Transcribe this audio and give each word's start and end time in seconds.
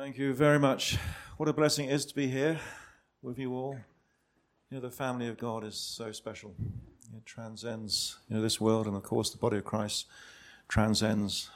Thank 0.00 0.16
you 0.16 0.32
very 0.32 0.58
much. 0.58 0.96
What 1.36 1.50
a 1.50 1.52
blessing 1.52 1.90
it 1.90 1.92
is 1.92 2.06
to 2.06 2.14
be 2.14 2.26
here 2.26 2.58
with 3.20 3.38
you 3.38 3.52
all. 3.52 3.76
You 4.70 4.78
know, 4.78 4.80
the 4.80 4.90
family 4.90 5.28
of 5.28 5.36
God 5.36 5.62
is 5.62 5.76
so 5.76 6.10
special. 6.10 6.54
It 7.14 7.26
transcends 7.26 8.16
you 8.26 8.36
know, 8.36 8.40
this 8.40 8.58
world, 8.58 8.86
and 8.86 8.96
of 8.96 9.02
course, 9.02 9.28
the 9.28 9.36
body 9.36 9.58
of 9.58 9.64
Christ 9.64 10.06
transcends 10.68 11.50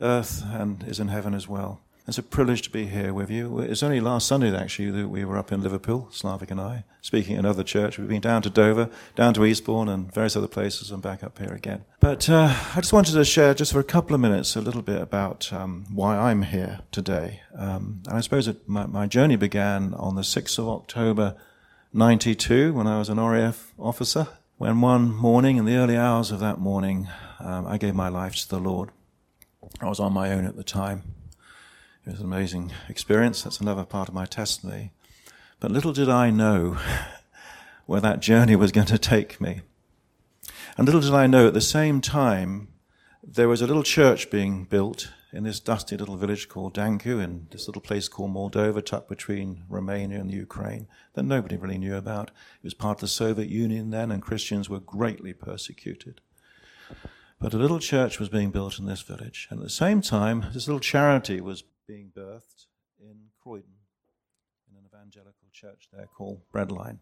earth 0.00 0.44
and 0.46 0.84
is 0.84 1.00
in 1.00 1.08
heaven 1.08 1.34
as 1.34 1.48
well. 1.48 1.80
It's 2.08 2.16
a 2.16 2.22
privilege 2.22 2.62
to 2.62 2.70
be 2.70 2.86
here 2.86 3.12
with 3.12 3.28
you. 3.30 3.58
It's 3.58 3.82
only 3.82 4.00
last 4.00 4.26
Sunday, 4.26 4.56
actually, 4.56 4.90
that 4.92 5.08
we 5.08 5.26
were 5.26 5.36
up 5.36 5.52
in 5.52 5.62
Liverpool, 5.62 6.08
Slavik 6.10 6.50
and 6.50 6.58
I, 6.58 6.84
speaking 7.02 7.34
at 7.34 7.40
another 7.40 7.62
church. 7.62 7.98
We've 7.98 8.08
been 8.08 8.22
down 8.22 8.40
to 8.42 8.50
Dover, 8.50 8.88
down 9.14 9.34
to 9.34 9.44
Eastbourne, 9.44 9.90
and 9.90 10.10
various 10.10 10.34
other 10.34 10.48
places, 10.48 10.90
and 10.90 11.02
back 11.02 11.22
up 11.22 11.38
here 11.38 11.52
again. 11.52 11.84
But 12.00 12.30
uh, 12.30 12.56
I 12.74 12.80
just 12.80 12.94
wanted 12.94 13.12
to 13.12 13.26
share, 13.26 13.52
just 13.52 13.74
for 13.74 13.78
a 13.78 13.84
couple 13.84 14.14
of 14.14 14.22
minutes, 14.22 14.56
a 14.56 14.62
little 14.62 14.80
bit 14.80 15.02
about 15.02 15.52
um, 15.52 15.84
why 15.92 16.16
I'm 16.16 16.44
here 16.44 16.80
today. 16.92 17.42
Um, 17.54 18.02
and 18.06 18.16
I 18.16 18.20
suppose 18.22 18.48
it, 18.48 18.66
my, 18.66 18.86
my 18.86 19.06
journey 19.06 19.36
began 19.36 19.92
on 19.92 20.14
the 20.14 20.22
6th 20.22 20.58
of 20.58 20.66
October 20.66 21.36
92 21.92 22.72
when 22.72 22.86
I 22.86 22.98
was 22.98 23.10
an 23.10 23.20
RAF 23.20 23.74
officer. 23.78 24.28
When 24.56 24.80
one 24.80 25.14
morning, 25.14 25.58
in 25.58 25.66
the 25.66 25.76
early 25.76 25.98
hours 25.98 26.30
of 26.30 26.40
that 26.40 26.58
morning, 26.58 27.06
um, 27.38 27.66
I 27.66 27.76
gave 27.76 27.94
my 27.94 28.08
life 28.08 28.34
to 28.36 28.48
the 28.48 28.58
Lord. 28.58 28.92
I 29.82 29.90
was 29.90 30.00
on 30.00 30.14
my 30.14 30.32
own 30.32 30.46
at 30.46 30.56
the 30.56 30.64
time. 30.64 31.02
It 32.08 32.12
was 32.12 32.20
an 32.20 32.26
amazing 32.26 32.72
experience. 32.88 33.42
That's 33.42 33.60
another 33.60 33.84
part 33.84 34.08
of 34.08 34.14
my 34.14 34.24
testimony. 34.24 34.92
But 35.60 35.70
little 35.70 35.92
did 35.92 36.08
I 36.08 36.30
know 36.30 36.78
where 37.86 38.00
that 38.00 38.20
journey 38.20 38.56
was 38.56 38.72
going 38.72 38.86
to 38.86 38.98
take 38.98 39.38
me. 39.42 39.60
And 40.78 40.86
little 40.86 41.02
did 41.02 41.12
I 41.12 41.26
know 41.26 41.46
at 41.46 41.52
the 41.52 41.60
same 41.60 42.00
time, 42.00 42.68
there 43.22 43.46
was 43.46 43.60
a 43.60 43.66
little 43.66 43.82
church 43.82 44.30
being 44.30 44.64
built 44.64 45.12
in 45.34 45.44
this 45.44 45.60
dusty 45.60 45.98
little 45.98 46.16
village 46.16 46.48
called 46.48 46.74
Danku, 46.74 47.22
in 47.22 47.46
this 47.50 47.68
little 47.68 47.82
place 47.82 48.08
called 48.08 48.32
Moldova, 48.32 48.82
tucked 48.82 49.10
between 49.10 49.64
Romania 49.68 50.18
and 50.18 50.30
Ukraine, 50.30 50.88
that 51.12 51.24
nobody 51.24 51.58
really 51.58 51.76
knew 51.76 51.94
about. 51.94 52.28
It 52.28 52.64
was 52.64 52.72
part 52.72 52.96
of 52.96 53.00
the 53.02 53.08
Soviet 53.08 53.50
Union 53.50 53.90
then, 53.90 54.10
and 54.10 54.22
Christians 54.22 54.70
were 54.70 54.80
greatly 54.80 55.34
persecuted. 55.34 56.22
But 57.38 57.52
a 57.52 57.58
little 57.58 57.80
church 57.80 58.18
was 58.18 58.30
being 58.30 58.50
built 58.50 58.78
in 58.78 58.86
this 58.86 59.02
village. 59.02 59.46
And 59.50 59.60
at 59.60 59.64
the 59.64 59.70
same 59.70 60.00
time, 60.00 60.46
this 60.54 60.66
little 60.66 60.80
charity 60.80 61.42
was 61.42 61.64
being 61.88 62.12
birthed 62.14 62.66
in 63.00 63.16
Croydon, 63.42 63.72
in 64.70 64.76
an 64.76 64.84
evangelical 64.86 65.48
church 65.52 65.88
there 65.92 66.06
called 66.06 66.42
Breadline. 66.52 66.98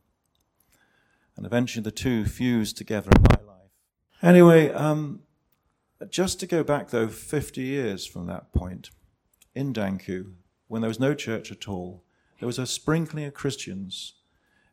And 1.36 1.44
eventually 1.44 1.82
the 1.82 1.90
two 1.90 2.24
fused 2.24 2.76
together 2.76 3.10
in 3.14 3.22
my 3.22 3.52
life. 3.52 3.70
Anyway, 4.22 4.70
um, 4.70 5.20
just 6.08 6.38
to 6.40 6.46
go 6.46 6.62
back 6.62 6.88
though 6.88 7.08
50 7.08 7.60
years 7.60 8.06
from 8.06 8.26
that 8.26 8.52
point, 8.52 8.90
in 9.54 9.72
Danku, 9.72 10.34
when 10.68 10.82
there 10.82 10.88
was 10.88 11.00
no 11.00 11.14
church 11.14 11.50
at 11.50 11.68
all, 11.68 12.04
there 12.38 12.46
was 12.46 12.58
a 12.58 12.66
sprinkling 12.66 13.24
of 13.24 13.34
Christians, 13.34 14.14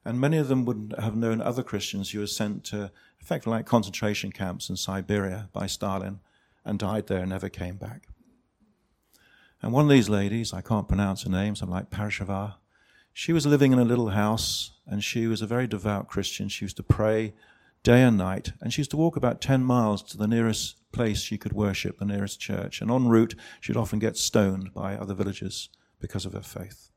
and 0.06 0.20
many 0.20 0.38
of 0.38 0.48
them 0.48 0.64
wouldn't 0.64 1.00
have 1.00 1.16
known 1.16 1.42
other 1.42 1.64
Christians 1.64 2.12
who 2.12 2.20
were 2.20 2.28
sent 2.28 2.64
to 2.66 2.92
effectively 3.20 3.58
like 3.58 3.66
concentration 3.66 4.32
camps 4.32 4.70
in 4.70 4.76
Siberia 4.76 5.50
by 5.54 5.66
Stalin 5.66 6.20
and 6.66 6.78
died 6.78 7.08
there 7.08 7.22
and 7.22 7.30
never 7.30 7.50
came 7.50 7.78
back. 7.78 8.08
And 9.64 9.72
one 9.72 9.86
of 9.86 9.90
these 9.90 10.10
ladies, 10.10 10.54
I 10.54 10.62
can't 10.62 10.88
pronounce 10.88 11.24
her 11.24 11.30
name, 11.30 11.56
something 11.56 11.74
like 11.74 11.90
Parashava, 11.90 12.56
she 13.14 13.32
was 13.32 13.46
living 13.46 13.72
in 13.72 13.80
a 13.80 13.86
little 13.86 14.10
house 14.10 14.72
and 14.88 15.04
she 15.04 15.28
was 15.28 15.42
a 15.42 15.48
very 15.48 15.68
devout 15.68 16.08
Christian. 16.08 16.50
She 16.50 16.66
used 16.66 16.78
to 16.78 16.84
pray 16.84 17.34
day 17.84 18.02
and 18.02 18.18
night 18.18 18.54
and 18.60 18.74
she 18.74 18.82
used 18.82 18.92
to 18.92 18.98
walk 18.98 19.16
about 19.16 19.40
10 19.40 19.64
miles 19.64 20.02
to 20.04 20.18
the 20.18 20.28
nearest 20.28 20.78
place 20.92 21.22
she 21.22 21.38
could 21.38 21.54
worship, 21.54 22.00
the 22.00 22.06
nearest 22.06 22.40
church. 22.40 22.82
And 22.82 22.90
en 22.92 23.08
route, 23.08 23.36
she'd 23.62 23.78
often 23.78 24.00
get 24.00 24.18
stoned 24.18 24.74
by 24.74 24.96
other 24.96 25.14
villagers 25.14 25.70
because 26.02 26.26
of 26.26 26.34
her 26.34 26.42
faith. 26.42 26.90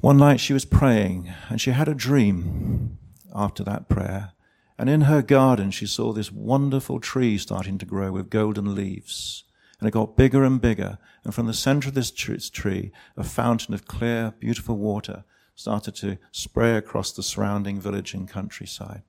One 0.00 0.16
night 0.16 0.40
she 0.40 0.52
was 0.52 0.64
praying 0.64 1.32
and 1.48 1.60
she 1.60 1.72
had 1.72 1.88
a 1.88 1.94
dream 1.94 2.98
after 3.34 3.64
that 3.64 3.88
prayer. 3.88 4.32
And 4.78 4.88
in 4.88 5.02
her 5.02 5.22
garden, 5.22 5.72
she 5.72 5.86
saw 5.86 6.12
this 6.12 6.30
wonderful 6.30 7.00
tree 7.00 7.36
starting 7.36 7.78
to 7.78 7.86
grow 7.86 8.12
with 8.12 8.30
golden 8.30 8.74
leaves. 8.74 9.44
And 9.78 9.88
it 9.88 9.92
got 9.92 10.16
bigger 10.16 10.44
and 10.44 10.60
bigger. 10.60 10.98
And 11.24 11.34
from 11.34 11.46
the 11.46 11.54
center 11.54 11.88
of 11.88 11.94
this 11.94 12.10
tree, 12.10 12.92
a 13.16 13.24
fountain 13.24 13.74
of 13.74 13.86
clear, 13.86 14.34
beautiful 14.38 14.76
water 14.76 15.24
started 15.54 15.94
to 15.96 16.18
spray 16.32 16.76
across 16.76 17.12
the 17.12 17.22
surrounding 17.22 17.80
village 17.80 18.14
and 18.14 18.28
countryside. 18.28 19.02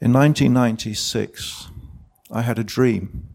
In 0.00 0.12
1996, 0.12 1.68
I 2.30 2.42
had 2.42 2.58
a 2.58 2.64
dream, 2.64 3.28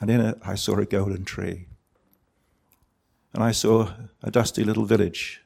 and 0.00 0.10
in 0.10 0.20
it 0.20 0.38
I 0.44 0.56
saw 0.56 0.76
a 0.76 0.86
golden 0.86 1.24
tree. 1.24 1.68
And 3.32 3.42
I 3.42 3.52
saw 3.52 3.92
a 4.22 4.30
dusty 4.30 4.64
little 4.64 4.84
village. 4.84 5.42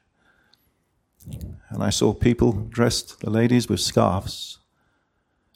And 1.69 1.83
I 1.83 1.91
saw 1.91 2.13
people 2.13 2.51
dressed, 2.51 3.19
the 3.19 3.29
ladies 3.29 3.69
with 3.69 3.79
scarves. 3.79 4.59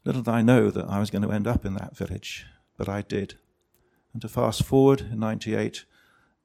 Little 0.05 0.21
did 0.21 0.31
I 0.31 0.41
know 0.41 0.69
that 0.69 0.87
I 0.87 0.99
was 0.99 1.09
going 1.09 1.23
to 1.23 1.31
end 1.31 1.47
up 1.47 1.65
in 1.65 1.73
that 1.75 1.97
village, 1.97 2.45
but 2.77 2.87
I 2.87 3.01
did. 3.01 3.35
And 4.13 4.21
to 4.21 4.27
fast 4.27 4.63
forward 4.63 5.01
in 5.01 5.19
98, 5.19 5.85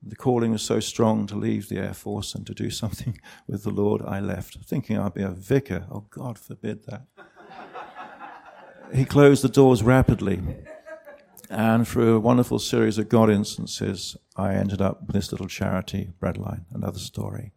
the 0.03 0.17
calling 0.17 0.53
was 0.53 0.63
so 0.63 0.81
strong 0.81 1.27
to 1.27 1.37
leave 1.37 1.69
the 1.69 1.79
Air 1.79 1.95
Force 1.95 2.35
and 2.35 2.47
to 2.47 2.55
do 2.55 2.71
something 2.83 3.19
with 3.47 3.65
the 3.65 3.71
Lord, 3.71 4.03
I 4.03 4.21
left, 4.21 4.59
thinking 4.65 4.99
I'd 4.99 5.15
be 5.15 5.23
a 5.23 5.31
vicar. 5.31 5.87
Oh, 5.91 6.07
God 6.11 6.39
forbid 6.39 6.85
that. 6.87 7.07
he 8.93 9.05
closed 9.05 9.43
the 9.43 9.49
doors 9.49 9.83
rapidly. 9.83 10.41
And 11.51 11.87
through 11.87 12.17
a 12.17 12.21
wonderful 12.21 12.59
series 12.59 12.99
of 12.99 13.09
God 13.09 13.31
instances, 13.31 14.17
I 14.37 14.55
ended 14.55 14.81
up 14.81 15.07
with 15.07 15.15
this 15.15 15.31
little 15.31 15.47
charity, 15.47 16.11
Breadline, 16.21 16.65
another 16.73 16.99
story. 16.99 17.53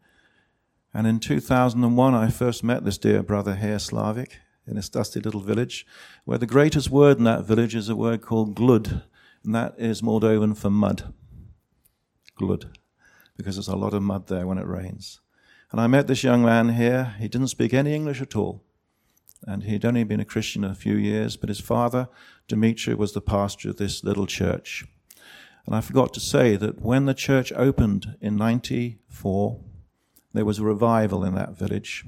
And 0.93 1.07
in 1.07 1.19
2001, 1.19 2.13
I 2.13 2.29
first 2.29 2.63
met 2.63 2.83
this 2.83 2.97
dear 2.97 3.23
brother 3.23 3.55
here, 3.55 3.77
Slavik, 3.77 4.33
in 4.65 4.75
this 4.75 4.89
dusty 4.89 5.19
little 5.19 5.41
village, 5.41 5.85
where 6.25 6.37
the 6.37 6.45
greatest 6.45 6.89
word 6.89 7.17
in 7.17 7.23
that 7.23 7.45
village 7.45 7.75
is 7.75 7.89
a 7.89 7.95
word 7.95 8.21
called 8.21 8.55
glud, 8.55 9.03
and 9.47 9.55
that 9.55 9.75
is 9.77 10.01
Moldovan 10.01 10.57
for 10.57 10.69
mud. 10.69 11.13
Glud. 12.37 12.65
Because 13.37 13.55
there's 13.55 13.69
a 13.69 13.77
lot 13.77 13.93
of 13.93 14.03
mud 14.03 14.27
there 14.27 14.45
when 14.45 14.57
it 14.57 14.67
rains. 14.67 15.21
And 15.71 15.79
I 15.79 15.87
met 15.87 16.07
this 16.07 16.21
young 16.21 16.43
man 16.43 16.73
here. 16.73 17.15
He 17.17 17.29
didn't 17.29 17.47
speak 17.47 17.73
any 17.73 17.95
English 17.95 18.21
at 18.21 18.35
all. 18.35 18.65
And 19.43 19.63
he'd 19.63 19.85
only 19.85 20.03
been 20.03 20.19
a 20.19 20.25
Christian 20.25 20.65
a 20.65 20.75
few 20.75 20.95
years, 20.97 21.37
but 21.37 21.47
his 21.47 21.61
father, 21.61 22.09
Dimitri, 22.49 22.93
was 22.93 23.13
the 23.13 23.21
pastor 23.21 23.69
of 23.69 23.77
this 23.77 24.03
little 24.03 24.27
church. 24.27 24.85
And 25.65 25.73
I 25.73 25.79
forgot 25.79 26.13
to 26.15 26.19
say 26.19 26.57
that 26.57 26.81
when 26.81 27.05
the 27.05 27.13
church 27.13 27.53
opened 27.53 28.17
in 28.19 28.35
94, 28.35 29.61
there 30.33 30.43
was 30.43 30.59
a 30.59 30.65
revival 30.65 31.23
in 31.23 31.35
that 31.35 31.57
village. 31.57 32.03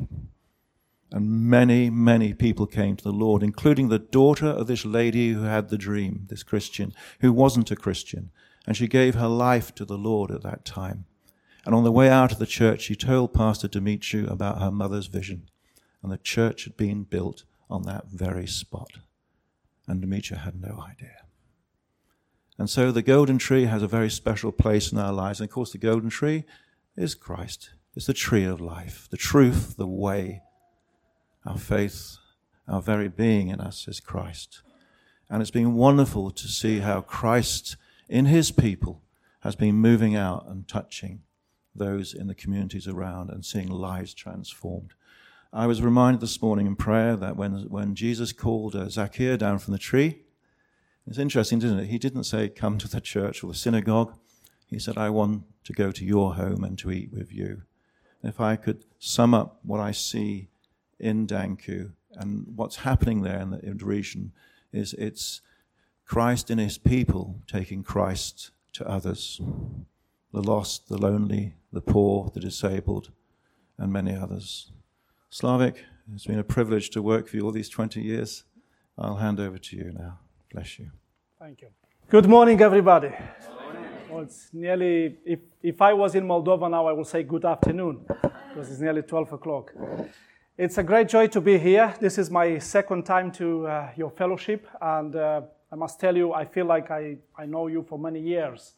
And 1.11 1.49
many, 1.49 1.89
many 1.89 2.33
people 2.33 2.67
came 2.67 2.95
to 2.95 3.03
the 3.03 3.11
Lord, 3.11 3.41
including 3.41 3.89
the 3.89 3.99
daughter 3.99 4.47
of 4.47 4.67
this 4.67 4.85
lady 4.85 5.33
who 5.33 5.43
had 5.43 5.69
the 5.69 5.77
dream, 5.77 6.25
this 6.29 6.43
Christian, 6.43 6.93
who 7.21 7.33
wasn't 7.33 7.71
a 7.71 7.75
Christian. 7.75 8.29
And 8.67 8.77
she 8.77 8.87
gave 8.87 9.15
her 9.15 9.27
life 9.27 9.73
to 9.75 9.85
the 9.85 9.97
Lord 9.97 10.29
at 10.29 10.43
that 10.43 10.65
time. 10.65 11.05
And 11.65 11.73
on 11.73 11.83
the 11.83 11.91
way 11.91 12.09
out 12.09 12.31
of 12.31 12.39
the 12.39 12.45
church, 12.45 12.81
she 12.81 12.95
told 12.95 13.33
Pastor 13.33 13.67
Dimitri 13.67 14.25
about 14.25 14.61
her 14.61 14.71
mother's 14.71 15.07
vision. 15.07 15.49
And 16.03 16.11
the 16.11 16.17
church 16.17 16.65
had 16.65 16.77
been 16.77 17.03
built 17.03 17.43
on 17.69 17.83
that 17.83 18.07
very 18.07 18.47
spot. 18.47 18.99
And 19.87 20.01
Dimitri 20.01 20.37
had 20.37 20.61
no 20.61 20.83
idea. 20.87 21.25
And 22.59 22.69
so 22.69 22.91
the 22.91 23.01
golden 23.01 23.37
tree 23.37 23.65
has 23.65 23.81
a 23.81 23.87
very 23.87 24.09
special 24.09 24.51
place 24.51 24.91
in 24.91 24.99
our 24.99 25.13
lives. 25.13 25.39
And 25.39 25.49
of 25.49 25.53
course, 25.53 25.71
the 25.71 25.77
golden 25.79 26.09
tree 26.09 26.43
is 26.95 27.15
Christ. 27.15 27.71
It's 27.95 28.05
the 28.05 28.13
tree 28.13 28.43
of 28.43 28.61
life, 28.61 29.07
the 29.09 29.17
truth, 29.17 29.75
the 29.77 29.87
way, 29.87 30.41
our 31.45 31.57
faith, 31.57 32.17
our 32.67 32.81
very 32.81 33.07
being 33.07 33.49
in 33.49 33.59
us 33.59 33.87
is 33.87 33.99
Christ. 33.99 34.61
And 35.29 35.41
it's 35.41 35.51
been 35.51 35.75
wonderful 35.75 36.31
to 36.31 36.47
see 36.47 36.79
how 36.79 37.01
Christ 37.01 37.77
in 38.07 38.25
his 38.25 38.51
people 38.51 39.01
has 39.41 39.55
been 39.55 39.75
moving 39.75 40.15
out 40.15 40.45
and 40.47 40.67
touching 40.67 41.21
those 41.75 42.13
in 42.13 42.27
the 42.27 42.35
communities 42.35 42.87
around 42.87 43.29
and 43.29 43.45
seeing 43.45 43.69
lives 43.69 44.13
transformed. 44.13 44.93
I 45.51 45.65
was 45.65 45.81
reminded 45.81 46.21
this 46.21 46.41
morning 46.41 46.67
in 46.67 46.75
prayer 46.75 47.15
that 47.15 47.35
when, 47.35 47.69
when 47.69 47.95
Jesus 47.95 48.31
called 48.31 48.75
uh, 48.75 48.89
Zacchaeus 48.89 49.37
down 49.37 49.59
from 49.59 49.71
the 49.71 49.79
tree, 49.79 50.21
it's 51.07 51.17
interesting, 51.17 51.59
isn't 51.59 51.79
it? 51.79 51.87
He 51.87 51.97
didn't 51.97 52.25
say, 52.25 52.49
Come 52.49 52.77
to 52.77 52.87
the 52.87 53.01
church 53.01 53.43
or 53.43 53.47
the 53.47 53.57
synagogue. 53.57 54.13
He 54.67 54.77
said, 54.77 54.97
I 54.97 55.09
want 55.09 55.43
to 55.63 55.73
go 55.73 55.91
to 55.91 56.05
your 56.05 56.35
home 56.35 56.63
and 56.63 56.77
to 56.79 56.91
eat 56.91 57.11
with 57.11 57.33
you. 57.33 57.63
If 58.21 58.39
I 58.39 58.55
could 58.57 58.83
sum 58.99 59.33
up 59.33 59.59
what 59.63 59.79
I 59.79 59.91
see 59.91 60.49
in 60.99 61.27
Danku. 61.27 61.91
And 62.13 62.47
what's 62.55 62.77
happening 62.77 63.21
there 63.21 63.39
in 63.39 63.51
the, 63.51 63.59
in 63.59 63.77
the 63.77 63.85
region 63.85 64.31
is 64.71 64.93
it's 64.93 65.41
Christ 66.05 66.49
in 66.49 66.57
his 66.57 66.77
people 66.77 67.41
taking 67.47 67.83
Christ 67.83 68.51
to 68.73 68.87
others 68.87 69.39
the 70.31 70.41
lost, 70.41 70.89
the 70.89 70.97
lonely, 70.97 71.55
the 71.73 71.81
poor, 71.81 72.31
the 72.33 72.39
disabled, 72.39 73.11
and 73.77 73.91
many 73.91 74.15
others. 74.15 74.71
Slavik, 75.31 75.77
it's 76.13 76.25
been 76.25 76.39
a 76.39 76.43
privilege 76.43 76.89
to 76.91 77.01
work 77.01 77.27
for 77.27 77.37
you 77.37 77.45
all 77.45 77.51
these 77.51 77.69
20 77.69 78.01
years. 78.01 78.43
I'll 78.97 79.15
hand 79.15 79.39
over 79.39 79.57
to 79.57 79.75
you 79.75 79.91
now. 79.91 80.19
Bless 80.51 80.79
you. 80.79 80.91
Thank 81.39 81.61
you. 81.61 81.69
Good 82.09 82.27
morning, 82.27 82.61
everybody. 82.61 83.11
Well, 84.09 84.21
it's 84.21 84.49
nearly, 84.51 85.17
if, 85.23 85.39
if 85.61 85.81
I 85.81 85.93
was 85.93 86.15
in 86.15 86.27
Moldova 86.27 86.69
now, 86.69 86.87
I 86.87 86.91
would 86.91 87.05
say 87.05 87.21
good 87.23 87.45
afternoon, 87.45 88.05
because 88.07 88.71
it's 88.71 88.81
nearly 88.81 89.03
12 89.03 89.33
o'clock. 89.33 89.71
It's 90.61 90.77
a 90.77 90.83
great 90.83 91.07
joy 91.07 91.27
to 91.27 91.39
be 91.39 91.57
here. 91.57 91.95
This 92.01 92.17
is 92.17 92.29
my 92.29 92.57
second 92.57 93.05
time 93.05 93.31
to 93.31 93.65
uh, 93.65 93.91
your 93.95 94.09
fellowship, 94.09 94.67
and 94.81 95.15
uh, 95.15 95.43
I 95.71 95.75
must 95.75 96.01
tell 96.01 96.17
you, 96.17 96.33
I 96.33 96.43
feel 96.43 96.65
like 96.65 96.91
I, 96.91 97.15
I 97.37 97.45
know 97.45 97.67
you 97.67 97.81
for 97.81 97.97
many 97.97 98.19
years. 98.19 98.73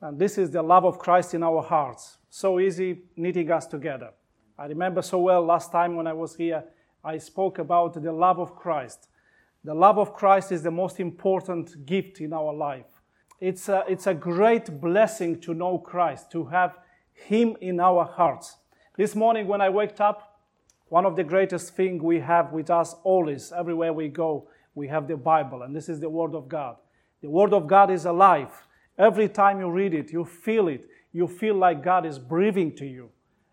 And 0.00 0.18
this 0.18 0.38
is 0.38 0.50
the 0.50 0.62
love 0.62 0.86
of 0.86 0.98
Christ 0.98 1.34
in 1.34 1.42
our 1.42 1.62
hearts. 1.62 2.16
So 2.30 2.58
easy 2.58 3.02
knitting 3.14 3.50
us 3.50 3.66
together. 3.66 4.12
I 4.58 4.68
remember 4.68 5.02
so 5.02 5.18
well 5.18 5.44
last 5.44 5.70
time 5.70 5.96
when 5.96 6.06
I 6.06 6.14
was 6.14 6.34
here, 6.34 6.64
I 7.04 7.18
spoke 7.18 7.58
about 7.58 8.02
the 8.02 8.10
love 8.10 8.38
of 8.38 8.56
Christ. 8.56 9.10
The 9.64 9.74
love 9.74 9.98
of 9.98 10.14
Christ 10.14 10.50
is 10.50 10.62
the 10.62 10.70
most 10.70 10.98
important 10.98 11.84
gift 11.84 12.22
in 12.22 12.32
our 12.32 12.54
life. 12.54 13.02
It's 13.38 13.68
a, 13.68 13.84
it's 13.86 14.06
a 14.06 14.14
great 14.14 14.80
blessing 14.80 15.42
to 15.42 15.52
know 15.52 15.76
Christ, 15.76 16.32
to 16.32 16.46
have 16.46 16.78
Him 17.12 17.54
in 17.60 17.80
our 17.80 18.06
hearts. 18.06 18.56
This 18.96 19.14
morning, 19.14 19.46
when 19.46 19.60
I 19.60 19.68
waked 19.68 20.00
up, 20.00 20.27
one 20.88 21.04
of 21.04 21.16
the 21.16 21.24
greatest 21.24 21.74
things 21.74 22.02
we 22.02 22.20
have 22.20 22.52
with 22.52 22.70
us 22.70 22.94
always, 23.04 23.52
everywhere 23.52 23.92
we 23.92 24.08
go, 24.08 24.48
we 24.74 24.88
have 24.88 25.08
the 25.08 25.16
Bible, 25.16 25.62
and 25.62 25.74
this 25.74 25.88
is 25.88 26.00
the 26.00 26.08
Word 26.08 26.34
of 26.34 26.48
God. 26.48 26.76
The 27.20 27.28
Word 27.28 27.52
of 27.52 27.66
God 27.66 27.90
is 27.90 28.04
alive. 28.04 28.50
Every 28.96 29.28
time 29.28 29.60
you 29.60 29.70
read 29.70 29.92
it, 29.92 30.12
you 30.12 30.24
feel 30.24 30.68
it. 30.68 30.88
You 31.12 31.26
feel 31.26 31.54
like 31.54 31.82
God 31.82 32.06
is 32.06 32.18
breathing 32.18 32.74
to 32.76 32.86
you. 32.86 33.10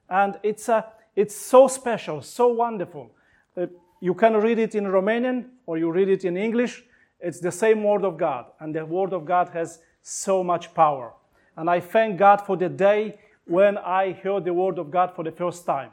And 0.09 0.39
it's, 0.43 0.69
a, 0.69 0.85
it's 1.15 1.35
so 1.35 1.67
special, 1.67 2.21
so 2.21 2.47
wonderful. 2.47 3.11
Uh, 3.57 3.67
you 3.99 4.13
can 4.13 4.35
read 4.35 4.59
it 4.59 4.75
in 4.75 4.85
Romanian 4.85 5.45
or 5.65 5.77
you 5.77 5.91
read 5.91 6.09
it 6.09 6.25
in 6.25 6.37
English. 6.37 6.83
It's 7.19 7.39
the 7.39 7.51
same 7.51 7.83
Word 7.83 8.05
of 8.05 8.17
God, 8.17 8.45
and 8.59 8.75
the 8.75 8.85
Word 8.85 9.13
of 9.13 9.25
God 9.25 9.49
has 9.49 9.79
so 10.01 10.43
much 10.43 10.73
power. 10.73 11.13
And 11.57 11.69
I 11.69 11.79
thank 11.79 12.19
God 12.19 12.41
for 12.45 12.55
the 12.55 12.69
day 12.69 13.17
when 13.45 13.77
I 13.77 14.11
heard 14.11 14.45
the 14.45 14.53
Word 14.53 14.77
of 14.77 14.91
God 14.91 15.15
for 15.15 15.23
the 15.23 15.31
first 15.31 15.65
time. 15.65 15.91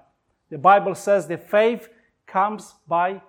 The 0.53 0.59
Bible 0.59 0.95
says 0.95 1.27
the 1.27 1.39
faith 1.39 1.89
comes 2.27 2.75
by 2.87 3.23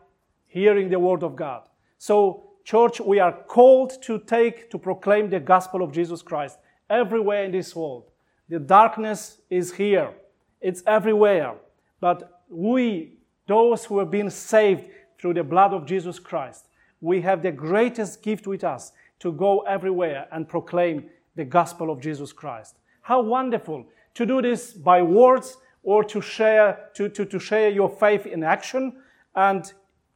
hearing 0.46 0.90
the 0.90 1.00
Word 1.00 1.24
of 1.24 1.38
God. 1.38 1.62
So, 1.98 2.50
church, 2.66 3.00
we 3.00 3.22
are 3.22 3.32
called 3.32 4.02
to 4.02 4.20
take, 4.20 4.70
to 4.72 4.78
proclaim 4.78 5.30
the 5.30 5.40
gospel 5.40 5.82
of 5.84 5.94
Jesus 5.94 6.22
Christ 6.22 6.60
everywhere 6.90 7.46
in 7.46 7.54
this 7.54 7.74
world. 7.74 8.12
The 8.50 8.60
darkness 8.60 9.38
is 9.50 9.74
here, 9.74 10.12
it's 10.60 10.84
everywhere. 10.86 11.54
But 12.02 12.42
we, 12.50 13.14
those 13.48 13.86
who 13.86 14.00
have 14.00 14.12
been 14.12 14.30
saved 14.30 14.84
through 15.18 15.36
the 15.36 15.46
blood 15.46 15.72
of 15.72 15.86
Jesus 15.86 16.20
Christ, 16.20 16.68
we 17.00 17.22
have 17.22 17.42
the 17.42 17.54
greatest 17.54 18.22
gift 18.22 18.48
with 18.48 18.66
us 18.66 18.92
to 19.20 19.32
go 19.32 19.62
everywhere 19.62 20.28
and 20.34 20.46
proclaim 20.46 21.06
the 21.38 21.46
gospel 21.46 21.90
of 21.90 22.02
Jesus 22.02 22.34
Christ. 22.34 22.76
How 23.00 23.22
wonderful 23.22 23.86
to 24.16 24.26
do 24.26 24.42
this 24.42 24.74
by 24.74 25.02
words 25.02 25.56
or 25.84 26.04
to 26.06 26.22
share, 26.22 26.90
to, 26.96 27.10
to, 27.10 27.26
to 27.26 27.40
share 27.40 27.70
your 27.70 27.90
faith 27.90 28.26
in 28.26 28.44
action. 28.44 28.94
And 29.36 29.72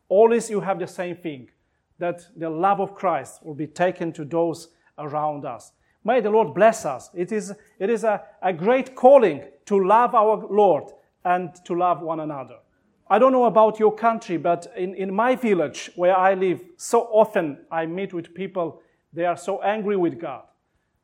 always 0.10 0.50
you 0.50 0.62
have 0.62 0.80
the 0.80 0.88
same 0.88 1.16
thing 1.16 1.50
that 2.00 2.26
the 2.36 2.50
love 2.50 2.80
of 2.80 2.96
Christ 2.96 3.44
will 3.44 3.56
be 3.56 3.68
taken 3.68 4.12
to 4.14 4.26
those 4.26 4.70
around 4.98 5.46
us. 5.46 5.72
May 6.04 6.22
the 6.22 6.30
Lord 6.30 6.54
bless 6.54 6.86
us. 6.86 7.10
It 7.14 7.32
is, 7.32 7.54
it 7.80 7.90
is 7.90 8.04
a, 8.04 8.24
a 8.42 8.54
great 8.54 8.96
calling 8.96 9.44
to 9.66 9.86
love 9.86 10.16
our 10.16 10.48
Lord 10.50 10.92
and 11.26 11.54
to 11.66 11.76
love 11.76 12.02
one 12.02 12.22
another. 12.22 12.58
I 13.10 13.20
don't 13.20 13.32
know 13.32 13.46
about 13.46 13.80
your 13.80 13.94
country, 13.94 14.38
but 14.38 14.68
in, 14.76 14.94
in 14.96 15.14
my 15.14 15.36
village 15.36 15.92
where 15.96 16.16
I 16.18 16.34
live, 16.34 16.62
so 16.78 17.02
often 17.12 17.60
I 17.72 17.86
meet 17.86 18.14
with 18.14 18.34
people, 18.34 18.82
they 19.14 19.26
are 19.26 19.38
so 19.38 19.62
angry 19.62 19.96
with 19.98 20.20
God. 20.20 20.44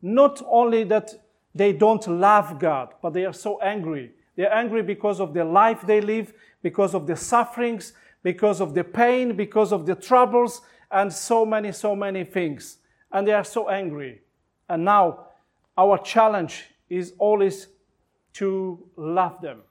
Not 0.02 0.42
only 0.48 0.84
that 0.86 1.12
they 1.56 1.72
don't 1.72 2.06
love 2.08 2.60
God, 2.60 2.94
but 3.02 3.14
they 3.14 3.26
are 3.26 3.34
so 3.34 3.62
angry. 3.62 4.12
They're 4.36 4.54
angry 4.54 4.82
because 4.82 5.20
of 5.20 5.34
the 5.34 5.44
life 5.46 5.82
they 5.86 6.02
live, 6.02 6.34
because 6.62 6.96
of 6.96 7.08
the 7.08 7.16
sufferings, 7.16 7.94
because 8.24 8.62
of 8.62 8.74
the 8.74 8.84
pain, 8.84 9.36
because 9.36 9.72
of 9.72 9.86
the 9.86 9.96
troubles, 9.96 10.62
and 10.92 11.12
so 11.12 11.46
many, 11.46 11.72
so 11.72 11.96
many 11.96 12.24
things. 12.24 12.78
And 13.12 13.28
they 13.28 13.34
are 13.34 13.44
so 13.44 13.70
angry. 13.70 14.22
And 14.70 14.86
now 14.86 15.28
our 15.78 15.98
challenge 15.98 16.66
is 16.90 17.14
always 17.20 17.68
to 18.34 18.84
love 18.96 19.42
them, 19.42 19.62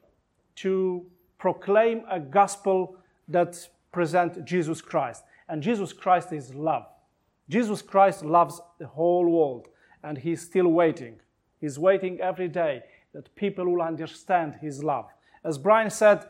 to 0.56 1.06
proclaim 1.38 2.04
a 2.10 2.20
gospel 2.20 2.96
that 3.28 3.68
presents 3.90 4.38
Jesus 4.44 4.80
Christ. 4.80 5.24
And 5.48 5.62
Jesus 5.62 5.92
Christ 5.92 6.32
is 6.32 6.54
love. 6.54 6.86
Jesus 7.48 7.82
Christ 7.82 8.24
loves 8.24 8.60
the 8.78 8.86
whole 8.86 9.28
world, 9.28 9.68
and 10.02 10.16
He's 10.16 10.40
still 10.40 10.68
waiting. 10.68 11.20
He's 11.60 11.78
waiting 11.78 12.20
every 12.20 12.48
day 12.48 12.82
that 13.12 13.34
people 13.34 13.64
will 13.66 13.82
understand 13.82 14.56
His 14.60 14.82
love. 14.82 15.06
As 15.44 15.58
Brian 15.58 15.90
said, 15.90 16.24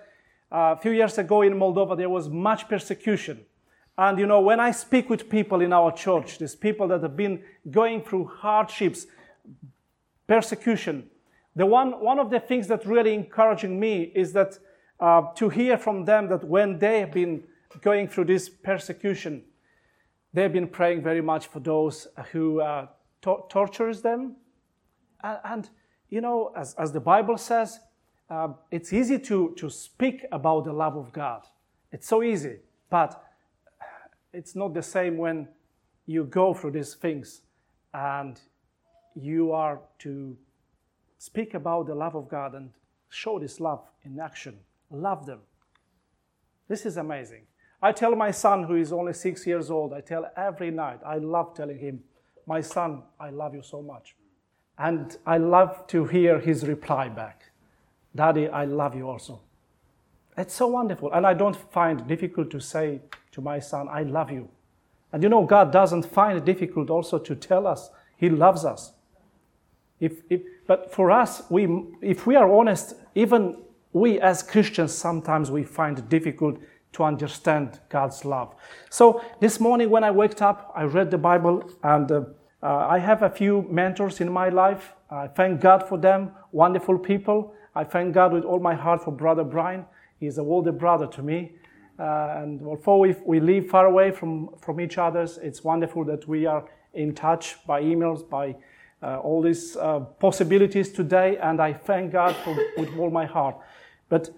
uh, 0.51 0.75
a 0.77 0.81
few 0.81 0.93
years 0.93 1.17
ago 1.19 1.43
in 1.43 1.55
Moldova, 1.55 1.97
there 1.97 2.11
was 2.11 2.29
much 2.29 2.69
persecution. 2.69 3.45
And 3.97 4.19
you 4.19 4.27
know, 4.27 4.41
when 4.41 4.61
I 4.61 4.71
speak 4.71 5.09
with 5.11 5.29
people 5.29 5.61
in 5.61 5.73
our 5.73 5.93
church, 5.93 6.39
these 6.39 6.55
people 6.55 6.89
that 6.89 7.03
have 7.03 7.17
been 7.17 7.43
going 7.71 8.03
through 8.03 8.27
hardships, 8.27 9.07
persecution, 10.27 11.09
the 11.55 11.67
one, 11.67 12.01
one 12.01 12.19
of 12.19 12.31
the 12.31 12.41
things 12.41 12.69
that 12.69 12.87
really 12.87 13.13
encouraging 13.13 13.79
me 13.79 14.13
is 14.15 14.33
that 14.33 14.59
uh, 15.01 15.23
to 15.35 15.49
hear 15.49 15.77
from 15.77 16.05
them 16.05 16.29
that 16.29 16.45
when 16.45 16.79
they 16.79 17.01
have 17.01 17.13
been 17.13 17.43
going 17.81 18.09
through 18.09 18.25
this 18.25 18.49
persecution, 18.49 19.43
they've 20.33 20.53
been 20.53 20.69
praying 20.69 21.03
very 21.03 21.21
much 21.21 21.47
for 21.47 21.61
those 21.61 22.09
who 22.33 22.61
uh, 22.61 22.87
to- 23.23 23.45
tortures 23.49 24.01
them. 24.03 24.37
And, 25.23 25.39
and, 25.45 25.71
you 26.13 26.21
know, 26.21 26.53
as, 26.55 26.75
as 26.75 26.93
the 26.93 27.01
Bible 27.01 27.39
says, 27.39 27.81
uh, 28.29 28.49
it's 28.71 28.93
easy 28.93 29.19
to, 29.19 29.55
to 29.57 29.71
speak 29.71 30.27
about 30.31 30.67
the 30.67 30.73
love 30.73 30.95
of 30.95 31.11
God. 31.11 31.47
It's 31.91 32.07
so 32.07 32.23
easy. 32.23 32.57
But 32.91 33.25
it's 34.35 34.55
not 34.55 34.75
the 34.75 34.83
same 34.83 35.17
when 35.17 35.49
you 36.05 36.25
go 36.25 36.53
through 36.53 36.73
these 36.73 36.93
things 36.93 37.41
and 37.95 38.39
you 39.15 39.53
are 39.53 39.81
to 40.01 40.37
speak 41.17 41.55
about 41.55 41.87
the 41.87 41.95
love 41.95 42.15
of 42.15 42.29
God 42.29 42.55
and 42.57 42.69
show 43.09 43.39
this 43.39 43.59
love 43.59 43.83
in 44.05 44.21
action. 44.21 44.59
Love 44.91 45.25
them. 45.25 45.41
This 46.69 46.85
is 46.85 46.99
amazing. 46.99 47.47
I 47.81 47.93
tell 47.93 48.15
my 48.15 48.33
son, 48.33 48.65
who 48.65 48.75
is 48.75 48.93
only 48.93 49.15
six 49.15 49.47
years 49.47 49.71
old, 49.71 49.95
I 49.95 50.03
tell 50.03 50.31
every 50.37 50.71
night, 50.71 51.01
I 51.07 51.17
love 51.17 51.55
telling 51.55 51.79
him, 51.79 52.01
My 52.47 52.61
son, 52.61 53.03
I 53.19 53.31
love 53.31 53.55
you 53.55 53.63
so 53.63 53.81
much. 53.81 54.15
And 54.79 55.17
I 55.27 55.39
love 55.39 55.87
to 55.89 56.05
hear 56.07 56.41
his 56.41 56.67
reply 56.67 57.09
back 57.09 57.51
Daddy, 58.15 58.49
I 58.49 58.67
love 58.67 58.95
you 58.95 59.09
also. 59.09 59.41
It's 60.37 60.55
so 60.55 60.67
wonderful. 60.67 61.13
And 61.13 61.27
I 61.27 61.35
don't 61.35 61.57
find 61.57 62.07
difficult 62.07 62.51
to 62.51 62.61
say 62.61 63.01
to 63.33 63.41
my 63.41 63.59
son, 63.59 63.89
I 63.89 64.03
love 64.03 64.31
you. 64.31 64.49
And 65.13 65.23
you 65.23 65.29
know, 65.29 65.45
God 65.45 65.73
doesn't 65.73 66.07
find 66.07 66.39
it 66.39 66.45
difficult 66.45 66.91
also 66.91 67.19
to 67.19 67.35
tell 67.35 67.67
us 67.67 67.91
He 68.17 68.29
loves 68.29 68.65
us. 68.65 68.93
If, 70.01 70.23
if, 70.31 70.43
but 70.67 70.93
for 70.93 71.11
us, 71.11 71.43
we, 71.49 71.69
if 72.01 72.27
we 72.27 72.35
are 72.37 72.51
honest, 72.51 72.95
even 73.15 73.59
we 73.93 74.21
as 74.21 74.43
Christians, 74.43 74.93
sometimes 74.93 75.51
we 75.51 75.65
find 75.65 75.99
it 75.99 76.09
difficult 76.09 76.59
to 76.93 77.05
understand 77.05 77.81
God's 77.89 78.25
love. 78.25 78.55
So 78.91 79.25
this 79.41 79.61
morning 79.61 79.91
when 79.91 80.05
I 80.05 80.11
waked 80.11 80.43
up, 80.43 80.73
I 80.75 80.85
read 80.85 81.11
the 81.11 81.19
Bible 81.19 81.71
and 81.83 82.11
uh, 82.11 82.25
uh, 82.63 82.87
I 82.89 82.99
have 82.99 83.23
a 83.23 83.31
few 83.31 83.67
mentors 83.69 84.21
in 84.21 84.31
my 84.31 84.49
life. 84.49 84.93
I 85.11 85.27
thank 85.27 85.61
God 85.61 85.89
for 85.89 85.99
them, 85.99 86.31
wonderful 86.53 86.99
people. 86.99 87.55
I 87.75 87.85
thank 87.85 88.15
God 88.15 88.33
with 88.33 88.45
all 88.45 88.61
my 88.61 88.75
heart 88.75 89.03
for 89.03 89.11
Brother 89.11 89.43
Brian. 89.43 89.85
He's 90.21 90.39
a 90.39 90.43
older 90.43 90.73
brother 90.73 91.07
to 91.09 91.23
me. 91.23 91.57
Uh, 91.99 92.35
and 92.37 92.63
although 92.65 92.99
we, 92.99 93.17
we 93.27 93.41
live 93.41 93.67
far 93.67 93.87
away 93.87 94.13
from, 94.13 94.51
from 94.61 94.81
each 94.81 94.97
other, 94.97 95.27
it's 95.43 95.65
wonderful 95.65 96.05
that 96.05 96.29
we 96.29 96.47
are 96.47 96.65
in 96.95 97.15
touch 97.15 97.57
by 97.67 97.83
emails, 97.83 98.29
by 98.29 98.55
uh, 99.03 99.19
all 99.19 99.43
these 99.43 99.77
uh, 99.77 100.01
possibilities 100.21 100.93
today. 100.93 101.39
And 101.39 101.61
I 101.61 101.73
thank 101.73 102.13
God 102.13 102.37
for, 102.37 102.57
with 102.77 102.97
all 102.97 103.11
my 103.11 103.27
heart. 103.27 103.57
But 104.09 104.31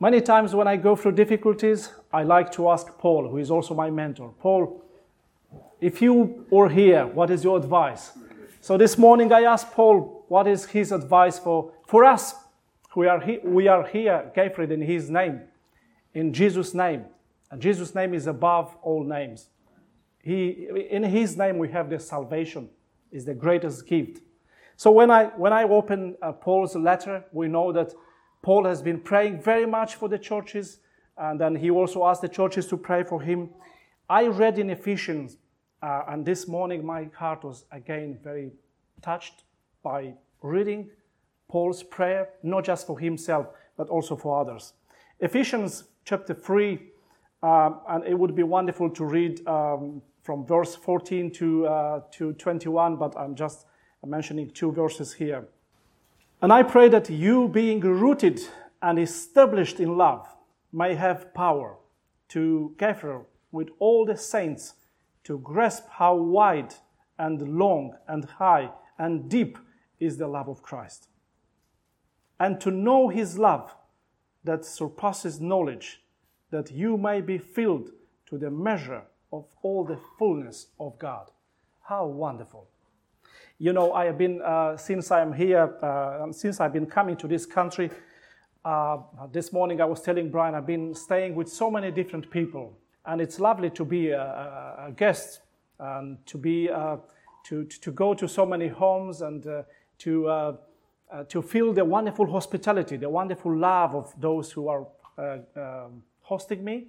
many 0.00 0.20
times 0.20 0.54
when 0.54 0.68
I 0.68 0.76
go 0.76 0.96
through 0.96 1.12
difficulties, 1.12 1.90
I 2.12 2.22
like 2.22 2.50
to 2.52 2.70
ask 2.70 2.86
Paul, 2.98 3.28
who 3.28 3.36
is 3.36 3.50
also 3.50 3.74
my 3.74 3.90
mentor, 3.90 4.32
Paul, 4.40 4.83
if 5.80 6.00
you 6.00 6.46
were 6.50 6.68
here, 6.68 7.06
what 7.06 7.30
is 7.30 7.44
your 7.44 7.56
advice? 7.56 8.12
So 8.60 8.76
this 8.78 8.96
morning 8.96 9.32
I 9.32 9.42
asked 9.42 9.72
Paul, 9.72 10.24
what 10.28 10.46
is 10.46 10.64
his 10.64 10.92
advice 10.92 11.38
for, 11.38 11.72
for 11.86 12.04
us? 12.04 12.34
We 12.96 13.08
are, 13.08 13.20
he, 13.20 13.38
we 13.42 13.68
are 13.68 13.86
here, 13.86 14.30
gathered 14.34 14.70
in 14.70 14.80
his 14.80 15.10
name 15.10 15.40
in 16.14 16.32
Jesus' 16.32 16.72
name. 16.72 17.04
And 17.50 17.60
Jesus' 17.60 17.94
name 17.94 18.14
is 18.14 18.26
above 18.26 18.76
all 18.82 19.04
names. 19.04 19.48
He, 20.22 20.68
in 20.90 21.02
His 21.02 21.36
name, 21.36 21.58
we 21.58 21.68
have 21.70 21.90
the 21.90 21.98
salvation, 21.98 22.70
is 23.12 23.26
the 23.26 23.34
greatest 23.34 23.86
gift. 23.86 24.22
So 24.76 24.90
when 24.90 25.10
I, 25.10 25.26
when 25.36 25.52
I 25.52 25.64
open 25.64 26.16
uh, 26.22 26.32
Paul's 26.32 26.74
letter, 26.74 27.24
we 27.32 27.46
know 27.46 27.72
that 27.72 27.92
Paul 28.42 28.64
has 28.64 28.80
been 28.80 29.00
praying 29.00 29.42
very 29.42 29.66
much 29.66 29.96
for 29.96 30.08
the 30.08 30.18
churches, 30.18 30.78
and 31.18 31.38
then 31.38 31.54
he 31.54 31.70
also 31.70 32.06
asked 32.06 32.22
the 32.22 32.28
churches 32.28 32.66
to 32.68 32.76
pray 32.76 33.04
for 33.04 33.20
him. 33.20 33.50
I 34.08 34.26
read 34.26 34.58
in 34.58 34.70
Ephesians, 34.70 35.36
uh, 35.84 36.02
and 36.08 36.24
this 36.24 36.48
morning 36.48 36.84
my 36.84 37.10
heart 37.14 37.44
was 37.44 37.66
again 37.70 38.18
very 38.24 38.50
touched 39.02 39.44
by 39.82 40.14
reading 40.40 40.88
Paul's 41.46 41.82
prayer, 41.82 42.30
not 42.42 42.64
just 42.64 42.86
for 42.86 42.98
himself, 42.98 43.48
but 43.76 43.88
also 43.88 44.16
for 44.16 44.40
others. 44.40 44.72
Ephesians 45.20 45.84
chapter 46.06 46.32
3, 46.32 46.80
um, 47.42 47.80
and 47.90 48.02
it 48.06 48.18
would 48.18 48.34
be 48.34 48.42
wonderful 48.42 48.88
to 48.88 49.04
read 49.04 49.46
um, 49.46 50.00
from 50.22 50.46
verse 50.46 50.74
14 50.74 51.30
to, 51.32 51.66
uh, 51.66 52.00
to 52.12 52.32
21, 52.32 52.96
but 52.96 53.14
I'm 53.14 53.34
just 53.34 53.66
mentioning 54.06 54.50
two 54.52 54.72
verses 54.72 55.12
here. 55.12 55.46
And 56.40 56.50
I 56.50 56.62
pray 56.62 56.88
that 56.88 57.10
you, 57.10 57.46
being 57.48 57.80
rooted 57.80 58.40
and 58.80 58.98
established 58.98 59.80
in 59.80 59.98
love, 59.98 60.26
may 60.72 60.94
have 60.94 61.34
power 61.34 61.76
to 62.28 62.74
gather 62.78 63.20
with 63.52 63.68
all 63.78 64.06
the 64.06 64.16
saints 64.16 64.74
to 65.24 65.38
grasp 65.38 65.84
how 65.90 66.14
wide 66.14 66.74
and 67.18 67.58
long 67.58 67.96
and 68.06 68.24
high 68.24 68.70
and 68.98 69.28
deep 69.28 69.58
is 69.98 70.18
the 70.18 70.28
love 70.28 70.48
of 70.48 70.62
Christ, 70.62 71.08
and 72.38 72.60
to 72.60 72.70
know 72.70 73.08
his 73.08 73.38
love 73.38 73.74
that 74.44 74.64
surpasses 74.64 75.40
knowledge, 75.40 76.02
that 76.50 76.70
you 76.70 76.96
may 76.96 77.20
be 77.20 77.38
filled 77.38 77.90
to 78.26 78.38
the 78.38 78.50
measure 78.50 79.02
of 79.32 79.46
all 79.62 79.84
the 79.84 79.98
fullness 80.18 80.68
of 80.78 80.98
God. 80.98 81.30
How 81.88 82.06
wonderful! 82.06 82.68
You 83.58 83.72
know, 83.72 83.92
I 83.92 84.06
have 84.06 84.18
been, 84.18 84.42
uh, 84.42 84.76
since 84.76 85.10
I'm 85.10 85.32
here, 85.32 85.76
uh, 85.82 86.32
since 86.32 86.60
I've 86.60 86.72
been 86.72 86.86
coming 86.86 87.16
to 87.16 87.28
this 87.28 87.46
country, 87.46 87.90
uh, 88.64 88.98
this 89.32 89.52
morning 89.52 89.80
I 89.80 89.84
was 89.84 90.00
telling 90.02 90.30
Brian, 90.30 90.54
I've 90.54 90.66
been 90.66 90.94
staying 90.94 91.34
with 91.34 91.48
so 91.48 91.70
many 91.70 91.90
different 91.90 92.30
people. 92.30 92.76
And 93.06 93.20
it's 93.20 93.38
lovely 93.38 93.70
to 93.70 93.84
be 93.84 94.10
a, 94.10 94.86
a 94.88 94.92
guest 94.96 95.40
and 95.78 96.24
to, 96.26 96.38
be, 96.38 96.70
uh, 96.70 96.96
to, 97.44 97.64
to 97.64 97.90
go 97.90 98.14
to 98.14 98.26
so 98.26 98.46
many 98.46 98.68
homes 98.68 99.22
and 99.22 99.46
uh, 99.46 99.62
to, 99.98 100.28
uh, 100.28 100.56
to 101.28 101.42
feel 101.42 101.72
the 101.72 101.84
wonderful 101.84 102.30
hospitality, 102.30 102.96
the 102.96 103.10
wonderful 103.10 103.54
love 103.56 103.94
of 103.94 104.12
those 104.20 104.50
who 104.52 104.68
are 104.68 104.86
um, 105.18 106.02
hosting 106.22 106.64
me. 106.64 106.86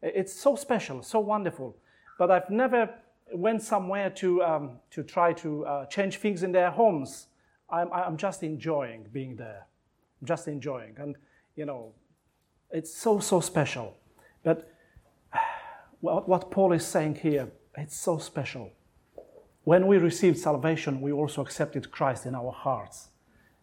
It's 0.00 0.32
so 0.32 0.56
special, 0.56 1.02
so 1.02 1.18
wonderful. 1.18 1.76
But 2.18 2.30
I've 2.30 2.50
never 2.50 2.88
went 3.32 3.62
somewhere 3.62 4.10
to, 4.10 4.42
um, 4.42 4.70
to 4.90 5.02
try 5.02 5.32
to 5.34 5.66
uh, 5.66 5.86
change 5.86 6.18
things 6.18 6.42
in 6.42 6.52
their 6.52 6.70
homes. 6.70 7.26
I'm, 7.70 7.92
I'm 7.92 8.16
just 8.16 8.42
enjoying 8.42 9.06
being 9.12 9.36
there, 9.36 9.66
I'm 10.20 10.26
just 10.26 10.48
enjoying. 10.48 10.94
And, 10.98 11.16
you 11.56 11.66
know, 11.66 11.92
it's 12.70 12.94
so, 12.94 13.18
so 13.18 13.40
special. 13.40 13.96
But 14.42 14.72
what, 16.00 16.50
Paul 16.50 16.72
is 16.72 16.86
saying 16.86 17.16
here, 17.16 17.48
it's 17.76 17.96
so 17.96 18.18
special. 18.18 18.72
When 19.64 19.86
we 19.86 19.98
received 19.98 20.38
salvation, 20.38 21.00
we 21.00 21.12
also 21.12 21.42
accepted 21.42 21.90
Christ 21.90 22.26
in 22.26 22.34
our 22.34 22.52
hearts. 22.52 23.08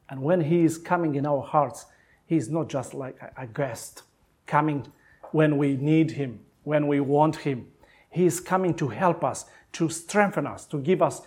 And 0.09 0.21
when 0.21 0.41
He 0.41 0.63
is 0.63 0.77
coming 0.77 1.15
in 1.15 1.25
our 1.25 1.41
hearts, 1.41 1.85
He 2.25 2.35
is 2.35 2.49
not 2.49 2.69
just 2.69 2.93
like 2.93 3.17
a 3.37 3.47
guest 3.47 4.03
coming 4.45 4.87
when 5.31 5.57
we 5.57 5.75
need 5.77 6.11
Him, 6.11 6.41
when 6.63 6.87
we 6.87 6.99
want 6.99 7.37
Him 7.37 7.67
he 8.15 8.25
is 8.25 8.39
coming 8.39 8.73
to 8.75 8.87
help 8.87 9.25
us, 9.25 9.43
to 9.73 9.89
strengthen 9.89 10.47
us, 10.47 10.65
to 10.67 10.79
give 10.79 11.01
us 11.01 11.21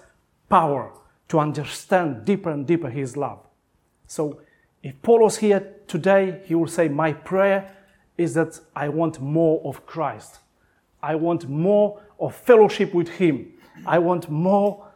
power 0.49 0.95
to 1.29 1.38
understand 1.38 2.25
deeper 2.25 2.49
and 2.49 2.67
deeper 2.67 2.88
His 2.88 3.15
love. 3.15 3.41
So, 4.07 4.41
if 4.83 4.95
Paul 5.03 5.21
was 5.25 5.37
here 5.37 5.75
today, 5.87 6.41
he 6.47 6.55
will 6.55 6.67
say, 6.67 6.88
My 6.88 7.12
prayer 7.12 7.77
is 8.17 8.33
that 8.35 8.59
I 8.75 8.88
want 8.88 9.21
more 9.21 9.61
of 9.67 9.85
Christ. 9.85 10.38
I 11.02 11.14
want 11.14 11.49
more 11.49 12.02
of 12.19 12.35
fellowship 12.35 12.95
with 12.95 13.09
Him. 13.09 13.52
I 13.87 13.99
want 13.99 14.28
more 14.31 14.87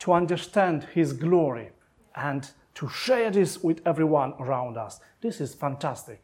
to 0.00 0.12
understand 0.12 0.84
His 0.94 1.12
glory 1.12 1.70
and 2.14 2.50
to 2.74 2.88
share 2.88 3.30
this 3.30 3.62
with 3.62 3.80
everyone 3.86 4.34
around 4.40 4.76
us. 4.76 5.00
This 5.20 5.40
is 5.40 5.54
fantastic. 5.54 6.22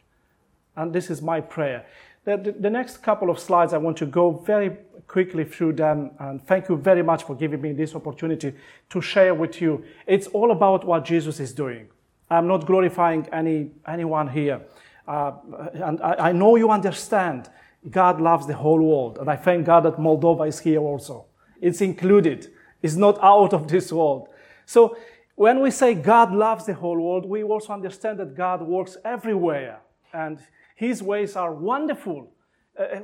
And 0.76 0.92
this 0.92 1.10
is 1.10 1.20
my 1.20 1.40
prayer. 1.40 1.86
The, 2.24 2.36
the, 2.36 2.52
the, 2.52 2.70
next 2.70 2.98
couple 3.02 3.30
of 3.30 3.38
slides, 3.38 3.72
I 3.72 3.78
want 3.78 3.96
to 3.98 4.06
go 4.06 4.30
very 4.30 4.76
quickly 5.06 5.44
through 5.44 5.74
them. 5.74 6.10
And 6.18 6.44
thank 6.46 6.68
you 6.68 6.76
very 6.76 7.02
much 7.02 7.24
for 7.24 7.34
giving 7.34 7.60
me 7.60 7.72
this 7.72 7.94
opportunity 7.94 8.54
to 8.90 9.00
share 9.00 9.34
with 9.34 9.60
you. 9.60 9.84
It's 10.06 10.26
all 10.28 10.50
about 10.50 10.84
what 10.84 11.04
Jesus 11.04 11.40
is 11.40 11.52
doing. 11.52 11.88
I'm 12.30 12.46
not 12.46 12.66
glorifying 12.66 13.26
any, 13.32 13.70
anyone 13.86 14.28
here. 14.28 14.60
Uh, 15.08 15.32
and 15.72 16.00
I, 16.02 16.28
I 16.28 16.32
know 16.32 16.56
you 16.56 16.70
understand 16.70 17.48
God 17.90 18.20
loves 18.20 18.46
the 18.46 18.54
whole 18.54 18.82
world. 18.82 19.18
And 19.18 19.30
I 19.30 19.36
thank 19.36 19.66
God 19.66 19.84
that 19.84 19.96
Moldova 19.96 20.46
is 20.46 20.60
here 20.60 20.80
also. 20.80 21.26
It's 21.60 21.80
included. 21.80 22.48
It's 22.82 22.96
not 22.96 23.18
out 23.22 23.54
of 23.54 23.68
this 23.68 23.90
world. 23.92 24.28
So 24.66 24.96
when 25.34 25.60
we 25.60 25.70
say 25.70 25.94
God 25.94 26.32
loves 26.32 26.66
the 26.66 26.74
whole 26.74 27.00
world, 27.00 27.24
we 27.24 27.42
also 27.42 27.72
understand 27.72 28.18
that 28.18 28.36
God 28.36 28.60
works 28.60 28.96
everywhere. 29.04 29.80
And 30.12 30.38
his 30.78 31.02
ways 31.02 31.34
are 31.36 31.52
wonderful. 31.52 32.30
Uh, 32.78 33.00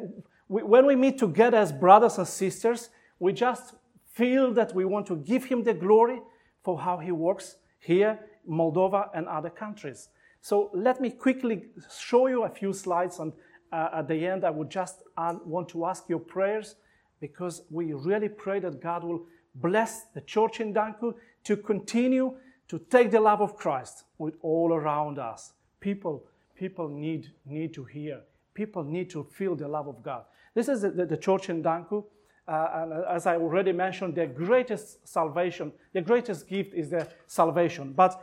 we, 0.49 0.63
when 0.63 0.87
we 0.87 0.95
meet 0.95 1.19
together 1.19 1.57
as 1.57 1.73
brothers 1.73 2.19
and 2.19 2.29
sisters, 2.29 2.91
we 3.19 3.33
just 3.33 3.75
feel 4.13 4.53
that 4.53 4.75
we 4.75 4.85
want 4.85 5.07
to 5.07 5.17
give 5.17 5.45
Him 5.45 5.65
the 5.65 5.75
glory 5.75 6.21
for 6.63 6.79
how 6.79 6.99
He 6.99 7.11
works 7.11 7.57
here, 7.81 8.21
Moldova, 8.49 9.09
and 9.15 9.27
other 9.27 9.51
countries. 9.51 10.09
So 10.45 10.69
let 10.75 11.01
me 11.01 11.09
quickly 11.09 11.69
show 11.99 12.27
you 12.27 12.45
a 12.45 12.51
few 12.51 12.75
slides, 12.75 13.19
and 13.19 13.33
uh, 13.73 13.89
at 13.95 14.09
the 14.09 14.27
end, 14.27 14.45
I 14.45 14.51
would 14.51 14.69
just 14.69 15.03
want 15.17 15.71
to 15.71 15.87
ask 15.87 16.07
your 16.07 16.19
prayers 16.19 16.75
because 17.19 17.63
we 17.71 17.95
really 17.95 18.29
pray 18.29 18.61
that 18.61 18.83
God 18.83 19.05
will 19.05 19.25
bless 19.55 20.03
the 20.15 20.21
church 20.21 20.61
in 20.61 20.75
Danku 20.75 21.15
to 21.45 21.57
continue 21.57 22.35
to 22.69 22.79
take 22.91 23.11
the 23.11 23.21
love 23.21 23.41
of 23.41 23.57
Christ 23.57 24.05
with 24.19 24.35
all 24.43 24.75
around 24.75 25.19
us. 25.19 25.55
People 25.81 26.27
people 26.55 26.91
need, 26.91 27.31
need 27.47 27.73
to 27.73 27.85
hear. 27.85 28.21
People 28.53 28.85
need 28.85 29.09
to 29.11 29.25
feel 29.25 29.57
the 29.57 29.67
love 29.67 29.89
of 29.89 30.03
God. 30.03 30.25
This 30.55 30.69
is 30.69 30.83
the, 30.83 30.91
the 30.91 31.17
church 31.17 31.49
in 31.49 31.63
Danku. 31.63 32.05
Uh, 32.47 32.69
and 32.75 32.93
as 33.07 33.27
I 33.27 33.37
already 33.37 33.73
mentioned, 33.73 34.15
the 34.15 34.27
greatest 34.27 35.09
salvation, 35.09 35.73
the 35.95 36.03
greatest 36.03 36.47
gift 36.47 36.75
is 36.75 36.91
the 36.91 37.09
salvation. 37.27 37.95
But 37.95 38.23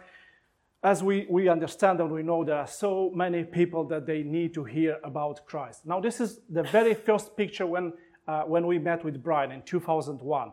as 0.83 1.03
we, 1.03 1.27
we 1.29 1.47
understand 1.47 2.00
and 2.00 2.11
we 2.11 2.23
know, 2.23 2.43
there 2.43 2.57
are 2.57 2.67
so 2.67 3.11
many 3.13 3.43
people 3.43 3.83
that 3.85 4.07
they 4.07 4.23
need 4.23 4.53
to 4.55 4.63
hear 4.63 4.97
about 5.03 5.45
Christ. 5.45 5.85
Now, 5.85 6.00
this 6.00 6.19
is 6.19 6.39
the 6.50 6.63
very 6.63 6.95
first 6.95 7.38
picture 7.38 7.67
when, 7.67 7.93
uh, 8.27 8.43
when 8.43 8.65
we 8.65 8.79
met 8.79 9.05
with 9.05 9.21
Brian 9.21 9.51
in 9.51 9.61
2001. 9.61 10.51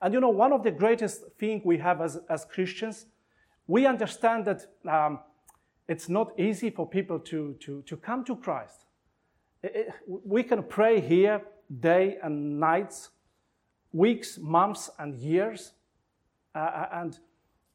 And 0.00 0.14
you 0.14 0.20
know, 0.20 0.30
one 0.30 0.52
of 0.52 0.64
the 0.64 0.72
greatest 0.72 1.22
things 1.38 1.62
we 1.64 1.78
have 1.78 2.00
as, 2.00 2.18
as 2.28 2.44
Christians, 2.44 3.06
we 3.66 3.86
understand 3.86 4.46
that 4.46 4.66
um, 4.88 5.20
it's 5.86 6.08
not 6.08 6.38
easy 6.38 6.70
for 6.70 6.88
people 6.88 7.20
to, 7.20 7.54
to, 7.60 7.82
to 7.82 7.96
come 7.96 8.24
to 8.24 8.34
Christ. 8.34 8.84
It, 9.62 9.72
it, 9.74 9.94
we 10.06 10.42
can 10.42 10.62
pray 10.64 11.00
here 11.00 11.42
day 11.80 12.18
and 12.22 12.58
nights, 12.58 13.10
weeks, 13.92 14.38
months, 14.38 14.90
and 14.98 15.14
years, 15.14 15.72
uh, 16.54 16.58
uh, 16.58 16.88
and, 16.92 17.18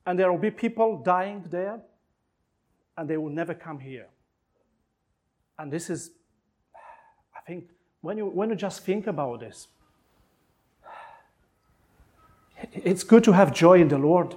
and 0.05 0.19
there 0.19 0.31
will 0.31 0.39
be 0.39 0.51
people 0.51 1.01
dying 1.01 1.45
there, 1.50 1.79
and 2.98 3.10
they 3.10 3.18
will 3.18 3.30
never 3.30 3.54
come 3.54 3.80
here. 3.80 4.08
And 5.58 5.72
this 5.72 5.90
is, 5.90 6.12
I 7.36 7.42
think, 7.46 7.70
when 8.02 8.18
you, 8.18 8.26
when 8.26 8.50
you 8.50 8.56
just 8.56 8.84
think 8.84 9.08
about 9.08 9.40
this, 9.40 9.68
it's 12.72 13.04
good 13.04 13.24
to 13.26 13.32
have 13.32 13.54
joy 13.54 13.80
in 13.82 13.88
the 13.88 13.98
Lord. 13.98 14.36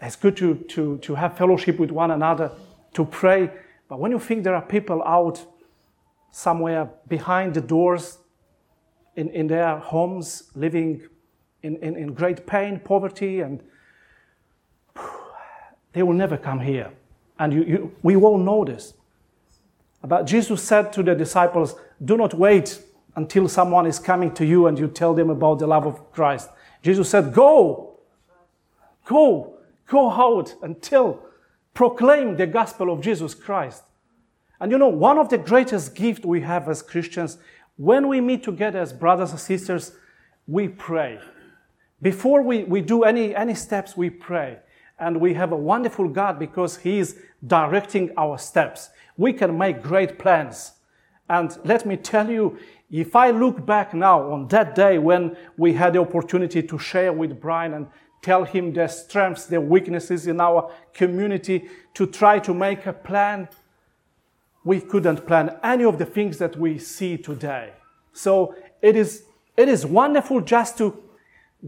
It's 0.00 0.16
good 0.16 0.36
to, 0.38 0.54
to, 0.68 0.98
to 0.98 1.14
have 1.14 1.36
fellowship 1.36 1.78
with 1.78 1.90
one 1.90 2.10
another 2.10 2.52
to 2.94 3.04
pray. 3.04 3.50
But 3.88 3.98
when 3.98 4.10
you 4.10 4.18
think 4.18 4.44
there 4.44 4.54
are 4.54 4.62
people 4.62 5.02
out 5.02 5.44
somewhere 6.30 6.90
behind 7.08 7.54
the 7.54 7.60
doors 7.60 8.18
in, 9.16 9.30
in 9.30 9.46
their 9.46 9.78
homes, 9.78 10.50
living 10.54 11.02
in, 11.62 11.76
in, 11.76 11.96
in 11.96 12.12
great 12.14 12.46
pain, 12.46 12.78
poverty, 12.78 13.40
and 13.40 13.62
they 15.92 16.02
will 16.02 16.12
never 16.12 16.36
come 16.36 16.60
here. 16.60 16.92
And 17.38 17.52
you, 17.52 17.64
you, 17.64 17.96
we 18.02 18.16
all 18.16 18.38
know 18.38 18.64
this. 18.64 18.94
But 20.02 20.24
Jesus 20.24 20.62
said 20.62 20.92
to 20.94 21.02
the 21.02 21.14
disciples, 21.14 21.74
Do 22.04 22.16
not 22.16 22.34
wait 22.34 22.80
until 23.14 23.48
someone 23.48 23.86
is 23.86 23.98
coming 23.98 24.32
to 24.34 24.44
you 24.44 24.66
and 24.66 24.78
you 24.78 24.88
tell 24.88 25.14
them 25.14 25.30
about 25.30 25.58
the 25.58 25.66
love 25.66 25.86
of 25.86 26.12
Christ. 26.12 26.48
Jesus 26.82 27.10
said, 27.10 27.32
Go, 27.32 27.98
go, 29.04 29.58
go 29.86 30.10
out 30.10 30.54
and 30.62 30.80
tell 30.80 31.26
proclaim 31.76 32.36
the 32.36 32.46
gospel 32.46 32.90
of 32.90 33.02
Jesus 33.02 33.34
Christ. 33.34 33.84
And 34.58 34.72
you 34.72 34.78
know, 34.78 34.88
one 34.88 35.18
of 35.18 35.28
the 35.28 35.38
greatest 35.38 35.94
gifts 35.94 36.24
we 36.24 36.40
have 36.40 36.68
as 36.68 36.82
Christians, 36.82 37.36
when 37.76 38.08
we 38.08 38.20
meet 38.20 38.42
together 38.42 38.80
as 38.80 38.92
brothers 38.92 39.30
and 39.30 39.38
sisters, 39.38 39.92
we 40.48 40.68
pray. 40.68 41.20
Before 42.00 42.42
we, 42.42 42.64
we 42.64 42.80
do 42.80 43.04
any, 43.04 43.36
any 43.36 43.54
steps, 43.54 43.96
we 43.96 44.08
pray. 44.08 44.58
And 44.98 45.20
we 45.20 45.34
have 45.34 45.52
a 45.52 45.56
wonderful 45.56 46.08
God 46.08 46.38
because 46.38 46.78
He 46.78 46.98
is 46.98 47.16
directing 47.46 48.12
our 48.16 48.38
steps. 48.38 48.90
We 49.16 49.32
can 49.32 49.56
make 49.56 49.82
great 49.82 50.18
plans. 50.18 50.72
And 51.28 51.56
let 51.64 51.84
me 51.84 51.96
tell 51.96 52.30
you, 52.30 52.58
if 52.90 53.16
I 53.16 53.30
look 53.30 53.66
back 53.66 53.94
now 53.94 54.30
on 54.30 54.46
that 54.48 54.74
day 54.74 54.98
when 54.98 55.36
we 55.56 55.72
had 55.72 55.94
the 55.94 56.00
opportunity 56.00 56.62
to 56.62 56.78
share 56.78 57.12
with 57.12 57.40
Brian 57.40 57.74
and 57.74 57.88
tell 58.26 58.44
him 58.44 58.72
the 58.72 58.88
strengths, 58.88 59.46
the 59.46 59.60
weaknesses 59.60 60.26
in 60.26 60.40
our 60.40 60.72
community, 60.92 61.68
to 61.94 62.06
try 62.06 62.40
to 62.40 62.52
make 62.52 62.84
a 62.86 62.92
plan. 62.92 63.48
We 64.64 64.80
couldn't 64.80 65.26
plan 65.26 65.56
any 65.62 65.84
of 65.84 65.98
the 65.98 66.06
things 66.06 66.38
that 66.38 66.56
we 66.56 66.78
see 66.78 67.16
today. 67.16 67.72
So 68.12 68.56
it 68.82 68.96
is, 68.96 69.22
it 69.56 69.68
is 69.68 69.86
wonderful 69.86 70.40
just 70.40 70.76
to 70.78 71.02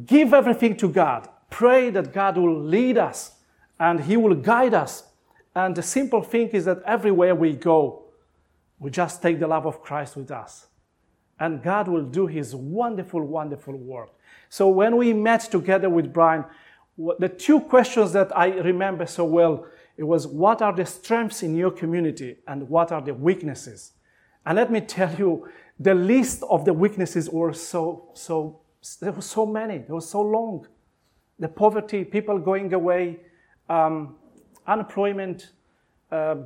give 0.04 0.34
everything 0.34 0.76
to 0.78 0.88
God. 0.88 1.28
Pray 1.50 1.90
that 1.90 2.12
God 2.12 2.36
will 2.36 2.60
lead 2.60 2.98
us 2.98 3.32
and 3.78 4.00
He 4.00 4.16
will 4.16 4.34
guide 4.34 4.74
us. 4.74 5.04
And 5.54 5.74
the 5.74 5.82
simple 5.82 6.22
thing 6.22 6.48
is 6.48 6.66
that 6.66 6.82
everywhere 6.84 7.34
we 7.34 7.54
go, 7.54 8.04
we 8.78 8.90
just 8.90 9.22
take 9.22 9.40
the 9.40 9.46
love 9.46 9.66
of 9.66 9.82
Christ 9.82 10.16
with 10.16 10.30
us. 10.30 10.66
And 11.40 11.62
God 11.62 11.88
will 11.88 12.04
do 12.04 12.26
His 12.26 12.54
wonderful, 12.54 13.22
wonderful 13.22 13.76
work. 13.76 14.10
So 14.48 14.68
when 14.68 14.96
we 14.96 15.12
met 15.12 15.42
together 15.42 15.90
with 15.90 16.12
Brian, 16.12 16.44
the 17.18 17.28
two 17.28 17.60
questions 17.60 18.12
that 18.12 18.36
I 18.36 18.48
remember 18.58 19.06
so 19.06 19.24
well 19.24 19.66
it 19.96 20.04
was 20.04 20.26
what 20.26 20.62
are 20.62 20.72
the 20.72 20.86
strengths 20.86 21.42
in 21.42 21.56
your 21.56 21.70
community 21.70 22.36
and 22.46 22.68
what 22.68 22.90
are 22.92 23.00
the 23.00 23.14
weaknesses 23.14 23.92
and 24.44 24.56
let 24.56 24.70
me 24.70 24.80
tell 24.80 25.12
you 25.14 25.48
the 25.78 25.94
list 25.94 26.42
of 26.50 26.64
the 26.64 26.72
weaknesses 26.72 27.30
were 27.30 27.52
so 27.52 28.10
so 28.14 28.60
there 29.00 29.12
were 29.12 29.22
so 29.22 29.46
many 29.46 29.78
there 29.78 29.94
was 29.94 30.08
so 30.08 30.20
long 30.20 30.66
the 31.38 31.48
poverty 31.48 32.04
people 32.04 32.38
going 32.38 32.72
away 32.72 33.18
um, 33.68 34.16
unemployment 34.66 35.50
uh, 36.10 36.36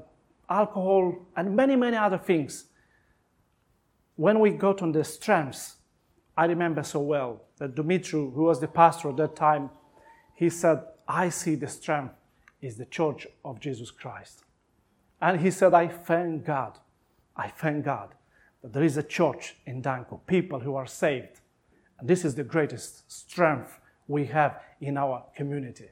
alcohol 0.49 1.15
and 1.37 1.55
many 1.55 1.77
many 1.77 1.97
other 1.97 2.19
things 2.19 2.67
when 4.17 4.39
we 4.41 4.51
got 4.51 4.83
on 4.83 4.93
the 4.93 5.05
strengths 5.05 5.77
i 6.37 6.45
remember 6.45 6.83
so 6.83 7.01
well 7.01 7.43
that 7.59 7.75
Dumitru, 7.75 8.35
who 8.35 8.43
was 8.43 8.61
the 8.61 8.69
pastor 8.69 9.09
at 9.11 9.17
that 9.17 9.37
time 9.37 9.71
he 10.43 10.51
said, 10.51 10.83
I 11.07 11.29
see 11.29 11.55
the 11.55 11.69
strength 11.69 12.15
is 12.61 12.77
the 12.77 12.85
church 12.85 13.29
of 13.45 13.61
Jesus 13.61 13.93
Christ. 13.93 14.43
And 15.21 15.41
he 15.41 15.53
said, 15.53 15.73
I 15.73 15.87
thank 15.87 16.45
God. 16.45 16.81
I 17.37 17.47
thank 17.47 17.85
God 17.85 18.15
that 18.63 18.73
there 18.73 18.83
is 18.83 18.97
a 18.97 19.05
church 19.05 19.55
in 19.67 19.83
Danku, 19.83 20.19
people 20.27 20.59
who 20.59 20.75
are 20.75 20.87
saved. 20.87 21.41
And 22.01 22.09
this 22.09 22.25
is 22.25 22.35
the 22.35 22.43
greatest 22.43 23.11
strength 23.11 23.79
we 24.09 24.27
have 24.27 24.61
in 24.81 24.97
our 24.97 25.25
community. 25.37 25.89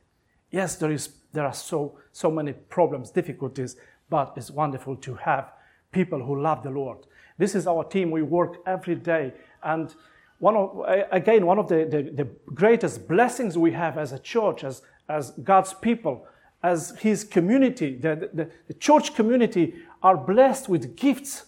Yes, 0.50 0.76
there, 0.76 0.90
is, 0.90 1.10
there 1.32 1.44
are 1.44 1.54
so, 1.54 1.98
so 2.12 2.30
many 2.30 2.52
problems, 2.52 3.10
difficulties, 3.10 3.76
but 4.08 4.32
it's 4.36 4.50
wonderful 4.50 4.96
to 4.96 5.14
have 5.14 5.52
people 5.92 6.24
who 6.24 6.40
love 6.40 6.62
the 6.62 6.70
Lord. 6.70 6.98
This 7.38 7.54
is 7.54 7.66
our 7.66 7.84
team. 7.84 8.10
We 8.10 8.22
work 8.22 8.58
every 8.66 8.96
day. 8.96 9.32
And 9.62 9.94
one 10.38 10.56
of, 10.56 10.84
again, 11.12 11.46
one 11.46 11.58
of 11.58 11.68
the, 11.68 11.84
the, 11.84 12.02
the, 12.02 12.28
greatest 12.54 13.08
blessings 13.08 13.56
we 13.56 13.72
have 13.72 13.96
as 13.96 14.12
a 14.12 14.18
church, 14.18 14.64
as, 14.64 14.82
as 15.08 15.30
God's 15.42 15.72
people, 15.72 16.26
as 16.62 16.96
His 16.98 17.24
community, 17.24 17.96
the, 17.96 18.28
the, 18.32 18.50
the 18.66 18.74
church 18.74 19.14
community 19.14 19.74
are 20.02 20.16
blessed 20.16 20.68
with 20.68 20.96
gifts. 20.96 21.46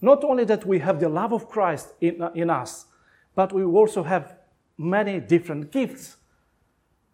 Not 0.00 0.24
only 0.24 0.44
that 0.44 0.64
we 0.64 0.78
have 0.78 1.00
the 1.00 1.08
love 1.08 1.32
of 1.32 1.48
Christ 1.48 1.92
in, 2.00 2.22
in 2.34 2.50
us, 2.50 2.86
but 3.34 3.52
we 3.52 3.64
also 3.64 4.02
have 4.02 4.37
many 4.78 5.18
different 5.18 5.72
gifts. 5.72 6.16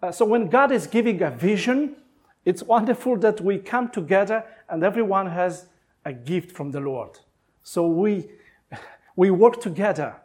Uh, 0.02 0.12
so 0.12 0.26
when 0.26 0.48
God 0.48 0.70
is 0.70 0.86
giving 0.86 1.22
a 1.22 1.30
vision, 1.30 1.96
it's 2.44 2.62
wonderful 2.62 3.16
that 3.18 3.40
we 3.40 3.58
come 3.58 3.88
together 3.88 4.44
and 4.68 4.84
everyone 4.84 5.30
has 5.30 5.66
a 6.04 6.12
gift 6.12 6.52
from 6.52 6.70
the 6.70 6.80
Lord. 6.80 7.18
So 7.62 7.88
we, 7.88 8.28
we 9.16 9.30
work 9.30 9.60
together 9.60 10.16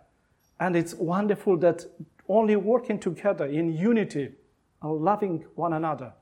and 0.60 0.76
it's 0.76 0.94
wonderful 0.94 1.58
that 1.58 1.86
only 2.28 2.58
working 2.58 3.00
together 3.00 3.46
in 3.46 3.76
unity 3.76 4.34
and 4.82 5.02
loving 5.02 5.46
one 5.56 5.74
another, 5.74 6.14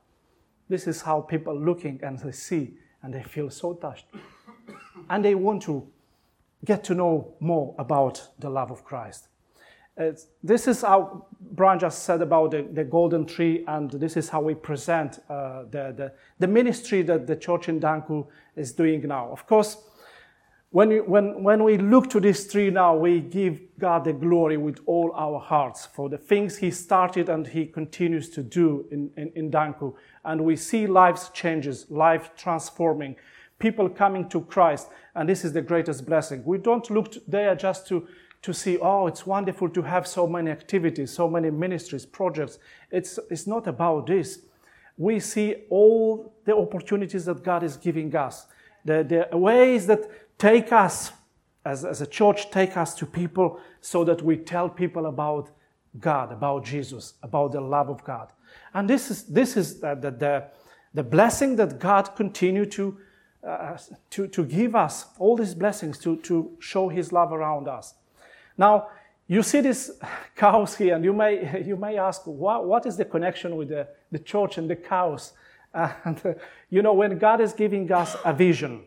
this 0.68 0.86
is 0.86 1.02
how 1.02 1.20
people 1.20 1.58
looking 1.58 1.98
and 2.02 2.18
they 2.20 2.32
see 2.32 2.74
and 3.02 3.12
they 3.12 3.22
feel 3.22 3.50
so 3.50 3.74
touched. 3.74 4.06
and 5.10 5.24
they 5.24 5.34
want 5.34 5.62
to 5.62 5.86
get 6.64 6.84
to 6.84 6.94
know 6.94 7.34
more 7.40 7.74
about 7.78 8.28
the 8.38 8.48
love 8.48 8.70
of 8.70 8.84
Christ. 8.84 9.28
It's, 9.98 10.28
this 10.44 10.68
is 10.68 10.82
how 10.82 11.26
Brian 11.40 11.80
just 11.80 12.04
said 12.04 12.22
about 12.22 12.52
the, 12.52 12.62
the, 12.72 12.84
golden 12.84 13.26
tree, 13.26 13.64
and 13.66 13.90
this 13.90 14.16
is 14.16 14.28
how 14.28 14.40
we 14.40 14.54
present 14.54 15.18
uh, 15.28 15.64
the, 15.70 15.92
the, 15.96 16.12
the, 16.38 16.46
ministry 16.46 17.02
that 17.02 17.26
the 17.26 17.34
church 17.34 17.68
in 17.68 17.80
Danku 17.80 18.28
is 18.54 18.72
doing 18.72 19.06
now. 19.08 19.28
Of 19.32 19.44
course, 19.48 19.76
when, 20.70 20.90
we, 20.90 21.00
when, 21.00 21.42
when 21.42 21.64
we 21.64 21.78
look 21.78 22.10
to 22.10 22.20
this 22.20 22.46
tree 22.46 22.70
now, 22.70 22.94
we 22.94 23.20
give 23.20 23.60
God 23.78 24.04
the 24.04 24.12
glory 24.12 24.56
with 24.56 24.78
all 24.86 25.12
our 25.16 25.40
hearts 25.40 25.86
for 25.86 26.08
the 26.08 26.18
things 26.18 26.58
He 26.58 26.70
started 26.70 27.28
and 27.28 27.46
He 27.46 27.66
continues 27.66 28.28
to 28.30 28.42
do 28.42 28.86
in, 28.92 29.10
in, 29.16 29.32
in 29.34 29.50
Danku. 29.50 29.94
And 30.24 30.44
we 30.44 30.54
see 30.54 30.86
lives 30.86 31.30
changes, 31.30 31.90
life 31.90 32.30
transforming, 32.36 33.16
people 33.58 33.88
coming 33.88 34.28
to 34.28 34.42
Christ. 34.42 34.88
And 35.14 35.28
this 35.28 35.44
is 35.44 35.54
the 35.54 35.62
greatest 35.62 36.06
blessing. 36.06 36.44
We 36.44 36.58
don't 36.58 36.88
look 36.90 37.14
there 37.26 37.56
just 37.56 37.88
to, 37.88 38.06
to 38.42 38.52
see, 38.52 38.78
oh, 38.78 39.06
it's 39.06 39.26
wonderful 39.26 39.68
to 39.70 39.82
have 39.82 40.06
so 40.06 40.26
many 40.26 40.50
activities, 40.50 41.10
so 41.10 41.28
many 41.28 41.50
ministries, 41.50 42.06
projects. 42.06 42.58
It's, 42.90 43.18
it's 43.30 43.46
not 43.46 43.66
about 43.66 44.06
this. 44.06 44.40
We 44.96 45.20
see 45.20 45.64
all 45.70 46.34
the 46.44 46.56
opportunities 46.56 47.24
that 47.24 47.42
God 47.42 47.62
is 47.62 47.76
giving 47.76 48.14
us, 48.14 48.46
the, 48.84 49.26
the 49.30 49.36
ways 49.36 49.86
that 49.86 50.38
take 50.38 50.72
us, 50.72 51.12
as, 51.64 51.84
as 51.84 52.00
a 52.00 52.06
church, 52.06 52.50
take 52.50 52.76
us 52.76 52.94
to 52.94 53.06
people 53.06 53.60
so 53.80 54.04
that 54.04 54.22
we 54.22 54.36
tell 54.36 54.68
people 54.68 55.06
about 55.06 55.50
God, 55.98 56.32
about 56.32 56.64
Jesus, 56.64 57.14
about 57.22 57.52
the 57.52 57.60
love 57.60 57.88
of 57.88 58.04
God. 58.04 58.32
And 58.74 58.88
this 58.88 59.10
is, 59.10 59.24
this 59.24 59.56
is 59.56 59.80
the, 59.80 59.94
the, 59.94 60.44
the, 60.94 61.02
blessing 61.02 61.56
that 61.56 61.78
God 61.78 62.14
continue 62.16 62.66
to, 62.66 62.98
uh, 63.46 63.76
to, 64.10 64.26
to 64.28 64.44
give 64.44 64.74
us, 64.74 65.06
all 65.18 65.36
these 65.36 65.54
blessings 65.54 65.98
to, 65.98 66.16
to 66.18 66.50
show 66.60 66.88
His 66.88 67.12
love 67.12 67.32
around 67.32 67.68
us. 67.68 67.94
Now, 68.58 68.88
you 69.28 69.42
see 69.42 69.60
these 69.60 69.92
cows 70.36 70.76
here, 70.76 70.96
and 70.96 71.04
you 71.04 71.12
may, 71.12 71.62
you 71.66 71.76
may 71.76 71.96
ask, 71.96 72.26
what, 72.26 72.66
what 72.66 72.84
is 72.84 72.96
the 72.96 73.04
connection 73.04 73.56
with 73.56 73.68
the, 73.68 73.88
the 74.10 74.18
church 74.18 74.58
and 74.58 74.68
the 74.68 74.76
cows? 74.76 75.32
And, 75.74 76.34
you 76.70 76.82
know, 76.82 76.94
when 76.94 77.18
God 77.18 77.40
is 77.40 77.52
giving 77.52 77.92
us 77.92 78.16
a 78.24 78.32
vision, 78.32 78.84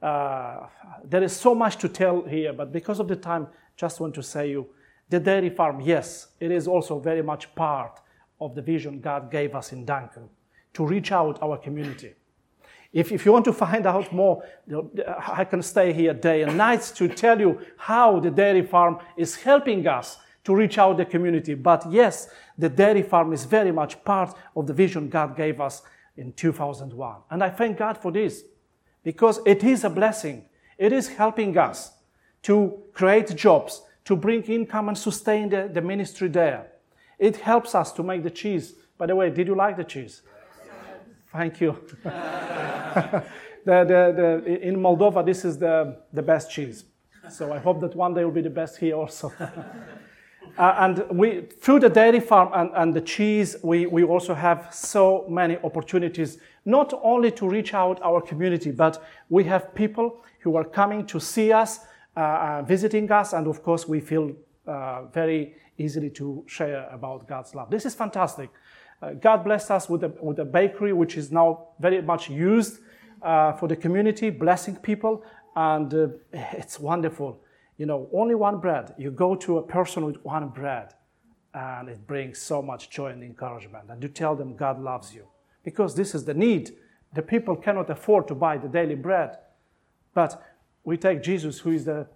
uh, 0.00 0.66
there 1.04 1.22
is 1.22 1.36
so 1.36 1.54
much 1.54 1.76
to 1.78 1.88
tell 1.88 2.22
here, 2.22 2.52
but 2.52 2.72
because 2.72 3.00
of 3.00 3.08
the 3.08 3.16
time, 3.16 3.48
just 3.76 4.00
want 4.00 4.14
to 4.14 4.22
say 4.22 4.50
you, 4.50 4.68
the 5.08 5.20
dairy 5.20 5.50
farm, 5.50 5.80
yes, 5.80 6.28
it 6.40 6.50
is 6.50 6.66
also 6.66 6.98
very 6.98 7.22
much 7.22 7.54
part 7.54 8.00
of 8.40 8.54
the 8.54 8.62
vision 8.62 9.00
God 9.00 9.30
gave 9.30 9.54
us 9.54 9.72
in 9.72 9.84
Danku 9.84 10.28
to 10.74 10.86
reach 10.86 11.12
out 11.12 11.42
our 11.42 11.58
community. 11.58 12.14
If, 12.92 13.10
if 13.10 13.24
you 13.24 13.32
want 13.32 13.46
to 13.46 13.52
find 13.52 13.86
out 13.86 14.12
more, 14.12 14.44
I 15.26 15.44
can 15.44 15.62
stay 15.62 15.92
here 15.92 16.12
day 16.12 16.42
and 16.42 16.58
nights 16.58 16.90
to 16.92 17.08
tell 17.08 17.40
you 17.40 17.60
how 17.76 18.20
the 18.20 18.30
dairy 18.30 18.62
farm 18.62 18.98
is 19.16 19.36
helping 19.36 19.86
us 19.86 20.18
to 20.44 20.54
reach 20.54 20.76
out 20.76 20.96
the 20.96 21.04
community. 21.04 21.54
But 21.54 21.90
yes, 21.90 22.28
the 22.58 22.68
dairy 22.68 23.02
farm 23.02 23.32
is 23.32 23.44
very 23.44 23.72
much 23.72 24.04
part 24.04 24.36
of 24.54 24.66
the 24.66 24.74
vision 24.74 25.08
God 25.08 25.36
gave 25.36 25.60
us 25.60 25.82
in 26.16 26.32
2001. 26.32 27.16
And 27.30 27.42
I 27.42 27.48
thank 27.48 27.78
God 27.78 27.96
for 27.96 28.12
this 28.12 28.44
because 29.02 29.40
it 29.46 29.64
is 29.64 29.84
a 29.84 29.90
blessing. 29.90 30.44
It 30.76 30.92
is 30.92 31.08
helping 31.08 31.56
us 31.56 31.92
to 32.42 32.82
create 32.92 33.34
jobs, 33.36 33.82
to 34.04 34.16
bring 34.16 34.42
income 34.42 34.88
and 34.88 34.98
sustain 34.98 35.48
the, 35.48 35.70
the 35.72 35.80
ministry 35.80 36.28
there. 36.28 36.66
It 37.18 37.36
helps 37.36 37.74
us 37.74 37.92
to 37.92 38.02
make 38.02 38.22
the 38.22 38.30
cheese. 38.30 38.74
By 38.98 39.06
the 39.06 39.16
way, 39.16 39.30
did 39.30 39.46
you 39.46 39.54
like 39.54 39.76
the 39.76 39.84
cheese? 39.84 40.22
Thank 41.32 41.60
you. 41.60 41.78
the, 42.04 43.24
the, 43.64 44.42
the, 44.44 44.60
in 44.60 44.76
Moldova, 44.76 45.24
this 45.24 45.44
is 45.44 45.58
the, 45.58 45.96
the 46.12 46.22
best 46.22 46.50
cheese. 46.50 46.84
So 47.30 47.52
I 47.52 47.58
hope 47.58 47.80
that 47.80 47.94
one 47.94 48.14
day 48.14 48.24
will 48.24 48.32
be 48.32 48.42
the 48.42 48.50
best 48.50 48.78
here 48.78 48.96
also. 48.96 49.32
Uh, 50.58 50.74
and 50.80 51.04
we, 51.10 51.40
through 51.62 51.80
the 51.80 51.88
dairy 51.88 52.20
farm 52.20 52.50
and, 52.52 52.70
and 52.74 52.92
the 52.92 53.00
cheese, 53.00 53.56
we, 53.62 53.86
we 53.86 54.04
also 54.04 54.34
have 54.34 54.68
so 54.70 55.24
many 55.26 55.56
opportunities, 55.64 56.38
not 56.66 56.92
only 57.02 57.30
to 57.30 57.48
reach 57.48 57.72
out 57.72 57.98
our 58.02 58.20
community, 58.20 58.70
but 58.70 59.02
we 59.30 59.44
have 59.44 59.74
people 59.74 60.22
who 60.40 60.54
are 60.56 60.64
coming 60.64 61.06
to 61.06 61.18
see 61.18 61.52
us, 61.52 61.80
uh, 62.16 62.20
uh, 62.20 62.62
visiting 62.62 63.10
us, 63.10 63.32
and 63.32 63.46
of 63.46 63.62
course, 63.62 63.88
we 63.88 63.98
feel 63.98 64.32
uh, 64.66 65.04
very 65.04 65.54
easily 65.78 66.10
to 66.10 66.44
share 66.46 66.86
about 66.92 67.26
God's 67.26 67.54
love. 67.54 67.70
This 67.70 67.86
is 67.86 67.94
fantastic. 67.94 68.50
Uh, 69.02 69.10
God 69.14 69.44
blessed 69.44 69.70
us 69.70 69.88
with 69.88 70.04
a, 70.04 70.08
with 70.22 70.38
a 70.38 70.44
bakery, 70.44 70.92
which 70.92 71.16
is 71.16 71.32
now 71.32 71.68
very 71.80 72.00
much 72.00 72.30
used 72.30 72.78
uh, 73.20 73.52
for 73.54 73.66
the 73.68 73.76
community, 73.76 74.30
blessing 74.30 74.76
people, 74.76 75.24
and 75.56 75.92
it's 76.32 76.78
wonderful 76.78 77.42
you 77.82 77.86
know, 77.86 78.08
only 78.12 78.36
one 78.36 78.58
bread. 78.58 78.94
You 78.96 79.10
go 79.10 79.34
to 79.34 79.58
a 79.58 79.62
person 79.62 80.04
with 80.04 80.24
one 80.24 80.48
bread, 80.50 80.94
and 81.52 81.88
it 81.88 82.06
brings 82.06 82.38
so 82.38 82.62
much 82.62 82.90
joy 82.90 83.08
and 83.08 83.22
encouragement. 83.22 83.90
And 83.90 84.02
you 84.02 84.08
tell 84.08 84.36
them 84.36 84.54
God 84.54 84.80
loves 84.80 85.12
you. 85.12 85.26
Because 85.64 85.94
this 85.94 86.14
is 86.14 86.24
the 86.24 86.34
need. 86.34 86.76
The 87.14 87.22
people 87.22 87.56
cannot 87.56 87.90
afford 87.90 88.28
to 88.28 88.36
buy 88.36 88.56
the 88.58 88.68
daily 88.68 88.94
bread. 88.94 89.36
But 90.14 90.40
we 90.84 90.96
take 90.96 91.22
Jesus, 91.22 91.58
who 91.58 91.72
is 91.72 91.84
the, 91.84 92.06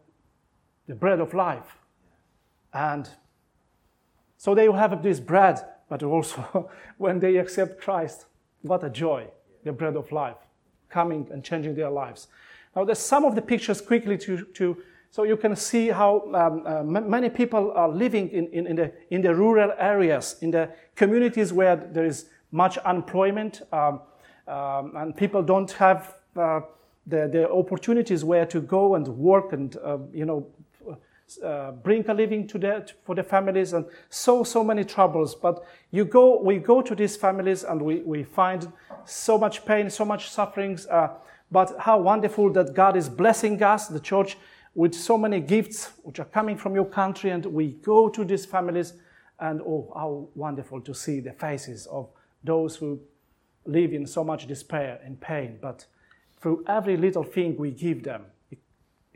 the 0.87 0.95
bread 0.95 1.21
of 1.21 1.35
life. 1.35 1.79
And 2.73 3.09
so 4.37 4.55
they 4.55 4.69
will 4.69 4.77
have 4.77 5.03
this 5.03 5.21
bread 5.21 5.65
but 5.89 6.03
also 6.03 6.71
when 6.99 7.21
they 7.21 7.37
accept 7.37 7.81
Christ, 7.81 8.27
what 8.63 8.85
a 8.85 8.91
joy, 8.91 9.27
the 9.65 9.73
bread 9.73 9.97
of 9.97 10.11
life, 10.13 10.37
coming 10.89 11.29
and 11.31 11.45
changing 11.45 11.75
their 11.75 11.91
lives. 11.91 12.29
Now, 12.75 12.85
there's 12.85 12.99
some 12.99 13.25
of 13.25 13.35
the 13.35 13.43
pictures 13.43 13.81
quickly 13.81 14.19
to, 14.19 14.45
to 14.55 14.77
so 15.11 15.23
you 15.23 15.37
can 15.37 15.57
see 15.57 15.89
how 15.89 16.23
um, 16.35 16.63
uh, 16.67 16.81
m- 16.81 17.09
many 17.09 17.31
people 17.31 17.73
are 17.73 17.89
living 17.89 18.29
in, 18.29 18.49
in, 18.49 18.67
in, 18.67 18.77
the, 18.77 18.93
in 19.11 19.23
the 19.23 19.35
rural 19.35 19.73
areas, 19.79 20.37
in 20.43 20.51
the 20.51 20.69
communities 20.95 21.53
where 21.55 21.77
there 21.77 22.05
is 22.05 22.27
much 22.51 22.77
unemployment, 22.79 23.63
um, 23.73 24.01
um, 24.47 24.93
and 24.97 25.17
people 25.17 25.43
don't 25.43 25.73
have 25.73 26.17
uh, 26.37 26.61
the, 27.07 27.29
the 27.29 27.51
opportunities 27.51 28.25
where 28.25 28.45
to 28.45 28.61
go 28.61 28.95
and 28.95 29.09
work 29.09 29.53
and, 29.53 29.77
uh, 29.79 29.99
you 30.13 30.27
know, 30.27 30.47
uh, 31.45 31.73
bring 31.73 32.09
a 32.09 32.15
living 32.15 32.47
to 32.49 32.59
the, 32.59 32.89
for 33.05 33.15
the 33.15 33.23
families 33.23 33.73
and 33.73 33.85
so, 34.09 34.45
so 34.45 34.63
many 34.63 34.85
troubles. 34.85 35.35
But 35.35 35.65
you 35.91 36.05
go, 36.05 36.41
we 36.41 36.59
go 36.59 36.83
to 36.83 36.95
these 36.95 37.17
families 37.17 37.65
and 37.65 37.83
we, 37.83 38.01
we 38.01 38.23
find 38.23 38.73
so 39.05 39.39
much 39.39 39.65
pain, 39.65 39.91
so 39.91 40.05
much 40.05 40.31
sufferings. 40.31 40.87
Uh, 40.87 41.09
but 41.51 41.77
how 41.79 41.99
wonderful 41.99 42.53
that 42.53 42.75
God 42.75 42.97
is 42.97 43.09
blessing 43.09 43.63
us, 43.63 43.89
the 43.89 44.01
church, 44.01 44.37
with 44.75 44.95
so 44.95 45.17
many 45.17 45.41
gifts 45.41 45.93
which 46.03 46.19
are 46.21 46.27
coming 46.27 46.57
from 46.57 46.75
your 46.75 46.85
country. 46.85 47.31
And 47.31 47.45
we 47.47 47.73
go 47.73 48.09
to 48.09 48.25
these 48.25 48.45
families 48.45 48.95
and 49.41 49.61
oh, 49.63 49.93
how 49.95 50.29
wonderful 50.35 50.81
to 50.83 50.95
see 50.95 51.21
the 51.21 51.33
faces 51.33 51.87
of 51.87 52.09
those 52.45 52.77
who 52.77 53.01
live 53.65 53.93
in 53.93 54.07
so 54.07 54.23
much 54.23 54.47
despair 54.47 55.01
and 55.05 55.21
pain. 55.21 55.59
But 55.61 55.87
through 56.41 56.65
every 56.69 56.97
little 56.97 57.25
thing 57.25 57.57
we 57.57 57.71
give 57.71 58.03
them, 58.03 58.27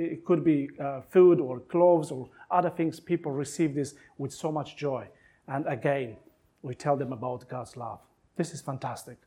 it 0.01 0.25
could 0.25 0.43
be 0.43 0.71
uh, 0.83 1.03
food 1.03 1.41
or 1.41 1.61
clothes 1.61 2.11
or 2.11 2.29
other 2.51 2.71
things. 2.71 2.99
People 3.01 3.33
receive 3.33 3.75
this 3.75 3.95
with 4.19 4.33
so 4.33 4.51
much 4.51 4.77
joy. 4.77 5.07
And 5.47 5.67
again, 5.67 6.17
we 6.63 6.75
tell 6.75 6.97
them 6.97 7.13
about 7.13 7.49
God's 7.49 7.77
love. 7.77 8.01
This 8.37 8.55
is 8.55 8.61
fantastic. 8.61 9.19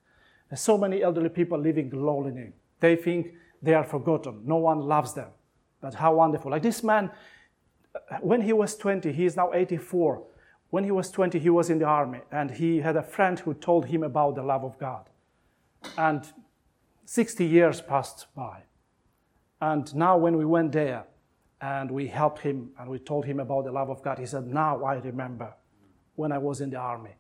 There's 0.50 0.62
so 0.62 0.78
many 0.78 1.04
elderly 1.04 1.30
people 1.30 1.60
living 1.60 1.92
lonely. 1.92 2.54
They 2.80 2.96
think 2.96 3.34
they 3.62 3.74
are 3.74 3.84
forgotten. 3.84 4.42
No 4.46 4.58
one 4.58 4.80
loves 4.80 5.14
them. 5.14 5.30
But 5.82 5.94
how 5.94 6.16
wonderful. 6.16 6.52
Like 6.52 6.64
this 6.64 6.84
man, 6.84 7.12
uh, 7.96 8.18
when 8.22 8.42
he 8.42 8.54
was 8.54 8.76
20, 8.76 9.12
he 9.12 9.26
is 9.26 9.36
now 9.36 9.52
84. 9.54 10.24
When 10.70 10.84
he 10.84 10.92
was 10.92 11.12
20, 11.12 11.40
he 11.40 11.50
was 11.50 11.70
in 11.70 11.80
the 11.80 11.86
army 11.86 12.22
and 12.32 12.50
he 12.52 12.80
had 12.80 12.96
a 12.96 13.04
friend 13.04 13.40
who 13.40 13.54
told 13.54 13.86
him 13.86 14.04
about 14.04 14.36
the 14.36 14.44
love 14.44 14.64
of 14.64 14.80
God. 14.80 15.10
And 15.98 16.26
60 17.06 17.46
years 17.46 17.82
passed 17.82 18.28
by. 18.36 18.64
And 19.64 19.96
now, 19.96 20.18
when 20.18 20.36
we 20.36 20.44
went 20.44 20.74
there 20.74 21.06
and 21.62 21.90
we 21.90 22.08
helped 22.08 22.40
him 22.40 22.72
and 22.78 22.90
we 22.90 23.00
told 23.00 23.24
him 23.24 23.40
about 23.40 23.64
the 23.64 23.72
love 23.72 23.90
of 23.90 24.04
God, 24.04 24.20
he 24.20 24.26
said, 24.26 24.46
Now 24.46 24.84
I 24.84 24.96
remember 24.96 25.54
when 26.16 26.34
I 26.34 26.38
was 26.38 26.60
in 26.60 26.70
the 26.70 26.76
army, 26.76 27.16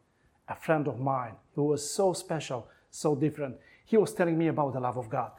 a 0.50 0.56
friend 0.58 0.90
of 0.90 1.00
mine 1.00 1.36
who 1.56 1.64
was 1.64 1.90
so 1.90 2.12
special, 2.12 2.68
so 2.92 3.16
different. 3.16 3.56
He 3.86 3.96
was 3.96 4.14
telling 4.14 4.38
me 4.38 4.48
about 4.48 4.74
the 4.74 4.82
love 4.82 4.98
of 4.98 5.10
God. 5.10 5.32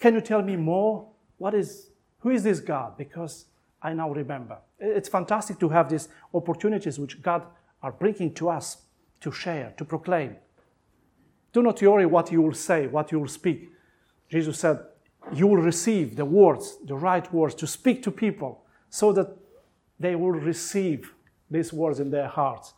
Can 0.00 0.14
you 0.14 0.20
tell 0.20 0.42
me 0.42 0.56
more? 0.56 1.06
What 1.36 1.54
is, 1.54 1.90
who 2.18 2.30
is 2.30 2.42
this 2.42 2.58
God? 2.58 2.98
Because 2.98 3.44
I 3.80 3.92
now 3.92 4.10
remember. 4.10 4.58
It's 4.80 5.08
fantastic 5.08 5.60
to 5.60 5.68
have 5.68 5.88
these 5.88 6.08
opportunities 6.34 6.98
which 6.98 7.22
God 7.22 7.44
are 7.84 7.92
bringing 7.92 8.34
to 8.34 8.48
us 8.48 8.78
to 9.20 9.30
share, 9.30 9.74
to 9.76 9.84
proclaim. 9.84 10.34
Do 11.52 11.62
not 11.62 11.80
worry 11.80 12.06
what 12.06 12.32
you 12.32 12.42
will 12.42 12.54
say, 12.54 12.88
what 12.88 13.12
you 13.12 13.20
will 13.20 13.28
speak. 13.28 13.70
Jesus 14.28 14.58
said, 14.58 14.80
you 15.32 15.46
will 15.46 15.62
receive 15.62 16.16
the 16.16 16.24
words, 16.24 16.78
the 16.84 16.94
right 16.94 17.32
words 17.32 17.54
to 17.56 17.66
speak 17.66 18.02
to 18.04 18.10
people 18.10 18.64
so 18.90 19.12
that 19.12 19.36
they 20.00 20.14
will 20.14 20.30
receive 20.30 21.12
these 21.50 21.72
words 21.72 22.00
in 22.00 22.10
their 22.10 22.28
hearts. 22.28 22.74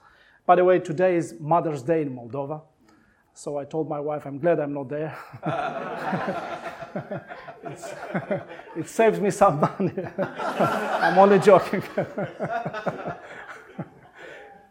By 0.47 0.57
the 0.57 0.65
way, 0.65 0.79
today 0.79 1.17
is 1.17 1.35
Mother's 1.39 1.83
Day 1.83 2.03
in 2.03 2.15
Moldova. 2.15 2.63
So 3.35 3.59
I 3.59 3.65
told 3.65 3.89
my 3.89 4.01
wife, 4.01 4.27
I'm 4.27 4.39
glad 4.39 4.61
I'm 4.61 4.75
not 4.75 4.89
there. 4.89 5.17
it 8.77 8.89
saves 8.89 9.21
me 9.21 9.31
some 9.31 9.61
money. 9.61 9.93
I'm 10.19 11.19
only 11.19 11.39
joking. 11.39 11.83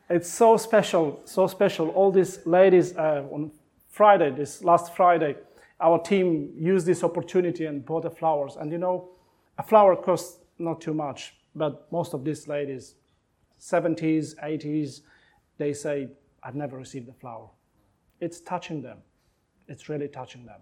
it's 0.10 0.30
so 0.30 0.58
special, 0.58 1.22
so 1.26 1.48
special. 1.48 1.90
All 1.90 2.12
these 2.12 2.46
ladies 2.46 2.96
uh, 2.96 3.24
on 3.32 3.52
Friday, 3.88 4.32
this 4.32 4.64
last 4.64 4.96
Friday, 4.96 5.36
our 5.82 6.00
team 6.00 6.52
used 6.58 6.86
this 6.86 7.04
opportunity 7.04 7.66
and 7.66 7.86
bought 7.86 8.04
the 8.04 8.10
flowers. 8.10 8.56
And 8.56 8.72
you 8.72 8.78
know, 8.78 9.10
a 9.58 9.64
flower 9.64 9.96
costs 9.96 10.40
not 10.58 10.82
too 10.82 10.94
much, 10.94 11.36
but 11.56 11.92
most 11.92 12.14
of 12.14 12.26
these 12.26 12.48
ladies, 12.48 12.96
70s, 13.60 14.36
80s, 14.44 15.02
they 15.58 15.74
say, 15.74 16.10
I've 16.44 16.56
never 16.56 16.78
received 16.78 17.10
a 17.10 17.14
flower. 17.14 17.50
It's 18.20 18.40
touching 18.42 18.82
them. 18.82 19.00
It's 19.68 19.90
really 19.90 20.08
touching 20.08 20.46
them. 20.46 20.62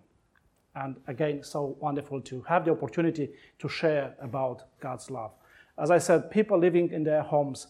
And 0.76 0.98
again, 1.08 1.44
so 1.44 1.76
wonderful 1.80 2.22
to 2.22 2.42
have 2.44 2.66
the 2.66 2.72
opportunity 2.72 3.30
to 3.60 3.68
share 3.68 4.16
about 4.22 4.64
God's 4.80 5.10
love. 5.10 5.32
As 5.80 5.90
I 5.90 5.98
said, 5.98 6.30
people 6.30 6.60
living 6.60 6.92
in 6.92 7.04
their 7.04 7.24
homes, 7.24 7.68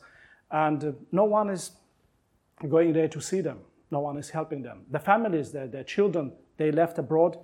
and 0.51 0.95
no 1.11 1.23
one 1.23 1.49
is 1.49 1.71
going 2.67 2.93
there 2.93 3.07
to 3.07 3.21
see 3.21 3.41
them. 3.41 3.59
No 3.91 3.99
one 3.99 4.17
is 4.17 4.29
helping 4.29 4.61
them. 4.61 4.85
The 4.91 4.99
families, 4.99 5.51
their, 5.51 5.67
their 5.67 5.83
children, 5.83 6.33
they 6.57 6.71
left 6.71 6.97
abroad. 6.97 7.37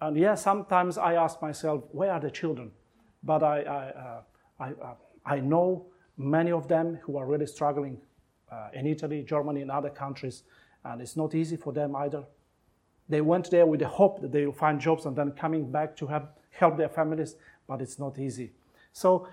And 0.00 0.16
yeah, 0.16 0.34
sometimes 0.34 0.98
I 0.98 1.14
ask 1.14 1.40
myself, 1.42 1.84
where 1.92 2.12
are 2.12 2.20
the 2.20 2.30
children? 2.30 2.70
But 3.22 3.42
I, 3.42 3.62
I, 3.62 3.88
uh, 3.88 4.22
I, 4.58 4.68
uh, 4.70 4.94
I 5.24 5.40
know 5.40 5.86
many 6.16 6.50
of 6.50 6.68
them 6.68 6.98
who 7.02 7.16
are 7.16 7.26
really 7.26 7.46
struggling 7.46 7.98
uh, 8.50 8.68
in 8.74 8.86
Italy, 8.86 9.22
Germany, 9.22 9.62
and 9.62 9.70
other 9.70 9.90
countries, 9.90 10.42
and 10.84 11.00
it's 11.00 11.16
not 11.16 11.34
easy 11.34 11.56
for 11.56 11.72
them 11.72 11.94
either. 11.96 12.24
They 13.08 13.20
went 13.20 13.50
there 13.50 13.66
with 13.66 13.80
the 13.80 13.88
hope 13.88 14.20
that 14.22 14.32
they 14.32 14.46
will 14.46 14.52
find 14.52 14.80
jobs 14.80 15.06
and 15.06 15.16
then 15.16 15.32
coming 15.32 15.70
back 15.70 15.96
to 15.96 16.06
have, 16.08 16.28
help 16.50 16.76
their 16.76 16.88
families, 16.88 17.36
but 17.66 17.80
it's 17.80 17.98
not 17.98 18.18
easy. 18.18 18.52
So 18.92 19.28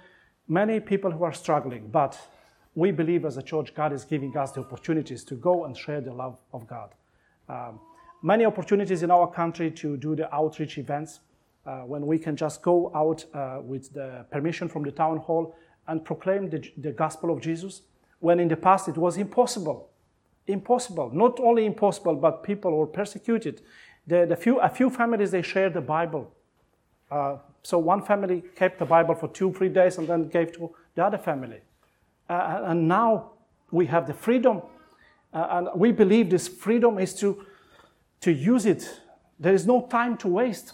many 0.47 0.79
people 0.79 1.11
who 1.11 1.23
are 1.23 1.33
struggling, 1.33 1.89
but 1.89 2.19
we 2.75 2.91
believe 2.91 3.25
as 3.25 3.37
a 3.37 3.41
church, 3.41 3.73
God 3.73 3.91
is 3.93 4.05
giving 4.05 4.35
us 4.37 4.51
the 4.51 4.61
opportunities 4.61 5.23
to 5.25 5.35
go 5.35 5.65
and 5.65 5.75
share 5.75 6.01
the 6.01 6.13
love 6.13 6.37
of 6.53 6.67
God. 6.67 6.93
Um, 7.47 7.79
many 8.21 8.45
opportunities 8.45 9.03
in 9.03 9.11
our 9.11 9.27
country 9.27 9.71
to 9.71 9.97
do 9.97 10.15
the 10.15 10.33
outreach 10.33 10.77
events 10.77 11.19
uh, 11.65 11.81
when 11.81 12.05
we 12.05 12.17
can 12.17 12.35
just 12.35 12.61
go 12.61 12.91
out 12.95 13.25
uh, 13.33 13.59
with 13.61 13.93
the 13.93 14.25
permission 14.31 14.67
from 14.67 14.83
the 14.83 14.91
town 14.91 15.17
hall 15.17 15.55
and 15.87 16.03
proclaim 16.03 16.49
the, 16.49 16.63
the 16.77 16.91
gospel 16.91 17.31
of 17.31 17.41
Jesus, 17.41 17.81
when 18.19 18.39
in 18.39 18.47
the 18.47 18.57
past 18.57 18.87
it 18.87 18.97
was 18.97 19.17
impossible. 19.17 19.89
Impossible. 20.47 21.11
Not 21.13 21.39
only 21.39 21.65
impossible, 21.65 22.15
but 22.15 22.43
people 22.43 22.75
were 22.75 22.87
persecuted. 22.87 23.61
The, 24.07 24.25
the 24.25 24.35
few, 24.35 24.59
a 24.59 24.69
few 24.69 24.89
families, 24.89 25.31
they 25.31 25.41
shared 25.41 25.73
the 25.73 25.81
Bible. 25.81 26.33
Uh, 27.11 27.37
so 27.63 27.77
one 27.77 28.01
family 28.03 28.43
kept 28.55 28.79
the 28.79 28.85
Bible 28.85 29.15
for 29.15 29.27
two, 29.27 29.53
three 29.53 29.69
days 29.69 29.97
and 29.97 30.07
then 30.07 30.27
gave 30.27 30.53
to 30.53 30.73
the 30.95 31.05
other 31.05 31.17
family. 31.17 31.59
Uh, 32.29 32.61
and 32.65 32.87
now 32.87 33.31
we 33.71 33.85
have 33.87 34.07
the 34.07 34.13
freedom. 34.13 34.61
Uh, 35.33 35.47
and 35.51 35.67
we 35.75 35.91
believe 35.91 36.29
this 36.29 36.47
freedom 36.47 36.97
is 36.97 37.13
to 37.15 37.45
to 38.21 38.31
use 38.31 38.65
it. 38.65 39.01
There 39.39 39.53
is 39.53 39.65
no 39.65 39.87
time 39.87 40.17
to 40.17 40.27
waste. 40.27 40.73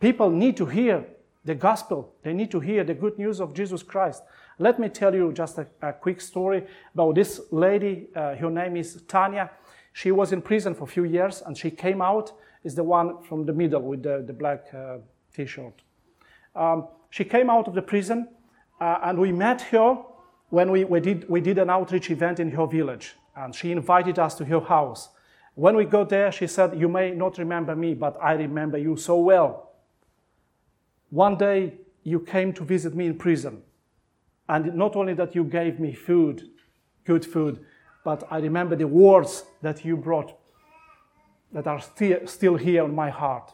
People 0.00 0.30
need 0.30 0.56
to 0.58 0.66
hear 0.66 1.04
the 1.44 1.54
gospel, 1.54 2.14
they 2.22 2.34
need 2.34 2.50
to 2.50 2.60
hear 2.60 2.84
the 2.84 2.92
good 2.92 3.18
news 3.18 3.40
of 3.40 3.54
Jesus 3.54 3.82
Christ. 3.82 4.22
Let 4.58 4.78
me 4.78 4.90
tell 4.90 5.14
you 5.14 5.32
just 5.32 5.56
a, 5.56 5.66
a 5.80 5.94
quick 5.94 6.20
story 6.20 6.66
about 6.92 7.14
this 7.14 7.40
lady. 7.50 8.08
Uh, 8.14 8.34
her 8.34 8.50
name 8.50 8.76
is 8.76 9.00
Tanya. 9.08 9.50
She 9.94 10.10
was 10.10 10.32
in 10.32 10.42
prison 10.42 10.74
for 10.74 10.84
a 10.84 10.86
few 10.86 11.04
years 11.04 11.42
and 11.46 11.56
she 11.56 11.70
came 11.70 12.02
out, 12.02 12.32
is 12.64 12.74
the 12.74 12.84
one 12.84 13.22
from 13.22 13.46
the 13.46 13.52
middle 13.54 13.80
with 13.80 14.02
the, 14.02 14.22
the 14.26 14.32
black 14.32 14.66
uh, 14.74 14.98
t 15.34 15.46
shirt. 15.46 15.80
Um, 16.54 16.88
she 17.08 17.24
came 17.24 17.48
out 17.48 17.66
of 17.66 17.74
the 17.74 17.82
prison 17.82 18.28
uh, 18.80 18.98
and 19.04 19.18
we 19.18 19.32
met 19.32 19.62
her 19.62 20.02
when 20.50 20.70
we, 20.70 20.84
we, 20.84 21.00
did, 21.00 21.28
we 21.28 21.40
did 21.40 21.56
an 21.58 21.70
outreach 21.70 22.10
event 22.10 22.40
in 22.40 22.50
her 22.50 22.66
village. 22.66 23.14
And 23.36 23.54
she 23.54 23.72
invited 23.72 24.18
us 24.18 24.34
to 24.34 24.44
her 24.44 24.60
house. 24.60 25.08
When 25.58 25.74
we 25.74 25.86
got 25.86 26.08
there, 26.08 26.30
she 26.30 26.46
said, 26.46 26.78
You 26.78 26.88
may 26.88 27.10
not 27.10 27.36
remember 27.36 27.74
me, 27.74 27.92
but 27.92 28.16
I 28.22 28.34
remember 28.34 28.78
you 28.78 28.96
so 28.96 29.18
well. 29.18 29.72
One 31.10 31.36
day 31.36 31.78
you 32.04 32.20
came 32.20 32.52
to 32.52 32.62
visit 32.62 32.94
me 32.94 33.06
in 33.06 33.18
prison. 33.18 33.62
And 34.48 34.76
not 34.76 34.94
only 34.94 35.14
that 35.14 35.34
you 35.34 35.42
gave 35.42 35.80
me 35.80 35.94
food, 35.94 36.48
good 37.04 37.26
food, 37.26 37.58
but 38.04 38.22
I 38.30 38.38
remember 38.38 38.76
the 38.76 38.86
words 38.86 39.46
that 39.60 39.84
you 39.84 39.96
brought 39.96 40.38
that 41.50 41.66
are 41.66 41.80
still, 41.80 42.24
still 42.28 42.54
here 42.54 42.84
in 42.84 42.94
my 42.94 43.10
heart. 43.10 43.52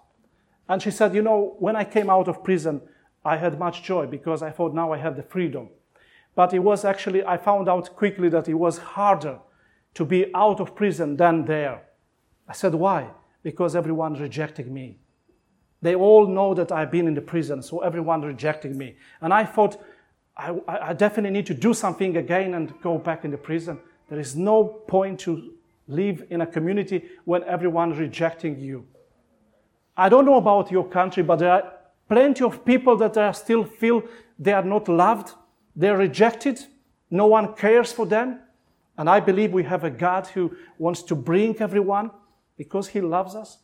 And 0.69 0.83
she 0.83 0.91
said, 0.91 1.15
You 1.15 1.23
know, 1.23 1.57
when 1.59 1.75
I 1.75 1.85
came 1.85 2.11
out 2.11 2.29
of 2.29 2.45
prison, 2.45 2.83
I 3.25 3.39
had 3.39 3.59
much 3.59 3.83
joy 3.83 4.09
because 4.09 4.43
I 4.43 4.51
thought 4.51 4.75
now 4.75 4.93
I 4.93 4.99
have 4.99 5.17
the 5.17 5.23
freedom. 5.23 5.71
But 6.35 6.53
it 6.53 6.59
was 6.59 6.85
actually, 6.85 7.25
I 7.25 7.39
found 7.39 7.67
out 7.67 7.97
quickly 7.97 8.29
that 8.29 8.47
it 8.47 8.55
was 8.55 8.77
harder 8.77 9.39
to 9.95 10.05
be 10.05 10.27
out 10.35 10.61
of 10.61 10.77
prison 10.77 11.17
than 11.17 11.47
there. 11.47 11.85
I 12.49 12.53
said, 12.53 12.75
Why? 12.75 13.11
Because 13.43 13.77
everyone 13.77 14.15
rejected 14.15 14.71
me. 14.71 14.99
They 15.83 15.95
all 15.95 16.27
know 16.27 16.55
that 16.55 16.73
I've 16.73 16.91
been 16.91 17.07
in 17.07 17.15
the 17.15 17.21
prison, 17.21 17.63
so 17.63 17.81
everyone 17.81 18.23
rejected 18.23 18.75
me. 18.75 18.97
And 19.21 19.35
I 19.35 19.45
thought, 19.45 19.77
I, 20.37 20.59
I 20.67 20.93
definitely 20.95 21.31
need 21.31 21.47
to 21.47 21.55
do 21.55 21.75
something 21.75 22.17
again 22.17 22.55
and 22.55 22.73
go 22.81 22.99
back 22.99 23.25
in 23.25 23.31
the 23.31 23.37
prison. 23.37 23.79
There 24.09 24.19
is 24.19 24.35
no 24.35 24.65
point 24.65 25.21
to 25.21 25.53
live 25.87 26.25
in 26.31 26.41
a 26.41 26.47
community 26.47 27.05
when 27.25 27.45
everyone's 27.45 27.99
rejecting 27.99 28.59
you. 28.59 28.87
I 29.97 30.09
don't 30.09 30.25
know 30.25 30.37
about 30.37 30.71
your 30.71 30.89
country, 30.89 31.23
but 31.23 31.37
there 31.37 31.53
are 31.53 31.73
plenty 32.09 32.45
of 32.45 32.65
people 32.65 32.97
that 32.97 33.17
are 33.17 33.35
still 33.35 33.65
feel 33.65 34.03
they 34.39 34.53
are 34.53 34.65
not 34.65 34.89
loved, 34.89 35.33
they're 35.77 35.97
rejected, 35.97 36.65
no 37.11 37.27
one 37.27 37.55
cares 37.55 37.93
for 37.93 38.07
them. 38.07 38.41
And 38.97 39.11
I 39.11 39.21
believe 39.21 39.53
we 39.53 39.65
have 39.65 39.85
a 39.85 39.91
God 39.91 40.27
who 40.29 40.57
wants 40.79 41.03
to 41.05 41.15
bring 41.15 41.61
everyone 41.61 42.11
because 42.57 42.89
He 42.89 43.01
loves 43.01 43.35
us. 43.35 43.59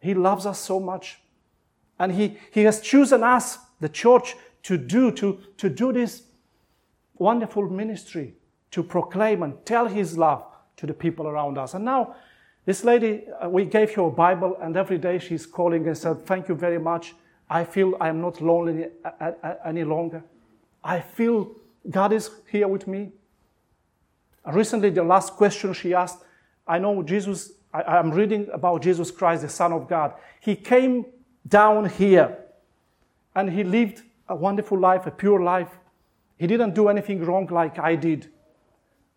He 0.00 0.14
loves 0.14 0.46
us 0.46 0.58
so 0.58 0.80
much. 0.80 1.18
And 1.98 2.12
He, 2.12 2.38
he 2.50 2.62
has 2.62 2.80
chosen 2.80 3.22
us, 3.22 3.58
the 3.80 3.88
church, 3.88 4.36
to 4.64 4.76
do, 4.76 5.10
to, 5.12 5.38
to 5.56 5.68
do 5.68 5.92
this 5.92 6.22
wonderful 7.16 7.68
ministry, 7.68 8.34
to 8.70 8.82
proclaim 8.82 9.42
and 9.42 9.64
tell 9.64 9.86
His 9.88 10.16
love 10.16 10.44
to 10.76 10.86
the 10.86 10.94
people 10.94 11.26
around 11.26 11.58
us. 11.58 11.74
And 11.74 11.84
now, 11.84 12.14
this 12.64 12.84
lady, 12.84 13.24
uh, 13.42 13.48
we 13.48 13.64
gave 13.64 13.94
her 13.94 14.02
a 14.02 14.10
Bible, 14.10 14.58
and 14.60 14.76
every 14.76 14.98
day 14.98 15.18
she's 15.18 15.46
calling 15.46 15.86
and 15.86 15.96
said, 15.96 16.26
Thank 16.26 16.48
you 16.48 16.54
very 16.54 16.78
much. 16.78 17.14
I 17.48 17.64
feel 17.64 17.96
I 18.00 18.08
am 18.08 18.20
not 18.20 18.40
lonely 18.42 18.88
any 19.64 19.84
longer. 19.84 20.22
I 20.84 21.00
feel 21.00 21.50
God 21.88 22.12
is 22.12 22.30
here 22.50 22.68
with 22.68 22.86
me. 22.86 23.12
Recently, 24.46 24.90
the 24.90 25.02
last 25.02 25.32
question 25.32 25.72
she 25.72 25.94
asked, 25.94 26.18
I 26.66 26.78
know 26.78 27.02
Jesus, 27.02 27.52
I, 27.72 27.98
am 27.98 28.10
reading 28.10 28.48
about 28.52 28.82
Jesus 28.82 29.10
Christ, 29.10 29.42
the 29.42 29.48
Son 29.48 29.72
of 29.72 29.88
God. 29.88 30.14
He 30.40 30.56
came 30.56 31.06
down 31.46 31.88
here 31.88 32.38
and 33.34 33.50
he 33.50 33.64
lived 33.64 34.02
a 34.28 34.34
wonderful 34.34 34.78
life, 34.78 35.06
a 35.06 35.10
pure 35.10 35.42
life. 35.42 35.78
He 36.38 36.46
didn't 36.46 36.74
do 36.74 36.88
anything 36.88 37.24
wrong 37.24 37.46
like 37.46 37.78
I 37.78 37.96
did. 37.96 38.30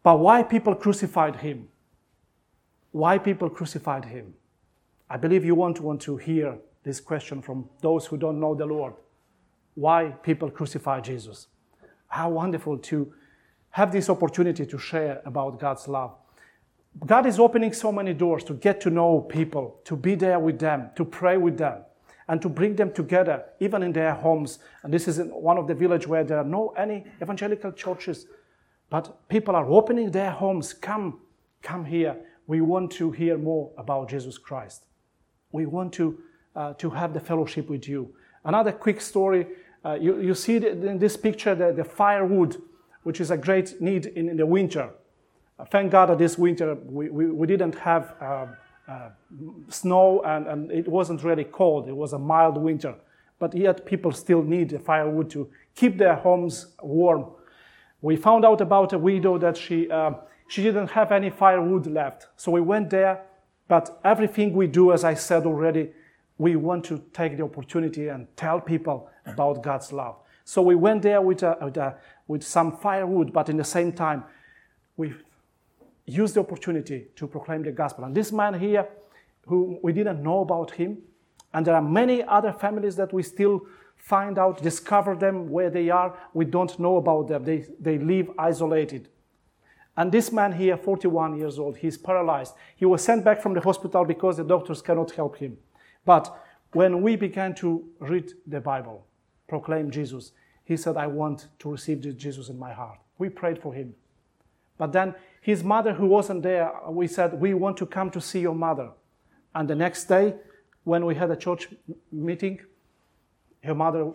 But 0.03 0.19
why 0.19 0.43
people 0.43 0.75
crucified 0.75 1.37
him? 1.37 1.69
Why 2.91 3.17
people 3.17 3.49
crucified 3.49 4.05
him? 4.05 4.33
I 5.09 5.17
believe 5.17 5.45
you 5.45 5.55
won't 5.55 5.79
want 5.79 6.01
to 6.01 6.17
hear 6.17 6.57
this 6.83 6.99
question 6.99 7.41
from 7.41 7.69
those 7.81 8.05
who 8.05 8.17
don't 8.17 8.39
know 8.39 8.55
the 8.55 8.65
Lord. 8.65 8.93
Why 9.75 10.09
people 10.23 10.49
crucify 10.49 11.01
Jesus? 11.01 11.47
How 12.07 12.29
wonderful 12.29 12.77
to 12.77 13.13
have 13.71 13.91
this 13.91 14.09
opportunity 14.09 14.65
to 14.65 14.77
share 14.77 15.21
about 15.25 15.59
God's 15.59 15.87
love. 15.87 16.15
God 17.05 17.25
is 17.25 17.39
opening 17.39 17.73
so 17.73 17.91
many 17.91 18.13
doors 18.13 18.43
to 18.45 18.53
get 18.53 18.81
to 18.81 18.89
know 18.89 19.21
people, 19.21 19.79
to 19.85 19.95
be 19.95 20.15
there 20.15 20.39
with 20.39 20.59
them, 20.59 20.89
to 20.95 21.05
pray 21.05 21.37
with 21.37 21.57
them, 21.57 21.83
and 22.27 22.41
to 22.41 22.49
bring 22.49 22.75
them 22.75 22.91
together, 22.91 23.45
even 23.59 23.81
in 23.81 23.93
their 23.93 24.13
homes. 24.13 24.59
And 24.83 24.93
this 24.93 25.07
is 25.07 25.19
one 25.19 25.57
of 25.57 25.67
the 25.67 25.73
villages 25.73 26.07
where 26.07 26.23
there 26.23 26.37
are 26.37 26.43
no 26.43 26.69
any 26.77 27.05
evangelical 27.21 27.71
churches, 27.71 28.27
but 28.89 29.27
people 29.29 29.55
are 29.55 29.65
opening 29.65 30.11
their 30.11 30.31
homes. 30.31 30.73
Come, 30.73 31.21
come 31.61 31.85
here. 31.85 32.17
We 32.45 32.61
want 32.61 32.91
to 32.93 33.11
hear 33.11 33.37
more 33.37 33.71
about 33.77 34.09
Jesus 34.09 34.37
Christ. 34.37 34.85
We 35.51 35.65
want 35.65 35.93
to, 35.93 36.19
uh, 36.55 36.73
to 36.73 36.89
have 36.89 37.13
the 37.13 37.19
fellowship 37.19 37.69
with 37.69 37.87
you. 37.87 38.13
Another 38.43 38.71
quick 38.71 38.99
story. 38.99 39.47
Uh, 39.83 39.93
you, 39.93 40.19
you 40.19 40.35
see 40.35 40.57
in 40.57 40.99
this 40.99 41.15
picture 41.17 41.55
the, 41.55 41.71
the 41.71 41.83
firewood 41.83 42.61
which 43.03 43.19
is 43.19 43.31
a 43.31 43.37
great 43.37 43.81
need 43.81 44.05
in, 44.05 44.29
in 44.29 44.37
the 44.37 44.45
winter. 44.45 44.91
Thank 45.69 45.91
God 45.91 46.07
that 46.09 46.17
this 46.17 46.37
winter 46.37 46.75
we, 46.85 47.09
we, 47.09 47.25
we 47.27 47.47
didn't 47.47 47.75
have 47.75 48.15
uh, 48.21 48.47
uh, 48.87 49.09
snow 49.69 50.21
and, 50.25 50.47
and 50.47 50.71
it 50.71 50.87
wasn't 50.87 51.23
really 51.23 51.43
cold. 51.43 51.87
It 51.87 51.95
was 51.95 52.13
a 52.13 52.19
mild 52.19 52.57
winter. 52.57 52.95
But 53.39 53.55
yet 53.55 53.85
people 53.85 54.11
still 54.11 54.43
need 54.43 54.79
firewood 54.85 55.29
to 55.31 55.49
keep 55.75 55.97
their 55.97 56.15
homes 56.15 56.75
warm. 56.81 57.25
We 58.01 58.15
found 58.15 58.45
out 58.45 58.61
about 58.61 58.93
a 58.93 58.99
widow 58.99 59.37
that 59.37 59.57
she, 59.57 59.89
uh, 59.89 60.13
she 60.47 60.63
didn't 60.63 60.91
have 60.91 61.11
any 61.11 61.29
firewood 61.29 61.87
left. 61.87 62.27
So 62.35 62.51
we 62.51 62.61
went 62.61 62.89
there, 62.89 63.21
but 63.67 63.99
everything 64.03 64.53
we 64.53 64.67
do, 64.67 64.91
as 64.91 65.03
I 65.03 65.13
said 65.13 65.45
already, 65.45 65.91
we 66.37 66.55
want 66.55 66.83
to 66.85 67.03
take 67.13 67.37
the 67.37 67.43
opportunity 67.43 68.07
and 68.07 68.27
tell 68.35 68.59
people 68.59 69.09
about 69.25 69.61
God's 69.63 69.93
love. 69.93 70.17
So 70.43 70.61
we 70.61 70.75
went 70.75 71.03
there 71.03 71.21
with, 71.21 71.43
a, 71.43 71.57
with, 71.61 71.77
a, 71.77 71.97
with 72.27 72.43
some 72.43 72.77
firewood, 72.77 73.31
but 73.31 73.49
in 73.49 73.57
the 73.57 73.63
same 73.63 73.91
time, 73.91 74.23
we 74.97 75.13
used 76.11 76.35
the 76.35 76.39
opportunity 76.41 77.07
to 77.15 77.27
proclaim 77.27 77.63
the 77.63 77.71
gospel. 77.71 78.03
And 78.03 78.15
this 78.15 78.31
man 78.31 78.59
here, 78.59 78.87
who 79.47 79.79
we 79.81 79.93
didn't 79.93 80.21
know 80.21 80.41
about 80.41 80.71
him, 80.71 80.97
and 81.53 81.65
there 81.65 81.75
are 81.75 81.81
many 81.81 82.23
other 82.23 82.53
families 82.53 82.95
that 82.95 83.13
we 83.13 83.23
still 83.23 83.65
find 83.97 84.39
out, 84.39 84.63
discover 84.63 85.15
them 85.15 85.49
where 85.49 85.69
they 85.69 85.89
are. 85.89 86.17
We 86.33 86.45
don't 86.45 86.77
know 86.79 86.97
about 86.97 87.27
them. 87.27 87.43
They, 87.43 87.65
they 87.79 87.97
live 87.97 88.31
isolated. 88.37 89.09
And 89.97 90.11
this 90.11 90.31
man 90.31 90.53
here, 90.53 90.77
41 90.77 91.37
years 91.37 91.59
old, 91.59 91.77
he's 91.77 91.97
paralyzed. 91.97 92.55
He 92.75 92.85
was 92.85 93.03
sent 93.03 93.23
back 93.23 93.41
from 93.41 93.53
the 93.53 93.61
hospital 93.61 94.05
because 94.05 94.37
the 94.37 94.43
doctors 94.43 94.81
cannot 94.81 95.11
help 95.11 95.37
him. 95.37 95.57
But 96.05 96.35
when 96.71 97.01
we 97.01 97.15
began 97.15 97.53
to 97.55 97.85
read 97.99 98.31
the 98.47 98.61
Bible, 98.61 99.05
proclaim 99.47 99.91
Jesus, 99.91 100.31
he 100.63 100.77
said, 100.77 100.95
I 100.95 101.07
want 101.07 101.47
to 101.59 101.69
receive 101.69 102.17
Jesus 102.17 102.49
in 102.49 102.57
my 102.57 102.71
heart. 102.71 102.99
We 103.17 103.29
prayed 103.29 103.61
for 103.61 103.73
him. 103.73 103.93
But 104.81 104.93
then 104.93 105.13
his 105.41 105.63
mother, 105.63 105.93
who 105.93 106.07
wasn't 106.07 106.41
there, 106.41 106.75
uh, 106.75 106.89
we 106.89 107.05
said, 107.05 107.39
We 107.39 107.53
want 107.53 107.77
to 107.77 107.85
come 107.85 108.09
to 108.09 108.19
see 108.19 108.39
your 108.39 108.55
mother. 108.55 108.89
And 109.53 109.69
the 109.69 109.75
next 109.75 110.05
day, 110.05 110.33
when 110.85 111.05
we 111.05 111.13
had 111.13 111.29
a 111.29 111.35
church 111.35 111.67
meeting, 112.11 112.59
her 113.63 113.75
mother, 113.75 114.11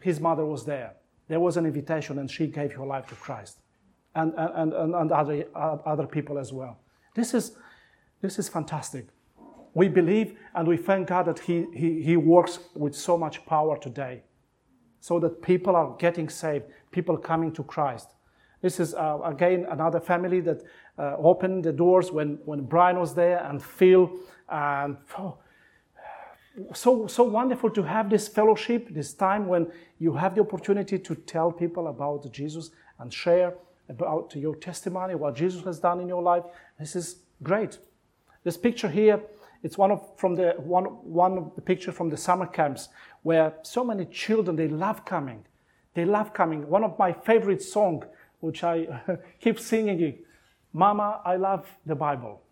his 0.00 0.20
mother 0.20 0.46
was 0.46 0.64
there. 0.64 0.92
There 1.26 1.40
was 1.40 1.56
an 1.56 1.66
invitation, 1.66 2.20
and 2.20 2.30
she 2.30 2.46
gave 2.46 2.74
her 2.74 2.86
life 2.86 3.08
to 3.08 3.16
Christ, 3.16 3.58
and, 4.14 4.32
and, 4.36 4.72
and, 4.72 4.94
and 4.94 5.10
other, 5.10 5.46
uh, 5.52 5.78
other 5.84 6.06
people 6.06 6.38
as 6.38 6.52
well. 6.52 6.78
This 7.16 7.34
is, 7.34 7.56
this 8.20 8.38
is 8.38 8.48
fantastic. 8.48 9.08
We 9.74 9.88
believe 9.88 10.38
and 10.54 10.68
we 10.68 10.76
thank 10.76 11.08
God 11.08 11.26
that 11.26 11.40
he, 11.40 11.66
he, 11.74 12.02
he 12.02 12.16
works 12.16 12.60
with 12.76 12.94
so 12.94 13.18
much 13.18 13.44
power 13.46 13.76
today 13.76 14.22
so 15.00 15.18
that 15.18 15.42
people 15.42 15.74
are 15.74 15.96
getting 15.98 16.28
saved, 16.28 16.66
people 16.92 17.16
coming 17.16 17.50
to 17.54 17.64
Christ. 17.64 18.13
This 18.64 18.80
is, 18.80 18.94
uh, 18.94 19.18
again, 19.22 19.66
another 19.70 20.00
family 20.00 20.40
that 20.40 20.62
uh, 20.98 21.16
opened 21.18 21.64
the 21.64 21.72
doors 21.72 22.10
when, 22.10 22.38
when 22.46 22.62
Brian 22.62 22.98
was 22.98 23.14
there 23.14 23.44
and 23.44 23.62
Phil. 23.62 24.10
And 24.48 24.96
oh, 25.18 25.36
so, 26.72 27.06
so 27.06 27.24
wonderful 27.24 27.68
to 27.68 27.82
have 27.82 28.08
this 28.08 28.26
fellowship, 28.26 28.88
this 28.88 29.12
time 29.12 29.48
when 29.48 29.70
you 29.98 30.14
have 30.14 30.34
the 30.34 30.40
opportunity 30.40 30.98
to 30.98 31.14
tell 31.14 31.52
people 31.52 31.88
about 31.88 32.32
Jesus 32.32 32.70
and 33.00 33.12
share 33.12 33.52
about 33.90 34.34
your 34.34 34.56
testimony, 34.56 35.14
what 35.14 35.36
Jesus 35.36 35.62
has 35.64 35.78
done 35.78 36.00
in 36.00 36.08
your 36.08 36.22
life. 36.22 36.44
This 36.80 36.96
is 36.96 37.16
great. 37.42 37.76
This 38.44 38.56
picture 38.56 38.88
here 38.88 39.20
it's 39.62 39.76
one 39.76 39.90
of 39.90 40.00
from 40.16 40.34
the 40.34 40.54
one 40.58 40.84
one 40.84 41.38
of 41.38 41.54
the 41.54 41.62
picture 41.62 41.90
from 41.90 42.10
the 42.10 42.18
summer 42.18 42.46
camps 42.46 42.90
where 43.22 43.54
so 43.62 43.82
many 43.82 44.04
children 44.04 44.56
they 44.56 44.68
love 44.68 45.04
coming. 45.04 45.44
They 45.94 46.04
love 46.04 46.34
coming. 46.34 46.68
One 46.68 46.84
of 46.84 46.98
my 46.98 47.12
favorite 47.12 47.62
song, 47.62 48.04
which 48.44 48.62
I 48.62 48.86
keep 49.40 49.58
singing 49.58 50.18
Mama, 50.74 51.20
I 51.24 51.36
love 51.36 51.66
the 51.86 51.94
Bible. 51.94 52.42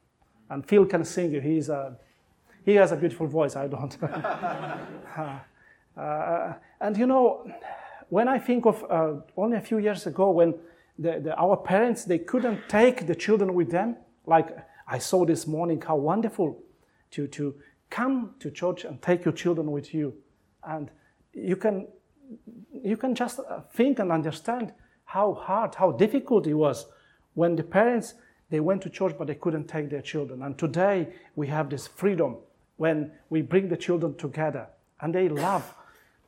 And 0.49 0.65
Phil 0.65 0.87
can 0.87 1.05
sing 1.05 1.35
it. 1.35 1.43
He's 1.43 1.69
a, 1.69 1.99
he 2.65 2.77
has 2.77 2.93
a 2.93 2.97
beautiful 2.97 3.27
voice. 3.27 3.57
I 3.57 3.67
don't. 3.67 3.99
uh, 5.97 6.53
and 6.81 6.97
you 6.97 7.07
know, 7.07 7.51
when 8.09 8.29
I 8.29 8.39
think 8.39 8.65
of 8.65 8.85
uh, 8.89 9.15
only 9.37 9.57
a 9.57 9.61
few 9.61 9.79
years 9.79 10.07
ago 10.07 10.31
when 10.31 10.55
the, 10.99 11.19
the, 11.19 11.37
our 11.37 11.57
parents 11.57 12.05
they 12.05 12.19
couldn't 12.19 12.69
take 12.69 13.09
the 13.09 13.15
children 13.15 13.55
with 13.55 13.73
them, 13.73 13.97
like 14.25 14.57
I 14.87 14.99
saw 14.99 15.25
this 15.25 15.49
morning, 15.49 15.83
how 15.85 15.97
wonderful 15.97 16.63
to, 17.11 17.27
to 17.27 17.57
come 17.91 18.37
to 18.39 18.53
church 18.53 18.85
and 18.85 19.03
take 19.03 19.25
your 19.25 19.35
children 19.35 19.73
with 19.73 19.93
you. 19.93 20.15
And 20.63 20.93
you 21.33 21.57
can, 21.57 21.89
you 22.73 22.97
can 22.97 23.17
just 23.17 23.41
uh, 23.41 23.63
think 23.73 23.99
and 23.99 24.13
understand 24.13 24.73
how 25.13 25.35
hard, 25.35 25.75
how 25.75 25.93
difficult 25.93 26.47
it 26.47 26.55
was 26.55 26.87
when 27.35 27.55
the 27.55 27.63
parents, 27.63 28.15
they 28.49 28.61
went 28.61 28.81
to 28.81 28.89
church 28.89 29.15
but 29.19 29.27
they 29.27 29.35
couldn't 29.35 29.69
take 29.69 29.91
their 29.91 30.01
children. 30.01 30.43
And 30.43 30.57
today 30.57 31.09
we 31.37 31.47
have 31.49 31.69
this 31.69 31.87
freedom 31.87 32.37
when 32.79 33.13
we 33.29 33.43
bring 33.43 33.69
the 33.69 33.77
children 33.77 34.15
together 34.17 34.67
and 35.03 35.15
they 35.15 35.29
love, 35.29 35.75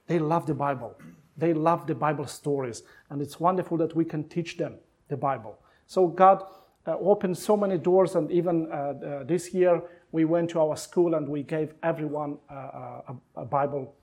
they 0.07 0.19
love 0.19 0.45
the 0.45 0.53
Bible. 0.53 0.95
They 1.39 1.55
love 1.55 1.87
the 1.87 1.95
Bible 1.95 2.27
stories. 2.27 2.83
And 3.09 3.23
it's 3.23 3.41
wonderful 3.41 3.79
that 3.79 3.97
we 3.97 4.05
can 4.05 4.29
teach 4.29 4.59
them 4.59 4.75
the 5.09 5.17
Bible. 5.17 5.57
So 5.87 6.07
God 6.07 6.43
uh, 6.87 6.99
opened 6.99 7.39
so 7.39 7.57
many 7.57 7.79
doors 7.79 8.17
and 8.17 8.31
even 8.31 8.71
uh, 8.71 8.75
uh, 8.75 9.25
this 9.25 9.55
year 9.55 9.83
we 10.13 10.27
went 10.27 10.51
to 10.51 10.61
our 10.61 10.77
school 10.77 11.15
and 11.15 11.27
we 11.27 11.43
gave 11.43 11.73
everyone 11.83 12.37
a, 12.51 12.55
a, 12.55 13.17
a 13.37 13.45
Bible, 13.47 13.95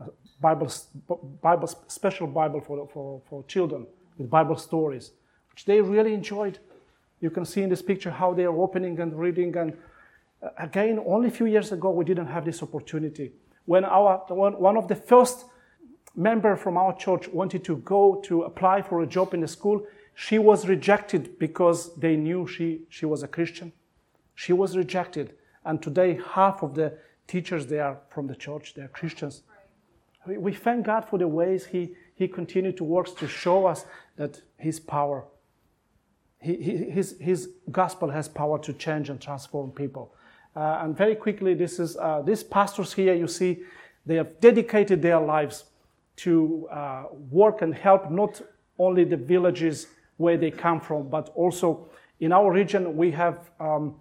a 0.00 0.04
Bible, 0.40 0.72
Bible, 1.42 1.68
special 1.88 2.28
Bible 2.28 2.60
for, 2.60 2.88
for, 2.92 3.20
for 3.28 3.44
children 3.46 3.84
with 4.18 4.30
Bible 4.30 4.56
stories, 4.56 5.12
which 5.50 5.64
they 5.64 5.80
really 5.80 6.14
enjoyed. 6.14 6.58
You 7.20 7.30
can 7.30 7.44
see 7.44 7.62
in 7.62 7.70
this 7.70 7.82
picture 7.82 8.10
how 8.10 8.34
they 8.34 8.44
are 8.44 8.56
opening 8.56 8.98
and 9.00 9.18
reading. 9.18 9.56
And 9.56 9.76
uh, 10.42 10.48
again, 10.58 11.00
only 11.06 11.28
a 11.28 11.30
few 11.30 11.46
years 11.46 11.72
ago, 11.72 11.90
we 11.90 12.04
didn't 12.04 12.26
have 12.26 12.44
this 12.44 12.62
opportunity. 12.62 13.32
When 13.64 13.84
our, 13.84 14.18
one 14.28 14.76
of 14.76 14.88
the 14.88 14.96
first 14.96 15.44
member 16.16 16.56
from 16.56 16.76
our 16.76 16.96
church 16.96 17.28
wanted 17.28 17.64
to 17.64 17.76
go 17.76 18.20
to 18.24 18.42
apply 18.42 18.82
for 18.82 19.02
a 19.02 19.06
job 19.06 19.34
in 19.34 19.40
the 19.40 19.48
school, 19.48 19.86
she 20.14 20.38
was 20.38 20.68
rejected 20.68 21.38
because 21.38 21.94
they 21.96 22.16
knew 22.16 22.46
she, 22.46 22.82
she 22.88 23.06
was 23.06 23.22
a 23.22 23.28
Christian 23.28 23.72
She 24.34 24.52
was 24.52 24.76
rejected. 24.76 25.34
And 25.64 25.80
today, 25.80 26.18
half 26.34 26.62
of 26.62 26.74
the 26.74 26.98
teachers 27.26 27.66
there 27.66 27.98
from 28.08 28.26
the 28.26 28.34
church, 28.34 28.74
they're 28.74 28.88
Christians. 28.88 29.42
We, 30.26 30.38
we 30.38 30.52
thank 30.52 30.86
God 30.86 31.04
for 31.04 31.18
the 31.18 31.28
ways 31.28 31.66
He, 31.66 31.94
he 32.14 32.28
continued 32.28 32.76
to 32.78 32.84
work 32.84 33.16
to 33.18 33.28
show 33.28 33.66
us 33.66 33.86
that 34.16 34.40
His 34.58 34.80
power, 34.80 35.24
his, 36.40 37.16
his 37.20 37.50
gospel 37.70 38.10
has 38.10 38.28
power 38.28 38.58
to 38.58 38.72
change 38.72 39.10
and 39.10 39.20
transform 39.20 39.70
people. 39.70 40.12
Uh, 40.54 40.80
and 40.82 40.96
very 40.96 41.14
quickly, 41.14 41.54
this 41.54 41.78
is 41.78 41.96
uh, 41.96 42.20
these 42.22 42.42
pastors 42.42 42.92
here. 42.92 43.14
You 43.14 43.28
see, 43.28 43.62
they 44.04 44.16
have 44.16 44.40
dedicated 44.40 45.00
their 45.00 45.20
lives 45.20 45.64
to 46.16 46.68
uh, 46.70 47.04
work 47.30 47.62
and 47.62 47.74
help 47.74 48.10
not 48.10 48.42
only 48.78 49.04
the 49.04 49.16
villages 49.16 49.86
where 50.16 50.36
they 50.36 50.50
come 50.50 50.80
from, 50.80 51.08
but 51.08 51.30
also 51.34 51.88
in 52.20 52.32
our 52.32 52.52
region 52.52 52.96
we 52.96 53.10
have 53.10 53.50
um, 53.60 53.94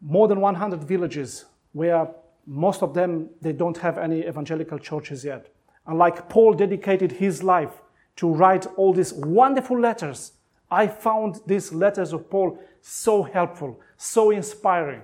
more 0.00 0.28
than 0.28 0.40
100 0.40 0.82
villages 0.84 1.44
where 1.72 2.08
most 2.46 2.82
of 2.82 2.94
them 2.94 3.28
they 3.42 3.52
don't 3.52 3.76
have 3.76 3.98
any 3.98 4.26
evangelical 4.26 4.78
churches 4.78 5.24
yet. 5.24 5.52
And 5.86 5.98
like 5.98 6.28
Paul 6.28 6.54
dedicated 6.54 7.12
his 7.12 7.42
life 7.42 7.82
to 8.18 8.28
write 8.28 8.66
all 8.76 8.92
these 8.92 9.12
wonderful 9.12 9.78
letters, 9.78 10.32
I 10.70 10.88
found 10.88 11.40
these 11.46 11.72
letters 11.72 12.12
of 12.12 12.28
Paul 12.28 12.58
so 12.80 13.22
helpful, 13.22 13.80
so 13.96 14.32
inspiring. 14.32 15.02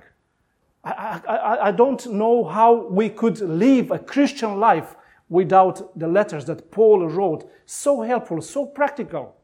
I, 0.82 1.20
I, 1.26 1.68
I, 1.68 1.70
don't 1.70 2.04
know 2.12 2.44
how 2.44 2.88
we 2.88 3.08
could 3.08 3.38
live 3.38 3.92
a 3.92 4.00
Christian 4.00 4.58
life 4.58 4.96
without 5.28 5.96
the 5.98 6.08
letters 6.08 6.44
that 6.46 6.72
Paul 6.72 7.08
wrote. 7.08 7.48
So 7.66 8.02
helpful, 8.02 8.42
so 8.42 8.66
practical. 8.66 9.36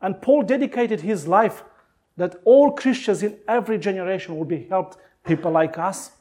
And 0.00 0.20
Paul 0.20 0.42
dedicated 0.42 1.02
his 1.02 1.28
life 1.28 1.62
that 2.16 2.36
all 2.44 2.72
Christians 2.72 3.22
in 3.22 3.38
every 3.46 3.78
generation 3.78 4.36
will 4.36 4.46
be 4.46 4.66
helped, 4.70 4.96
people 5.24 5.52
like 5.52 5.76
us. 5.76 6.12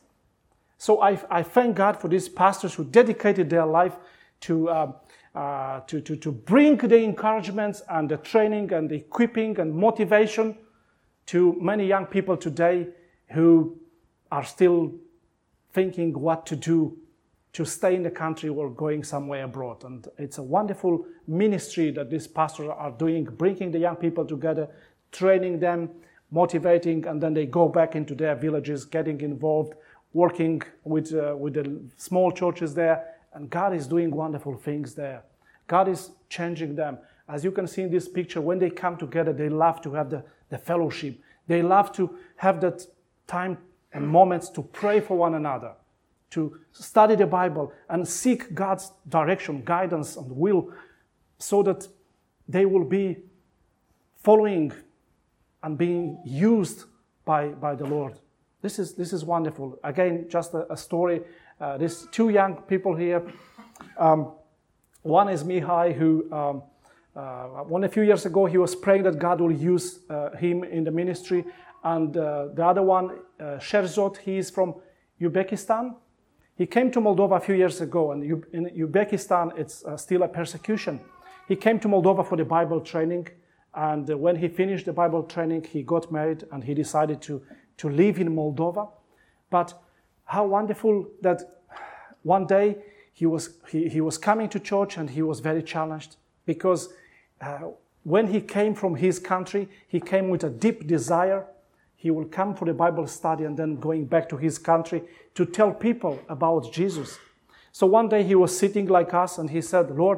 So 0.78 1.02
I, 1.02 1.18
I 1.30 1.44
thank 1.44 1.78
God 1.78 1.98
for 2.00 2.10
these 2.10 2.28
pastors 2.28 2.74
who 2.74 2.84
dedicated 2.84 3.50
their 3.50 3.66
life 3.66 3.96
to, 4.42 4.70
uh, 4.70 4.92
uh, 5.34 5.80
to, 5.82 6.02
to, 6.02 6.16
to 6.16 6.32
bring 6.32 6.78
the 6.78 6.98
encouragements 6.98 7.82
and 7.90 8.10
the 8.10 8.18
training 8.18 8.72
and 8.74 8.90
the 8.90 8.96
equipping 8.96 9.60
and 9.60 9.74
motivation 9.74 10.58
to 11.28 11.56
many 11.62 11.86
young 11.88 12.06
people 12.06 12.36
today 12.36 12.88
who 13.30 13.78
are 14.32 14.44
still 14.44 14.94
thinking 15.74 16.14
what 16.20 16.46
to 16.46 16.56
do 16.56 16.98
to 17.54 17.66
stay 17.66 17.96
in 17.96 18.04
the 18.04 18.12
country 18.12 18.50
or 18.50 18.70
going 18.70 19.04
somewhere 19.04 19.44
abroad. 19.44 19.84
And 19.84 20.08
it's 20.18 20.38
a 20.38 20.44
wonderful 20.44 21.06
ministry 21.28 21.92
that 21.92 22.10
these 22.10 22.28
pastors 22.28 22.70
are 22.70 22.92
doing, 22.92 23.26
bringing 23.26 23.72
the 23.72 23.80
young 23.80 23.98
people 23.98 24.26
together, 24.26 24.70
training 25.12 25.60
them, 25.60 25.90
motivating, 26.32 27.06
and 27.08 27.22
then 27.22 27.34
they 27.34 27.46
go 27.46 27.68
back 27.68 27.96
into 27.96 28.16
their 28.16 28.36
villages, 28.36 28.86
getting 28.86 29.20
involved, 29.20 29.74
working 30.14 30.62
with, 30.86 31.14
uh, 31.14 31.36
with 31.38 31.54
the 31.56 31.82
small 31.98 32.32
churches 32.32 32.74
there. 32.74 33.16
And 33.34 33.50
God 33.50 33.74
is 33.74 33.88
doing 33.88 34.12
wonderful 34.12 34.58
things 34.58 34.96
there. 34.96 35.24
God 35.68 35.88
is 35.88 36.12
changing 36.30 36.76
them. 36.76 36.98
As 37.28 37.44
you 37.44 37.52
can 37.52 37.66
see 37.66 37.84
in 37.84 37.92
this 37.92 38.10
picture, 38.10 38.42
when 38.42 38.60
they 38.60 38.70
come 38.70 38.98
together, 38.98 39.32
they 39.32 39.48
love 39.48 39.82
to 39.82 39.94
have 39.94 40.10
the, 40.10 40.24
the 40.50 40.58
fellowship. 40.58 41.20
They 41.48 41.62
love 41.62 41.92
to 41.94 42.18
have 42.36 42.60
that 42.62 42.86
time 43.28 43.58
and 43.94 44.08
moments 44.08 44.50
to 44.50 44.62
pray 44.62 45.00
for 45.00 45.18
one 45.18 45.36
another, 45.36 45.74
to 46.32 46.60
study 46.72 47.16
the 47.16 47.26
Bible 47.26 47.72
and 47.90 48.08
seek 48.08 48.54
God's 48.54 48.92
direction, 49.08 49.64
guidance, 49.64 50.18
and 50.18 50.30
will 50.32 50.72
so 51.38 51.64
that 51.64 51.88
they 52.48 52.66
will 52.66 52.84
be 52.84 53.18
following 54.24 54.72
and 55.64 55.78
being 55.78 56.20
used 56.26 56.86
by, 57.26 57.48
by 57.48 57.76
the 57.76 57.86
Lord. 57.86 58.20
This 58.62 58.78
is, 58.78 58.94
this 58.94 59.14
is 59.14 59.24
wonderful. 59.26 59.80
Again, 59.84 60.28
just 60.30 60.54
a, 60.54 60.72
a 60.72 60.78
story. 60.78 61.22
Uh, 61.62 61.78
there's 61.78 62.08
two 62.08 62.30
young 62.30 62.56
people 62.64 62.96
here. 62.96 63.22
Um, 63.96 64.32
one 65.04 65.30
is 65.30 65.44
Mihai, 65.44 65.94
who 65.94 66.26
um, 66.34 66.64
uh, 67.16 67.64
one 67.70 67.84
a 67.84 67.90
few 67.90 68.02
years 68.02 68.26
ago 68.26 68.48
he 68.48 68.58
was 68.58 68.76
praying 68.76 69.04
that 69.04 69.20
God 69.20 69.40
will 69.40 69.52
use 69.52 70.00
uh, 70.10 70.32
him 70.38 70.64
in 70.64 70.84
the 70.84 70.90
ministry, 70.90 71.46
and 71.84 72.18
uh, 72.18 72.48
the 72.56 72.66
other 72.66 72.82
one, 72.82 73.20
uh, 73.40 73.60
Sherzot, 73.60 74.18
he 74.18 74.38
is 74.38 74.50
from 74.50 74.74
Uzbekistan. 75.22 75.94
He 76.56 76.66
came 76.66 76.90
to 76.92 77.00
Moldova 77.00 77.38
a 77.38 77.40
few 77.40 77.54
years 77.54 77.80
ago, 77.80 78.12
and 78.12 78.24
in 78.54 78.66
Uzbekistan, 78.76 79.56
it's 79.56 79.86
uh, 79.86 79.96
still 79.98 80.24
a 80.24 80.28
persecution. 80.28 81.00
He 81.48 81.56
came 81.56 81.80
to 81.82 81.88
Moldova 81.88 82.28
for 82.28 82.38
the 82.38 82.46
Bible 82.46 82.82
training, 82.82 83.28
and 83.76 84.10
when 84.10 84.36
he 84.36 84.48
finished 84.48 84.88
the 84.88 84.94
Bible 84.94 85.22
training, 85.24 85.66
he 85.66 85.84
got 85.84 86.12
married 86.12 86.44
and 86.52 86.64
he 86.64 86.74
decided 86.74 87.22
to, 87.22 87.44
to 87.78 87.90
live 87.90 88.20
in 88.20 88.36
Moldova. 88.36 88.90
But 89.52 89.74
how 90.32 90.46
wonderful 90.46 91.08
that 91.22 91.40
one 92.24 92.46
day 92.46 92.78
he 93.14 93.26
was, 93.26 93.50
he, 93.70 93.90
he 93.90 94.02
was 94.02 94.18
coming 94.18 94.50
to 94.50 94.60
church 94.60 94.98
and 94.98 95.10
he 95.10 95.22
was 95.22 95.40
very 95.40 95.64
challenged 95.64 96.16
because 96.46 96.90
uh, 97.42 97.60
when 98.04 98.28
he 98.28 98.42
came 98.42 98.74
from 98.74 98.96
his 98.96 99.20
country, 99.20 99.70
he 99.88 100.00
came 100.00 100.30
with 100.30 100.44
a 100.44 100.50
deep 100.50 100.88
desire 100.88 101.46
he 102.02 102.10
will 102.10 102.26
come 102.26 102.56
for 102.56 102.66
the 102.66 102.74
Bible 102.74 103.06
study 103.06 103.44
and 103.44 103.56
then 103.56 103.76
going 103.76 104.06
back 104.06 104.28
to 104.30 104.36
his 104.36 104.58
country 104.58 105.04
to 105.36 105.46
tell 105.46 105.72
people 105.72 106.20
about 106.28 106.74
Jesus. 106.74 107.20
So 107.72 107.86
one 107.86 108.10
day 108.10 108.24
he 108.24 108.34
was 108.34 108.58
sitting 108.58 108.88
like 108.88 109.14
us 109.14 109.38
and 109.38 109.52
he 109.52 109.62
said, 109.62 109.92
Lord, 109.92 110.18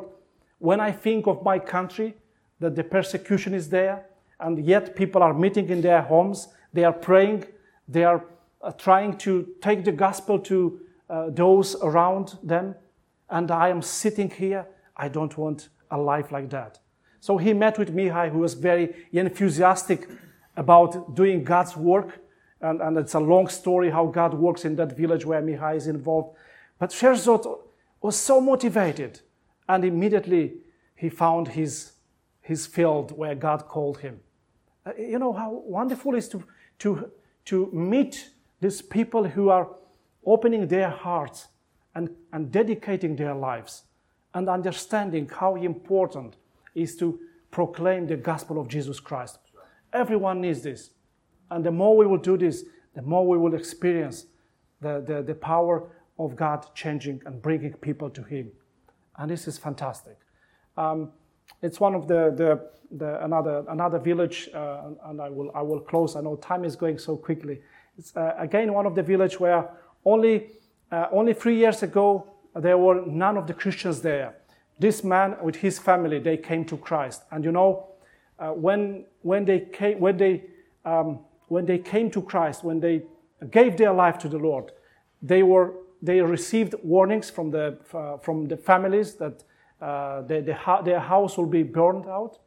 when 0.59 0.79
I 0.79 0.93
think 0.93 1.27
of 1.27 1.43
my 1.43 1.59
country, 1.59 2.15
that 2.61 2.77
the 2.77 2.85
persecution 2.85 3.53
is 3.53 3.67
there, 3.67 4.05
and 4.39 4.65
yet 4.65 4.95
people 4.95 5.21
are 5.21 5.33
meeting 5.33 5.67
in 5.67 5.81
their 5.81 6.01
homes, 6.01 6.47
they 6.71 6.85
are 6.85 6.93
praying, 6.93 7.47
they 7.89 8.05
are 8.05 8.23
trying 8.71 9.17
to 9.17 9.47
take 9.61 9.83
the 9.83 9.91
gospel 9.91 10.39
to 10.39 10.79
uh, 11.09 11.29
those 11.29 11.75
around 11.81 12.37
them, 12.41 12.75
and 13.29 13.51
I 13.51 13.69
am 13.69 13.81
sitting 13.81 14.29
here, 14.29 14.65
I 14.95 15.09
don't 15.09 15.37
want 15.37 15.69
a 15.91 15.97
life 15.97 16.31
like 16.31 16.49
that. 16.51 16.79
So 17.19 17.37
he 17.37 17.53
met 17.53 17.77
with 17.77 17.93
Mihai, 17.93 18.31
who 18.31 18.39
was 18.39 18.53
very 18.53 18.93
enthusiastic 19.11 20.09
about 20.57 21.15
doing 21.15 21.43
God's 21.43 21.77
work. 21.77 22.19
And, 22.61 22.81
and 22.81 22.97
it's 22.97 23.13
a 23.13 23.19
long 23.19 23.47
story 23.47 23.89
how 23.89 24.07
God 24.07 24.33
works 24.33 24.65
in 24.65 24.75
that 24.75 24.95
village 24.95 25.25
where 25.25 25.41
Mihai 25.41 25.75
is 25.75 25.87
involved. 25.87 26.35
But 26.79 26.91
Sherzot 26.91 27.59
was 28.01 28.15
so 28.15 28.41
motivated, 28.41 29.21
and 29.67 29.85
immediately 29.85 30.55
he 30.95 31.09
found 31.09 31.47
his, 31.49 31.93
his 32.41 32.67
field 32.67 33.17
where 33.17 33.35
God 33.35 33.67
called 33.67 33.99
him. 33.99 34.19
Uh, 34.85 34.91
you 34.97 35.19
know 35.19 35.33
how 35.33 35.51
wonderful 35.65 36.15
it 36.15 36.19
is 36.19 36.29
to, 36.29 36.43
to, 36.79 37.11
to 37.45 37.69
meet 37.71 38.29
these 38.63 38.81
people 38.81 39.25
who 39.25 39.49
are 39.49 39.67
opening 40.25 40.67
their 40.67 40.89
hearts 40.89 41.49
and, 41.95 42.09
and 42.31 42.49
dedicating 42.49 43.15
their 43.15 43.35
lives 43.35 43.83
and 44.33 44.49
understanding 44.49 45.29
how 45.29 45.55
important 45.55 46.37
is 46.73 46.95
to 46.95 47.19
proclaim 47.51 48.07
the 48.07 48.15
gospel 48.15 48.59
of 48.59 48.67
Jesus 48.69 48.99
Christ. 48.99 49.37
Everyone 49.91 50.41
needs 50.41 50.61
this. 50.61 50.91
And 51.51 51.63
the 51.63 51.71
more 51.71 51.97
we 51.97 52.07
will 52.07 52.17
do 52.17 52.37
this, 52.37 52.63
the 52.95 53.01
more 53.01 53.27
we 53.27 53.37
will 53.37 53.53
experience 53.53 54.27
the, 54.81 55.03
the, 55.05 55.21
the 55.21 55.35
power 55.35 55.89
of 56.17 56.35
God 56.35 56.65
changing 56.73 57.21
and 57.25 57.41
bringing 57.41 57.73
people 57.73 58.09
to 58.11 58.23
Him. 58.23 58.49
And 59.17 59.29
this 59.29 59.47
is 59.47 59.57
fantastic. 59.57 60.17
Um, 60.77 61.11
it's 61.61 61.79
one 61.79 61.95
of 61.95 62.07
the, 62.07 62.33
the, 62.35 62.97
the 62.97 63.23
another, 63.23 63.65
another 63.69 63.99
village, 63.99 64.49
uh, 64.53 64.89
and 65.05 65.21
I 65.21 65.29
will, 65.29 65.51
I 65.53 65.61
will 65.61 65.81
close. 65.81 66.15
I 66.15 66.21
know 66.21 66.37
time 66.37 66.63
is 66.63 66.75
going 66.75 66.97
so 66.97 67.17
quickly. 67.17 67.59
It's 67.97 68.15
uh, 68.15 68.35
again 68.37 68.73
one 68.73 68.85
of 68.85 68.95
the 68.95 69.03
village 69.03 69.39
where 69.39 69.69
only, 70.05 70.51
uh, 70.91 71.07
only 71.11 71.33
three 71.33 71.57
years 71.57 71.83
ago 71.83 72.27
there 72.55 72.77
were 72.77 73.03
none 73.05 73.37
of 73.37 73.47
the 73.47 73.53
Christians 73.53 74.01
there. 74.01 74.35
This 74.79 75.03
man 75.03 75.37
with 75.41 75.57
his 75.57 75.79
family, 75.79 76.19
they 76.19 76.37
came 76.37 76.65
to 76.65 76.77
Christ. 76.77 77.23
And 77.31 77.43
you 77.43 77.51
know, 77.51 77.87
uh, 78.39 78.49
when, 78.49 79.05
when, 79.21 79.45
they 79.45 79.59
came, 79.59 79.99
when, 79.99 80.17
they, 80.17 80.43
um, 80.85 81.19
when 81.47 81.65
they 81.65 81.77
came 81.77 82.09
to 82.11 82.21
Christ, 82.21 82.63
when 82.63 82.79
they 82.79 83.03
gave 83.51 83.77
their 83.77 83.93
life 83.93 84.17
to 84.19 84.29
the 84.29 84.37
Lord, 84.37 84.71
they, 85.21 85.43
were, 85.43 85.73
they 86.01 86.21
received 86.21 86.75
warnings 86.83 87.29
from 87.29 87.51
the, 87.51 87.77
uh, 87.93 88.17
from 88.17 88.47
the 88.47 88.57
families 88.57 89.15
that 89.15 89.43
uh, 89.81 90.21
the, 90.21 90.41
the, 90.41 90.81
their 90.83 90.99
house 90.99 91.37
will 91.37 91.45
be 91.45 91.63
burned 91.63 92.05
out. 92.07 92.39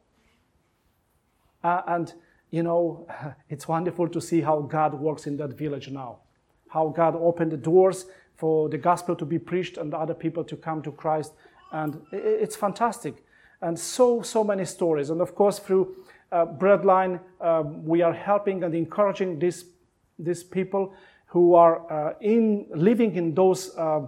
Uh, 1.63 1.81
and, 1.87 2.13
you 2.51 2.63
know, 2.63 3.07
it's 3.49 3.67
wonderful 3.67 4.07
to 4.09 4.21
see 4.21 4.41
how 4.41 4.61
God 4.61 4.93
works 4.93 5.27
in 5.27 5.37
that 5.37 5.53
village 5.53 5.89
now. 5.89 6.19
How 6.69 6.89
God 6.89 7.15
opened 7.15 7.51
the 7.51 7.57
doors 7.57 8.05
for 8.35 8.69
the 8.69 8.77
gospel 8.77 9.15
to 9.15 9.25
be 9.25 9.39
preached 9.39 9.77
and 9.77 9.93
other 9.93 10.13
people 10.13 10.43
to 10.43 10.55
come 10.55 10.81
to 10.83 10.91
Christ. 10.91 11.33
And 11.71 12.01
it's 12.11 12.55
fantastic 12.55 13.23
and 13.61 13.77
so, 13.77 14.21
so 14.21 14.43
many 14.43 14.65
stories. 14.65 15.09
And 15.09 15.21
of 15.21 15.35
course, 15.35 15.59
through 15.59 15.95
uh, 16.31 16.45
Breadline, 16.45 17.19
um, 17.41 17.83
we 17.85 18.01
are 18.01 18.13
helping 18.13 18.63
and 18.63 18.75
encouraging 18.75 19.39
these, 19.39 19.65
these 20.19 20.43
people 20.43 20.93
who 21.27 21.55
are 21.55 21.91
uh, 21.91 22.13
in, 22.21 22.67
living 22.73 23.15
in 23.15 23.33
those 23.33 23.75
uh, 23.77 24.07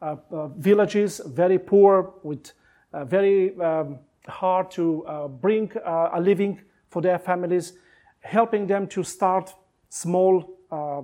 uh, 0.00 0.16
uh 0.30 0.48
villages, 0.48 1.20
very 1.26 1.58
poor, 1.58 2.14
with 2.22 2.52
very 3.04 3.58
um, 3.60 3.98
hard 4.26 4.70
to 4.70 5.28
bring 5.40 5.70
a 5.84 6.20
living 6.20 6.60
for 6.90 7.02
their 7.02 7.18
families, 7.18 7.74
helping 8.20 8.66
them 8.66 8.86
to 8.88 9.02
start 9.02 9.54
small 9.88 10.58
uh, 10.70 11.02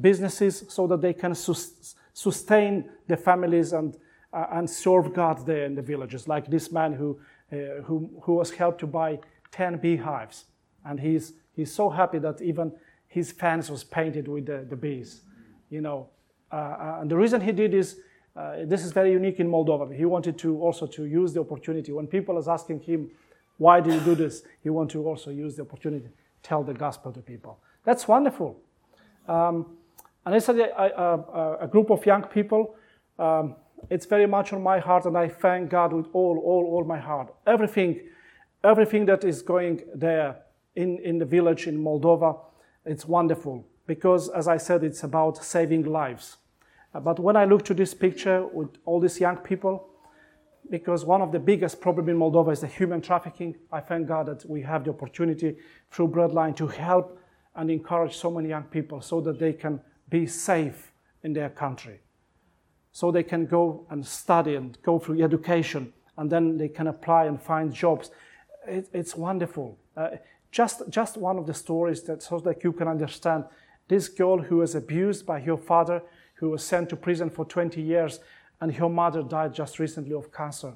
businesses 0.00 0.64
so 0.68 0.86
that 0.86 1.00
they 1.00 1.12
can 1.12 1.34
sus- 1.34 1.94
sustain 2.12 2.88
the 3.08 3.16
families 3.16 3.72
and, 3.72 3.96
uh, 4.32 4.46
and 4.52 4.68
serve 4.68 5.12
God 5.12 5.46
there 5.46 5.64
in 5.64 5.74
the 5.74 5.82
villages. 5.82 6.28
Like 6.28 6.46
this 6.46 6.72
man 6.72 6.92
who, 6.92 7.18
uh, 7.52 7.82
who, 7.84 8.10
who 8.22 8.34
was 8.34 8.50
helped 8.50 8.80
to 8.80 8.86
buy 8.86 9.18
10 9.52 9.78
beehives. 9.78 10.44
And 10.84 11.00
he's, 11.00 11.34
he's 11.54 11.72
so 11.72 11.90
happy 11.90 12.18
that 12.18 12.40
even 12.40 12.72
his 13.06 13.32
fence 13.32 13.70
was 13.70 13.84
painted 13.84 14.28
with 14.28 14.46
the, 14.46 14.66
the 14.68 14.76
bees. 14.76 15.22
You 15.70 15.80
know, 15.80 16.08
uh, 16.52 16.56
uh, 16.56 16.98
and 17.00 17.10
the 17.10 17.16
reason 17.16 17.40
he 17.40 17.52
did 17.52 17.74
is 17.74 18.00
uh, 18.36 18.64
this 18.64 18.84
is 18.84 18.90
very 18.90 19.12
unique 19.12 19.38
in 19.38 19.48
Moldova. 19.48 19.94
He 19.94 20.04
wanted 20.04 20.36
to 20.38 20.60
also 20.60 20.86
to 20.88 21.04
use 21.04 21.32
the 21.32 21.40
opportunity 21.40 21.92
when 21.92 22.08
people 22.08 22.36
is 22.38 22.48
asking 22.48 22.80
him, 22.80 23.10
"Why 23.58 23.80
do 23.80 23.92
you 23.92 24.00
do 24.00 24.14
this?" 24.14 24.42
He 24.62 24.70
wanted 24.70 24.94
to 24.94 25.06
also 25.06 25.30
use 25.30 25.56
the 25.56 25.62
opportunity 25.62 26.06
to 26.06 26.12
tell 26.42 26.62
the 26.62 26.74
gospel 26.74 27.12
to 27.12 27.20
people. 27.20 27.58
That's 27.84 28.08
wonderful. 28.08 28.60
Um, 29.28 29.76
and 30.26 30.34
it's 30.34 30.48
a, 30.48 30.52
a, 30.52 31.64
a, 31.64 31.68
group 31.68 31.90
of 31.90 32.04
young 32.06 32.22
people. 32.24 32.76
Um, 33.18 33.56
it's 33.90 34.06
very 34.06 34.26
much 34.26 34.52
on 34.52 34.62
my 34.62 34.78
heart, 34.78 35.04
and 35.04 35.16
I 35.16 35.28
thank 35.28 35.70
God 35.70 35.92
with 35.92 36.06
all, 36.12 36.38
all, 36.38 36.64
all 36.72 36.84
my 36.84 36.98
heart. 36.98 37.34
Everything, 37.46 38.00
everything 38.62 39.06
that 39.06 39.24
is 39.24 39.42
going 39.42 39.82
there 39.94 40.36
in, 40.76 40.98
in 40.98 41.18
the 41.18 41.24
village 41.26 41.66
in 41.66 41.82
Moldova, 41.82 42.38
it's 42.86 43.06
wonderful 43.06 43.66
because, 43.86 44.30
as 44.30 44.48
I 44.48 44.56
said, 44.56 44.82
it's 44.82 45.04
about 45.04 45.44
saving 45.44 45.84
lives. 45.84 46.38
But 46.92 47.18
when 47.18 47.36
I 47.36 47.44
look 47.44 47.64
to 47.66 47.74
this 47.74 47.92
picture 47.92 48.46
with 48.46 48.70
all 48.84 49.00
these 49.00 49.20
young 49.20 49.38
people, 49.38 49.88
because 50.70 51.04
one 51.04 51.22
of 51.22 51.32
the 51.32 51.38
biggest 51.38 51.80
problems 51.80 52.08
in 52.08 52.16
Moldova 52.16 52.52
is 52.52 52.60
the 52.60 52.66
human 52.66 53.00
trafficking, 53.00 53.54
I 53.70 53.80
thank 53.80 54.08
God 54.08 54.26
that 54.26 54.48
we 54.48 54.62
have 54.62 54.84
the 54.84 54.90
opportunity 54.90 55.56
through 55.90 56.08
Breadline 56.08 56.56
to 56.56 56.66
help 56.66 57.18
and 57.54 57.70
encourage 57.70 58.16
so 58.16 58.30
many 58.30 58.48
young 58.48 58.64
people 58.64 59.00
so 59.00 59.20
that 59.20 59.38
they 59.38 59.52
can 59.52 59.80
be 60.08 60.26
safe 60.26 60.92
in 61.22 61.32
their 61.32 61.50
country. 61.50 62.00
So 62.92 63.10
they 63.10 63.22
can 63.22 63.46
go 63.46 63.86
and 63.90 64.06
study 64.06 64.54
and 64.54 64.78
go 64.82 64.98
through 64.98 65.22
education, 65.22 65.92
and 66.16 66.30
then 66.30 66.56
they 66.58 66.68
can 66.68 66.86
apply 66.86 67.24
and 67.24 67.40
find 67.40 67.72
jobs. 67.72 68.10
It, 68.66 68.88
it's 68.92 69.16
wonderful. 69.16 69.78
Uh, 69.96 70.10
just, 70.50 70.88
just 70.88 71.16
one 71.16 71.38
of 71.38 71.46
the 71.46 71.54
stories 71.54 72.02
that 72.02 72.22
so 72.22 72.38
that 72.40 72.62
you 72.62 72.72
can 72.72 72.86
understand 72.86 73.44
this 73.88 74.08
girl 74.08 74.38
who 74.38 74.58
was 74.58 74.74
abused 74.74 75.26
by 75.26 75.40
her 75.40 75.56
father, 75.56 76.02
who 76.34 76.50
was 76.50 76.62
sent 76.64 76.88
to 76.90 76.96
prison 76.96 77.30
for 77.30 77.44
20 77.44 77.82
years, 77.82 78.20
and 78.60 78.74
her 78.74 78.88
mother 78.88 79.22
died 79.22 79.54
just 79.54 79.78
recently 79.78 80.14
of 80.14 80.32
cancer. 80.32 80.74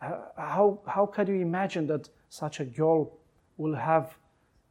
How, 0.00 0.80
how 0.86 1.06
can 1.06 1.26
you 1.28 1.40
imagine 1.40 1.86
that 1.86 2.08
such 2.28 2.60
a 2.60 2.64
girl 2.64 3.18
will 3.56 3.74
have 3.74 4.16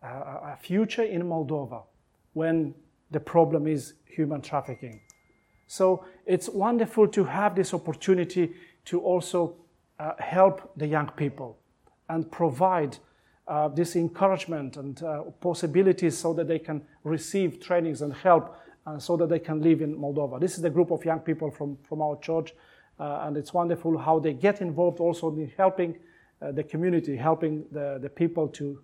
a, 0.02 0.56
future 0.62 1.04
in 1.04 1.24
Moldova 1.24 1.84
when 2.34 2.76
the 3.12 3.20
problem 3.20 3.68
is 3.68 3.94
human 4.06 4.42
trafficking? 4.42 5.02
So 5.68 6.06
it's 6.26 6.48
wonderful 6.48 7.08
to 7.08 7.24
have 7.24 7.56
this 7.56 7.74
opportunity 7.74 8.54
to 8.86 9.02
also 9.02 9.56
uh, 10.00 10.12
help 10.20 10.72
the 10.78 10.86
young 10.86 11.10
people 11.16 11.58
and 12.10 12.32
provide 12.32 12.98
uh, 13.48 13.68
this 13.70 13.96
encouragement 13.96 14.78
and 14.78 15.02
uh, 15.04 15.22
possibilities 15.42 16.18
so 16.18 16.34
that 16.34 16.48
they 16.48 16.60
can 16.60 16.84
receive 17.04 17.60
trainings 17.60 18.02
and 18.02 18.14
help 18.14 18.56
so 19.00 19.18
that 19.18 19.30
they 19.30 19.40
can 19.40 19.62
live 19.62 19.82
in 19.82 19.96
Moldova. 19.98 20.40
This 20.40 20.56
is 20.56 20.62
the 20.62 20.70
group 20.70 20.92
of 20.92 21.04
young 21.04 21.20
people 21.20 21.50
from, 21.52 21.78
from 21.88 22.02
our 22.02 22.18
church, 22.20 22.54
uh, 23.00 23.22
and 23.24 23.36
it's 23.38 23.54
wonderful 23.54 23.98
how 23.98 24.20
they 24.20 24.34
get 24.34 24.62
involved 24.62 25.00
also 25.00 25.30
in 25.30 25.52
helping 25.58 25.98
uh, 26.42 26.52
the 26.52 26.64
community, 26.64 27.16
helping 27.16 27.66
the, 27.72 27.98
the 28.02 28.10
people 28.10 28.48
to 28.50 28.80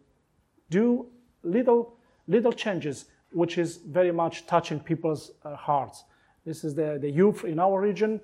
do 0.69 1.05
little, 1.43 1.95
little 2.27 2.51
changes, 2.51 3.05
which 3.31 3.57
is 3.57 3.77
very 3.77 4.11
much 4.11 4.45
touching 4.47 4.79
people's 4.79 5.31
uh, 5.45 5.55
hearts. 5.55 6.03
This 6.45 6.63
is 6.63 6.73
the, 6.73 6.97
the 6.99 7.09
youth 7.09 7.45
in 7.45 7.59
our 7.59 7.79
region. 7.79 8.19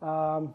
Um, 0.00 0.54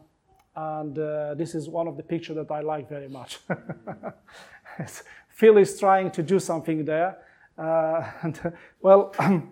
and 0.55 0.95
this 1.37 1.53
is 1.53 1.67
one 1.67 1.87
of 1.87 1.97
the 1.97 2.03
pictures 2.03 2.37
that 2.37 2.49
I 2.49 2.61
like 2.61 2.87
very 2.87 3.09
much. 3.09 3.39
Phil 5.35 5.57
is 5.57 5.77
trying 5.77 6.11
to 6.11 6.23
do 6.23 6.39
something 6.39 6.85
there. 6.85 7.17
Uh, 7.57 8.03
and, 8.21 8.53
well, 8.81 9.13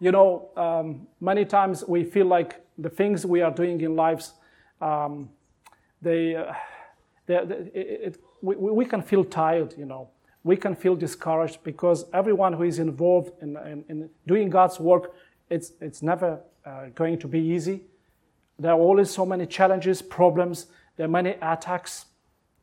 you 0.00 0.12
know, 0.12 0.50
um, 0.56 1.06
many 1.20 1.44
times 1.44 1.84
we 1.86 2.04
feel 2.04 2.26
like 2.26 2.60
the 2.78 2.90
things 2.90 3.24
we 3.24 3.40
are 3.42 3.50
doing 3.50 3.80
in 3.80 3.96
lives, 3.96 4.34
um, 4.80 5.30
they, 6.02 6.36
uh, 6.36 6.52
they, 7.26 7.40
they 7.44 7.54
it, 7.74 8.00
it, 8.02 8.20
we, 8.42 8.54
we 8.56 8.84
can 8.84 9.02
feel 9.02 9.24
tired, 9.24 9.74
you 9.78 9.86
know. 9.86 10.10
We 10.44 10.56
can 10.56 10.76
feel 10.76 10.94
discouraged 10.94 11.64
because 11.64 12.04
everyone 12.12 12.52
who 12.52 12.62
is 12.62 12.78
involved 12.78 13.32
in, 13.42 13.56
in, 13.56 13.84
in 13.88 14.10
doing 14.26 14.48
God's 14.48 14.78
work, 14.78 15.12
it's, 15.50 15.72
it's 15.80 16.02
never 16.02 16.40
uh, 16.64 16.86
going 16.94 17.18
to 17.18 17.28
be 17.28 17.40
easy. 17.40 17.82
There 18.58 18.72
are 18.72 18.78
always 18.78 19.10
so 19.10 19.26
many 19.26 19.46
challenges, 19.46 20.02
problems, 20.02 20.66
there 20.96 21.06
are 21.06 21.10
many 21.10 21.30
attacks. 21.42 22.06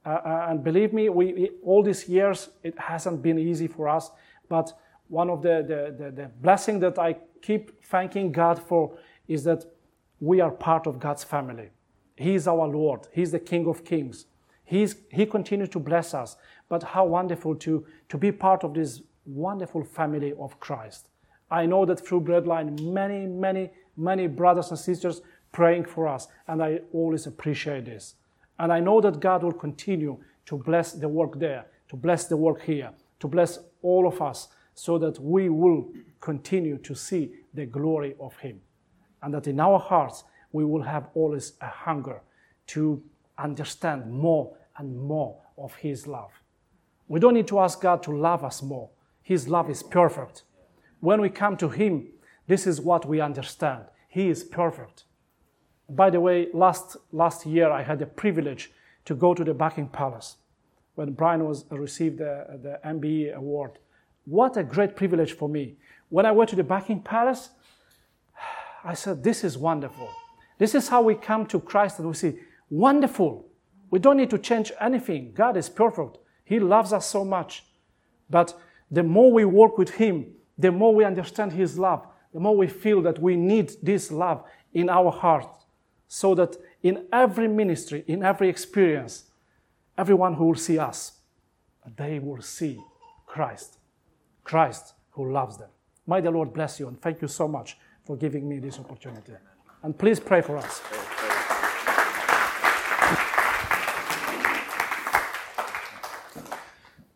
Uh, 0.06 0.10
uh, 0.10 0.48
and 0.50 0.64
believe 0.64 0.94
me, 0.94 1.10
we, 1.10 1.52
all 1.64 1.84
these 1.84 2.08
years, 2.08 2.50
it 2.64 2.78
hasn't 2.78 3.22
been 3.22 3.40
easy 3.40 3.68
for 3.68 3.90
us. 3.90 4.12
But 4.50 4.74
one 5.14 5.30
of 5.30 5.44
the, 5.44 5.64
the, 5.68 6.04
the, 6.04 6.12
the 6.12 6.28
blessing 6.42 6.80
that 6.80 6.98
I 6.98 7.16
keep 7.42 7.84
thanking 7.86 8.32
God 8.32 8.60
for 8.60 8.98
is 9.28 9.44
that 9.44 9.64
we 10.20 10.42
are 10.42 10.50
part 10.50 10.88
of 10.88 11.00
God's 11.00 11.24
family. 11.24 11.70
He 12.16 12.34
is 12.34 12.48
our 12.48 12.68
Lord. 12.68 13.08
He's 13.12 13.32
the 13.32 13.40
King 13.40 13.68
of 13.68 13.86
Kings. 13.86 14.26
He's, 14.66 14.96
he 15.12 15.28
continues 15.28 15.70
to 15.70 15.80
bless 15.80 16.16
us. 16.16 16.36
But 16.68 16.82
how 16.82 17.06
wonderful 17.06 17.56
to, 17.58 17.86
to 18.10 18.18
be 18.18 18.32
part 18.32 18.64
of 18.64 18.74
this 18.74 19.02
wonderful 19.26 19.84
family 19.84 20.34
of 20.40 20.60
Christ. 20.60 21.10
I 21.52 21.68
know 21.68 21.86
that 21.86 22.04
through 22.06 22.22
Breadline, 22.22 22.82
many, 22.82 23.28
many, 23.28 23.70
many 23.96 24.26
brothers 24.26 24.72
and 24.72 24.80
sisters 24.80 25.22
praying 25.52 25.86
for 25.86 26.08
us, 26.08 26.28
and 26.48 26.64
I 26.64 26.80
always 26.92 27.28
appreciate 27.28 27.86
this. 27.86 28.16
And 28.58 28.74
I 28.74 28.80
know 28.80 29.00
that 29.02 29.20
God 29.20 29.44
will 29.44 29.54
continue 29.54 30.18
to 30.48 30.58
bless 30.58 30.94
the 30.94 31.08
work 31.08 31.38
there, 31.38 31.66
to 31.90 31.96
bless 31.96 32.26
the 32.26 32.38
work 32.38 32.64
here, 32.64 32.90
to 33.20 33.28
bless 33.28 33.60
all 33.84 34.08
of 34.08 34.20
us, 34.20 34.48
so 34.76 34.98
that 34.98 35.20
we 35.20 35.50
will 35.50 35.92
continue 36.20 36.78
to 36.80 36.96
see 36.96 37.32
the 37.54 37.66
glory 37.66 38.16
of 38.20 38.36
Him. 38.38 38.62
And 39.22 39.34
that 39.34 39.48
in 39.48 39.60
our 39.60 39.80
hearts, 39.80 40.24
we 40.52 40.66
will 40.66 40.84
have 40.84 41.10
always 41.14 41.54
a 41.62 41.68
hunger 41.68 42.22
to 42.68 43.02
understand 43.38 44.12
more 44.12 44.56
and 44.78 44.98
more 44.98 45.38
of 45.58 45.76
His 45.76 46.08
love. 46.08 46.32
We 47.08 47.20
don't 47.20 47.34
need 47.34 47.48
to 47.48 47.60
ask 47.60 47.82
God 47.82 48.02
to 48.04 48.12
love 48.16 48.44
us 48.44 48.62
more. 48.62 48.90
His 49.22 49.48
love 49.48 49.70
is 49.70 49.84
perfect. 49.84 50.44
When 51.00 51.22
we 51.22 51.30
come 51.30 51.58
to 51.58 51.70
Him, 51.70 52.08
this 52.48 52.68
is 52.68 52.82
what 52.82 53.06
we 53.06 53.22
understand. 53.22 53.86
He 54.08 54.30
is 54.30 54.44
perfect. 54.44 55.04
By 55.90 56.10
the 56.10 56.22
way, 56.22 56.48
last, 56.54 56.98
last 57.12 57.46
year 57.46 57.72
I 57.72 57.84
had 57.84 58.00
the 58.00 58.06
privilege 58.06 58.72
to 59.06 59.16
go 59.16 59.34
to 59.34 59.44
the 59.44 59.54
Buckingham 59.54 59.92
Palace 59.92 60.38
when 60.96 61.14
Brian 61.14 61.46
was 61.46 61.66
received 61.72 62.20
the, 62.20 62.46
the 62.62 62.80
MBE 62.86 63.36
award. 63.36 63.80
What 64.26 64.58
a 64.58 64.64
great 64.64 64.96
privilege 64.96 65.34
for 65.34 65.50
me. 65.50 65.78
When 66.10 66.26
I 66.26 66.32
went 66.32 66.50
to 66.52 66.56
the 66.56 66.64
Buckingham 66.64 67.04
Palace, 67.04 67.50
I 68.84 68.94
said, 68.94 69.24
This 69.24 69.44
is 69.44 69.58
wonderful. 69.58 70.10
This 70.58 70.76
is 70.76 70.88
how 70.88 71.02
we 71.02 71.16
come 71.16 71.46
to 71.48 71.60
Christ 71.60 72.00
and 72.00 72.08
we 72.08 72.14
see, 72.14 72.40
wonderful. 72.70 73.48
We 73.90 74.00
don't 74.00 74.18
need 74.18 74.30
to 74.30 74.38
change 74.38 74.72
anything. 74.80 75.34
God 75.34 75.58
is 75.58 75.70
perfect. 75.70 76.18
He 76.46 76.60
loves 76.60 76.94
us 76.94 77.06
so 77.06 77.26
much. 77.26 77.64
But 78.30 78.58
the 78.90 79.04
more 79.04 79.32
we 79.32 79.46
work 79.46 79.78
with 79.78 79.92
Him, 79.92 80.28
the 80.58 80.72
more 80.72 80.94
we 80.94 81.04
understand 81.04 81.54
His 81.54 81.78
love, 81.78 82.06
the 82.34 82.40
more 82.40 82.56
we 82.56 82.68
feel 82.68 83.02
that 83.04 83.20
we 83.20 83.36
need 83.36 83.72
this 83.82 84.12
love 84.12 84.44
in 84.74 84.90
our 84.90 85.12
heart 85.12 85.48
so 86.08 86.36
that 86.36 86.58
in 86.82 87.06
every 87.12 87.48
ministry, 87.48 88.04
in 88.08 88.24
every 88.24 88.50
experience, 88.50 89.26
everyone 89.98 90.36
who 90.36 90.46
will 90.46 90.56
see 90.56 90.78
us, 90.78 91.14
they 91.98 92.20
will 92.20 92.42
see 92.42 92.80
Christ. 93.26 93.78
Christ 94.44 94.94
who 95.12 95.32
loves 95.32 95.58
them. 95.58 95.70
May 96.08 96.22
the 96.22 96.32
Lord 96.32 96.54
bless 96.54 96.80
you 96.80 96.88
and 96.88 97.02
thank 97.02 97.22
you 97.22 97.28
so 97.28 97.48
much 97.48 97.78
for 98.06 98.18
giving 98.18 98.48
me 98.48 98.60
this 98.60 98.80
opportunity. 98.80 99.34
And 99.84 99.98
please 99.98 100.20
pray 100.20 100.42
for 100.42 100.58
us. 100.58 100.82